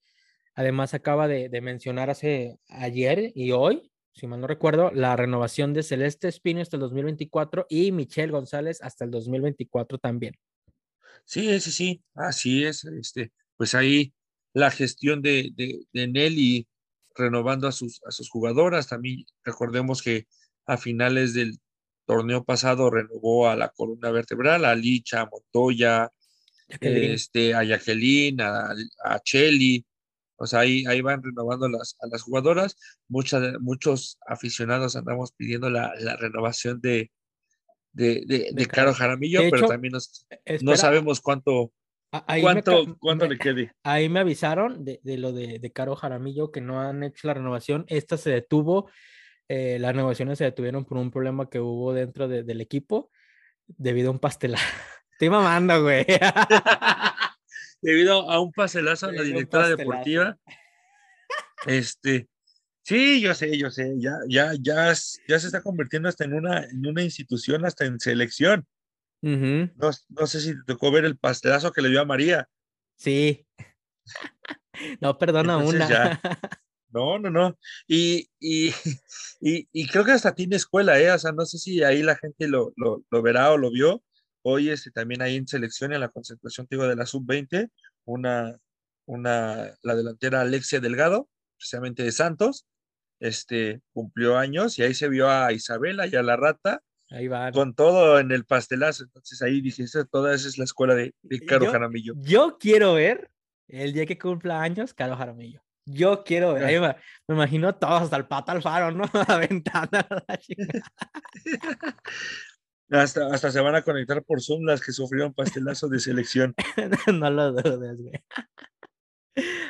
además 0.55 0.93
acaba 0.93 1.27
de, 1.27 1.49
mencionar 1.61 2.09
hace 2.09 2.57
ayer 2.67 3.31
y 3.35 3.51
hoy, 3.51 3.91
si 4.13 4.27
mal 4.27 4.41
no 4.41 4.47
recuerdo, 4.47 4.91
la 4.91 5.15
renovación 5.15 5.73
de 5.73 5.83
Celeste 5.83 6.27
Espino 6.27 6.61
hasta 6.61 6.77
el 6.77 6.81
2024 6.81 7.67
y 7.69 7.91
Michelle 7.91 8.31
González 8.31 8.81
hasta 8.81 9.05
el 9.05 9.11
2024 9.11 9.99
también. 9.99 10.35
Sí, 11.25 11.59
sí, 11.59 11.71
sí, 11.71 12.03
así 12.15 12.65
es. 12.65 12.83
Este, 12.85 13.31
pues 13.55 13.75
ahí 13.75 14.13
la 14.53 14.71
gestión 14.71 15.21
de, 15.21 15.51
de, 15.55 16.07
Nelly 16.07 16.67
renovando 17.15 17.67
a 17.67 17.71
sus, 17.71 18.01
a 18.05 18.11
sus 18.11 18.29
jugadoras. 18.29 18.87
También 18.87 19.25
recordemos 19.43 20.01
que 20.01 20.27
a 20.65 20.77
finales 20.77 21.33
del 21.33 21.59
torneo 22.05 22.43
pasado 22.43 22.89
renovó 22.89 23.49
a 23.49 23.55
la 23.55 23.69
columna 23.69 24.11
vertebral, 24.11 24.65
a 24.65 24.75
Licha, 24.75 25.21
a 25.21 25.29
Montoya, 25.29 26.11
este, 26.79 27.53
a 27.53 27.63
Jacqueline, 27.63 28.41
a, 28.41 28.73
a 29.03 29.19
Cheli. 29.19 29.85
O 30.37 30.47
sea, 30.47 30.61
ahí, 30.61 30.85
ahí 30.87 31.01
van 31.01 31.21
renovando 31.21 31.69
las, 31.69 31.95
a 32.01 32.07
las 32.07 32.21
jugadoras. 32.23 32.75
Muchas, 33.07 33.59
muchos 33.59 34.17
aficionados 34.25 34.95
andamos 34.95 35.31
pidiendo 35.33 35.69
la, 35.69 35.93
la 35.99 36.15
renovación 36.15 36.81
de, 36.81 37.11
de, 37.93 38.51
de, 38.53 38.65
Caro 38.67 38.93
Jaramillo, 38.93 39.41
pero 39.49 39.67
también 39.67 39.93
no 40.61 40.77
sabemos 40.77 41.21
cuánto, 41.21 41.71
¿Cuánto, 42.41 42.97
¿Cuánto, 42.99 43.25
le 43.25 43.37
quede? 43.37 43.71
Ahí 43.83 44.09
me 44.09 44.19
avisaron 44.19 44.83
de, 44.83 44.99
de 45.01 45.17
lo 45.17 45.31
de, 45.31 45.59
de, 45.59 45.71
Caro 45.71 45.95
Jaramillo 45.95 46.51
que 46.51 46.59
no 46.59 46.81
han 46.81 47.03
hecho 47.03 47.27
la 47.27 47.35
renovación. 47.35 47.85
Esta 47.87 48.17
se 48.17 48.31
detuvo. 48.31 48.89
Eh, 49.47 49.79
las 49.79 49.95
renovaciones 49.95 50.37
se 50.37 50.43
detuvieron 50.43 50.83
por 50.83 50.97
un 50.97 51.09
problema 51.09 51.49
que 51.49 51.59
hubo 51.59 51.93
dentro 51.93 52.27
del 52.27 52.59
equipo 52.59 53.11
debido 53.65 54.09
a 54.09 54.11
un 54.11 54.19
pastelazo. 54.19 54.63
Estoy 55.13 55.29
mamando, 55.29 55.81
güey. 55.83 56.05
debido 57.81 58.29
a 58.29 58.41
un 58.41 58.51
pastelazo 58.51 59.07
a 59.07 59.11
la 59.13 59.23
directora 59.23 59.69
deportiva. 59.69 60.37
Este, 61.65 62.27
sí, 62.83 63.21
yo 63.21 63.33
sé, 63.33 63.57
yo 63.57 63.69
sé, 63.69 63.93
ya, 63.99 64.17
ya, 64.27 64.51
ya, 64.59 64.91
ya 65.27 65.39
se 65.39 65.47
está 65.47 65.61
convirtiendo 65.61 66.09
hasta 66.09 66.25
en 66.25 66.33
una, 66.33 66.63
en 66.65 66.85
una 66.85 67.03
institución, 67.03 67.65
hasta 67.65 67.85
en 67.85 67.99
selección 67.99 68.67
no, 69.21 70.27
sé 70.27 70.41
si 70.41 70.53
te 70.53 70.63
tocó 70.73 70.91
ver 70.91 71.05
el 71.05 71.17
pastelazo 71.17 71.71
que 71.71 71.81
le 71.81 71.89
dio 71.89 72.01
a 72.01 72.05
María. 72.05 72.49
Sí. 72.95 73.45
no, 75.01 75.17
perdona 75.17 75.57
una. 75.57 76.19
No, 76.93 77.17
no, 77.19 77.29
no. 77.29 77.57
Y, 77.87 78.29
y, 78.39 78.73
y, 79.71 79.87
creo 79.87 80.03
que 80.03 80.11
hasta 80.11 80.35
tiene 80.35 80.57
escuela, 80.57 80.99
¿eh? 80.99 81.11
O 81.11 81.17
sea, 81.17 81.31
no 81.31 81.45
sé 81.45 81.57
si 81.57 81.83
ahí 81.83 82.03
la 82.03 82.17
gente 82.17 82.47
lo, 82.47 82.73
lo, 82.75 83.21
verá 83.21 83.51
o 83.51 83.57
lo 83.57 83.71
vio. 83.71 84.03
Hoy 84.43 84.69
este, 84.69 84.91
también 84.91 85.21
hay 85.21 85.35
en 85.37 85.47
selección, 85.47 85.93
en 85.93 86.01
la 86.01 86.09
concentración, 86.09 86.67
digo, 86.69 86.87
de 86.87 86.95
la 86.95 87.05
sub-20, 87.05 87.69
una, 88.05 88.57
una, 89.05 89.73
la 89.83 89.95
delantera 89.95 90.41
Alexia 90.41 90.79
Delgado, 90.79 91.29
precisamente 91.57 92.03
de 92.03 92.11
Santos, 92.11 92.65
este, 93.19 93.81
cumplió 93.93 94.37
años 94.37 94.79
y 94.79 94.83
ahí 94.83 94.93
se 94.95 95.07
vio 95.09 95.29
a 95.29 95.53
Isabela 95.53 96.07
y 96.07 96.15
a 96.15 96.23
la 96.23 96.35
rata 96.35 96.81
Ahí 97.11 97.27
va. 97.27 97.51
con 97.51 97.75
todo 97.75 98.19
en 98.19 98.31
el 98.31 98.45
pastelazo. 98.45 99.03
Entonces 99.03 99.41
ahí 99.41 99.61
dije, 99.61 99.83
esa, 99.83 100.05
toda 100.05 100.33
esa 100.33 100.47
es 100.47 100.57
la 100.57 100.63
escuela 100.63 100.95
de, 100.95 101.13
de 101.21 101.45
Caro 101.45 101.65
Yo- 101.65 101.71
Jaramillo. 101.71 102.13
Yo 102.17 102.57
quiero 102.59 102.93
ver 102.93 103.29
el 103.67 103.93
día 103.93 104.05
que 104.05 104.17
cumpla 104.17 104.61
años 104.61 104.93
Caro 104.93 105.15
Jaramillo. 105.17 105.61
Yo 105.85 106.23
quiero 106.23 106.53
ver. 106.53 106.63
Ahí 106.63 106.79
me, 106.79 106.95
me 107.27 107.35
imagino 107.35 107.75
todos 107.75 108.03
hasta 108.03 108.15
el 108.15 108.27
pata 108.27 108.51
al 108.53 108.61
faro, 108.61 108.91
¿no? 108.91 109.03
A 109.13 109.25
la 109.27 109.37
ventana. 109.37 110.07
la. 110.09 110.39
Hasta, 112.93 113.27
hasta 113.27 113.51
se 113.51 113.61
van 113.61 113.75
a 113.75 113.83
conectar 113.83 114.21
por 114.21 114.41
Zoom 114.41 114.65
las 114.65 114.81
que 114.81 114.91
sufrieron 114.91 115.33
pastelazo 115.33 115.87
de 115.87 115.99
selección. 115.99 116.53
no 117.13 117.29
lo 117.29 117.53
dudes, 117.53 118.01
güey. 118.01 118.21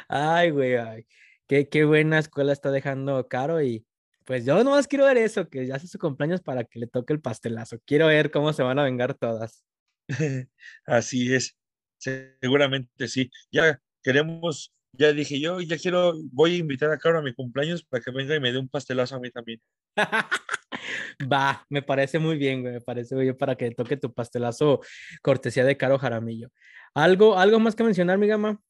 Ay, 0.10 0.50
güey, 0.50 0.76
ay. 0.78 1.06
Qué, 1.48 1.70
qué 1.70 1.86
buena 1.86 2.18
escuela 2.18 2.52
está 2.52 2.72
dejando 2.72 3.28
Caro 3.28 3.62
y 3.62 3.86
pues 4.32 4.46
yo 4.46 4.64
nomás 4.64 4.88
quiero 4.88 5.04
ver 5.04 5.18
eso, 5.18 5.50
que 5.50 5.68
ya 5.68 5.76
hace 5.76 5.88
su 5.88 6.00
cumpleaños 6.00 6.40
para 6.40 6.64
que 6.64 6.80
le 6.80 6.88
toque 6.88 7.12
el 7.12 7.20
pastelazo. 7.20 7.80
Quiero 7.86 8.08
ver 8.08 8.32
cómo 8.32 8.54
se 8.54 8.64
van 8.64 8.80
a 8.80 8.86
vengar 8.86 9.14
todas. 9.14 9.66
Así 10.86 11.36
es, 11.36 11.58
seguramente 11.98 13.10
sí. 13.10 13.30
Ya 13.52 13.82
queremos, 14.02 14.74
ya 14.94 15.12
dije 15.12 15.38
yo, 15.42 15.60
ya 15.60 15.78
quiero, 15.78 16.14
voy 16.32 16.56
a 16.56 16.58
invitar 16.60 16.90
a 16.92 16.98
Caro 16.98 17.20
a 17.20 17.22
mi 17.22 17.34
cumpleaños 17.34 17.84
para 17.84 18.02
que 18.02 18.12
venga 18.12 18.34
y 18.34 18.40
me 18.40 18.54
dé 18.54 18.58
un 18.58 18.70
pastelazo 18.70 19.18
a 19.18 19.20
mí 19.20 19.30
también. 19.32 19.60
Va, 21.30 21.66
me 21.68 21.82
parece 21.82 22.18
muy 22.18 22.38
bien, 22.38 22.62
güey, 22.62 22.76
me 22.76 22.82
parece 22.82 23.16
muy 23.16 23.26
bien 23.26 23.38
para 23.38 23.58
que 23.58 23.72
toque 23.72 23.98
tu 23.98 24.14
pastelazo 24.14 24.80
cortesía 25.22 25.66
de 25.66 25.76
Caro 25.76 26.00
Jaramillo. 26.00 26.52
¿Algo, 26.94 27.38
algo 27.38 27.60
más 27.60 27.76
que 27.76 27.84
mencionar, 27.84 28.18
mi 28.18 28.28
gama? 28.28 28.62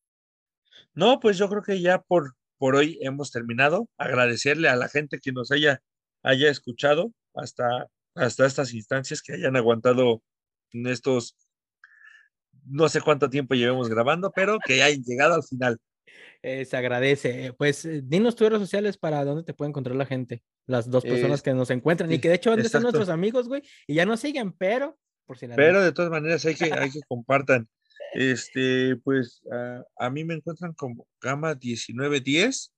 No, 0.96 1.20
pues 1.20 1.38
yo 1.38 1.48
creo 1.48 1.62
que 1.62 1.80
ya 1.80 2.02
por, 2.02 2.34
por 2.62 2.76
hoy 2.76 3.00
hemos 3.02 3.32
terminado. 3.32 3.90
Agradecerle 3.98 4.70
a 4.70 4.76
la 4.76 4.88
gente 4.88 5.18
que 5.20 5.32
nos 5.32 5.52
haya, 5.52 5.82
haya 6.22 6.52
escuchado 6.52 7.12
hasta, 7.34 7.88
hasta 8.14 8.46
estas 8.46 8.72
instancias, 8.76 9.24
que 9.24 9.34
hayan 9.34 9.56
aguantado 9.56 10.22
en 10.72 10.86
estos, 10.86 11.36
no 12.64 12.88
sé 12.88 13.02
cuánto 13.02 13.32
tiempo 13.32 13.56
llevemos 13.56 13.90
grabando, 13.90 14.32
pero 14.32 14.60
que 14.64 14.84
hayan 14.84 15.02
llegado 15.02 15.34
al 15.34 15.44
final. 15.44 15.80
Eh, 16.44 16.66
se 16.66 16.78
agradece. 16.78 17.48
Eh, 17.48 17.54
Pues 17.54 17.84
eh, 17.86 18.02
dinos 18.04 18.36
tus 18.36 18.48
redes 18.50 18.62
sociales 18.62 18.96
para 19.00 19.26
dónde 19.26 19.44
te 19.44 19.56
puede 19.56 19.70
encontrar 19.70 19.96
la 19.96 20.06
gente, 20.06 20.44
las 20.68 20.88
dos 20.88 21.04
personas 21.04 21.40
Es- 21.40 21.42
que 21.42 21.56
nos 21.56 21.72
encuentran 21.72 22.12
y 22.12 22.20
que 22.20 22.30
de 22.30 22.36
hecho 22.36 22.54
exacto. 22.54 22.82
nuestros 22.82 23.10
amigos, 23.10 23.48
güey, 23.48 23.64
y 23.88 23.96
ya 23.96 24.06
nos 24.06 24.20
siguen, 24.20 24.52
pero 24.54 25.00
por 25.26 25.40
si 25.40 25.48
la 25.48 25.56
Pero 25.56 25.82
de 25.82 25.94
todas 25.94 26.12
maneras 26.12 26.46
hay 26.46 26.54
que, 26.54 26.66
hay 26.72 26.92
que 26.92 27.00
compartan. 27.08 27.68
Este, 28.14 28.98
pues 28.98 29.42
a, 29.52 29.84
a 29.98 30.10
mí 30.10 30.24
me 30.24 30.34
encuentran 30.34 30.74
como 30.74 31.08
Gama 31.22 31.56
1910 31.56 32.74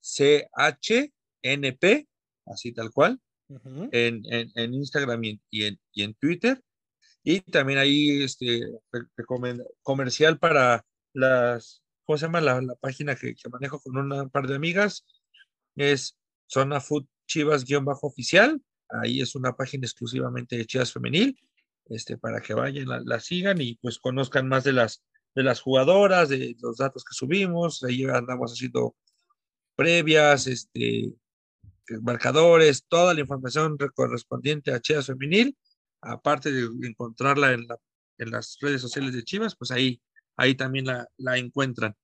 CHNP, 0.00 2.08
así 2.46 2.72
tal 2.72 2.90
cual, 2.92 3.20
en, 3.92 4.22
en, 4.26 4.50
en 4.54 4.74
Instagram 4.74 5.24
y 5.24 5.30
en, 5.30 5.42
y 5.50 5.64
en, 5.64 5.80
y 5.92 6.02
en 6.02 6.14
Twitter. 6.14 6.62
Y 7.24 7.40
también 7.40 7.80
ahí 7.80 8.22
este 8.22 8.60
comercial 9.82 10.38
para 10.38 10.84
las, 11.12 11.82
¿cómo 12.04 12.18
se 12.18 12.26
llama? 12.26 12.40
La, 12.40 12.60
la 12.60 12.76
página 12.76 13.16
que, 13.16 13.34
que 13.34 13.48
manejo 13.48 13.80
con 13.80 13.96
una 13.96 14.28
par 14.28 14.46
de 14.46 14.54
amigas. 14.54 15.04
Es 15.74 16.16
Zona 16.46 16.80
Food 16.80 17.06
Chivas-oficial. 17.26 18.62
Ahí 18.88 19.20
es 19.20 19.34
una 19.34 19.56
página 19.56 19.86
exclusivamente 19.86 20.56
de 20.56 20.66
Chivas 20.66 20.92
Femenil 20.92 21.36
este, 21.88 22.18
para 22.18 22.40
que 22.40 22.54
vayan, 22.54 22.88
la, 22.88 23.00
la 23.04 23.20
sigan 23.20 23.60
y 23.60 23.76
pues 23.76 23.98
conozcan 23.98 24.48
más 24.48 24.64
de 24.64 24.72
las, 24.72 25.04
de 25.34 25.42
las 25.42 25.60
jugadoras, 25.60 26.28
de 26.28 26.56
los 26.60 26.78
datos 26.78 27.04
que 27.04 27.14
subimos. 27.14 27.82
Ahí 27.84 28.04
andamos 28.04 28.52
haciendo 28.52 28.96
previas, 29.74 30.46
este, 30.46 31.12
marcadores, 32.02 32.84
toda 32.88 33.14
la 33.14 33.20
información 33.20 33.78
re- 33.78 33.90
correspondiente 33.90 34.72
a 34.72 34.80
Chivas 34.80 35.06
Femenil, 35.06 35.56
aparte 36.00 36.50
de 36.50 36.68
encontrarla 36.86 37.52
en, 37.52 37.66
la, 37.66 37.78
en 38.18 38.30
las 38.30 38.56
redes 38.60 38.80
sociales 38.80 39.12
de 39.14 39.22
Chivas, 39.22 39.54
pues 39.56 39.70
ahí, 39.70 40.00
ahí 40.36 40.54
también 40.54 40.86
la, 40.86 41.06
la 41.16 41.36
encuentran. 41.36 41.94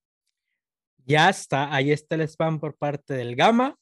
Ya 1.05 1.29
está, 1.29 1.75
ahí 1.75 1.91
está 1.91 2.15
el 2.15 2.21
spam 2.23 2.61
por 2.61 2.77
parte 2.77 3.15
del 3.15 3.35
Gama. 3.35 3.77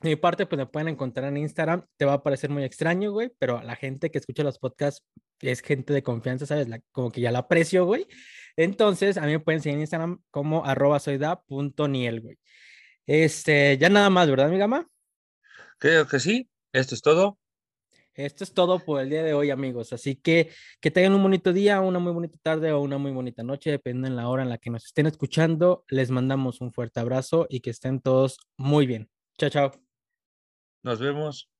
De 0.00 0.10
mi 0.10 0.16
parte, 0.16 0.46
pues 0.46 0.58
me 0.58 0.66
pueden 0.66 0.88
encontrar 0.88 1.28
en 1.28 1.36
Instagram. 1.36 1.84
Te 1.96 2.04
va 2.04 2.14
a 2.14 2.22
parecer 2.22 2.50
muy 2.50 2.64
extraño, 2.64 3.12
güey, 3.12 3.32
pero 3.38 3.62
la 3.62 3.76
gente 3.76 4.10
que 4.10 4.18
escucha 4.18 4.42
los 4.42 4.58
podcasts 4.58 5.04
es 5.42 5.60
gente 5.60 5.92
de 5.92 6.02
confianza, 6.02 6.46
¿sabes? 6.46 6.68
La- 6.68 6.80
como 6.92 7.10
que 7.10 7.20
ya 7.20 7.30
la 7.30 7.40
aprecio, 7.40 7.84
güey. 7.84 8.06
Entonces, 8.56 9.16
a 9.16 9.22
mí 9.22 9.32
me 9.32 9.40
pueden 9.40 9.60
seguir 9.60 9.74
en 9.76 9.80
Instagram 9.82 10.22
como 10.30 10.64
arroba 10.64 10.98
soyda.niel, 11.00 12.20
güey. 12.20 12.38
Este, 13.06 13.76
ya 13.78 13.88
nada 13.88 14.10
más, 14.10 14.28
¿verdad, 14.28 14.48
mi 14.48 14.58
Gama? 14.58 14.88
Creo 15.78 16.06
que 16.06 16.20
sí, 16.20 16.48
esto 16.72 16.94
es 16.94 17.02
todo. 17.02 17.38
Esto 18.14 18.44
es 18.44 18.52
todo 18.52 18.78
por 18.78 19.00
el 19.00 19.08
día 19.08 19.22
de 19.22 19.32
hoy, 19.32 19.50
amigos. 19.50 19.92
Así 19.94 20.16
que 20.16 20.50
que 20.80 20.90
tengan 20.90 21.14
un 21.14 21.22
bonito 21.22 21.52
día, 21.52 21.80
una 21.80 21.98
muy 21.98 22.12
bonita 22.12 22.38
tarde 22.42 22.70
o 22.72 22.80
una 22.80 22.98
muy 22.98 23.10
bonita 23.10 23.42
noche, 23.42 23.70
dependiendo 23.70 24.08
en 24.08 24.16
la 24.16 24.28
hora 24.28 24.42
en 24.42 24.50
la 24.50 24.58
que 24.58 24.68
nos 24.70 24.84
estén 24.84 25.06
escuchando. 25.06 25.84
Les 25.88 26.10
mandamos 26.10 26.60
un 26.60 26.72
fuerte 26.72 27.00
abrazo 27.00 27.46
y 27.48 27.60
que 27.60 27.70
estén 27.70 28.00
todos 28.00 28.36
muy 28.58 28.86
bien. 28.86 29.10
Chao, 29.38 29.48
chao. 29.50 29.72
Nos 30.82 31.00
vemos. 31.00 31.51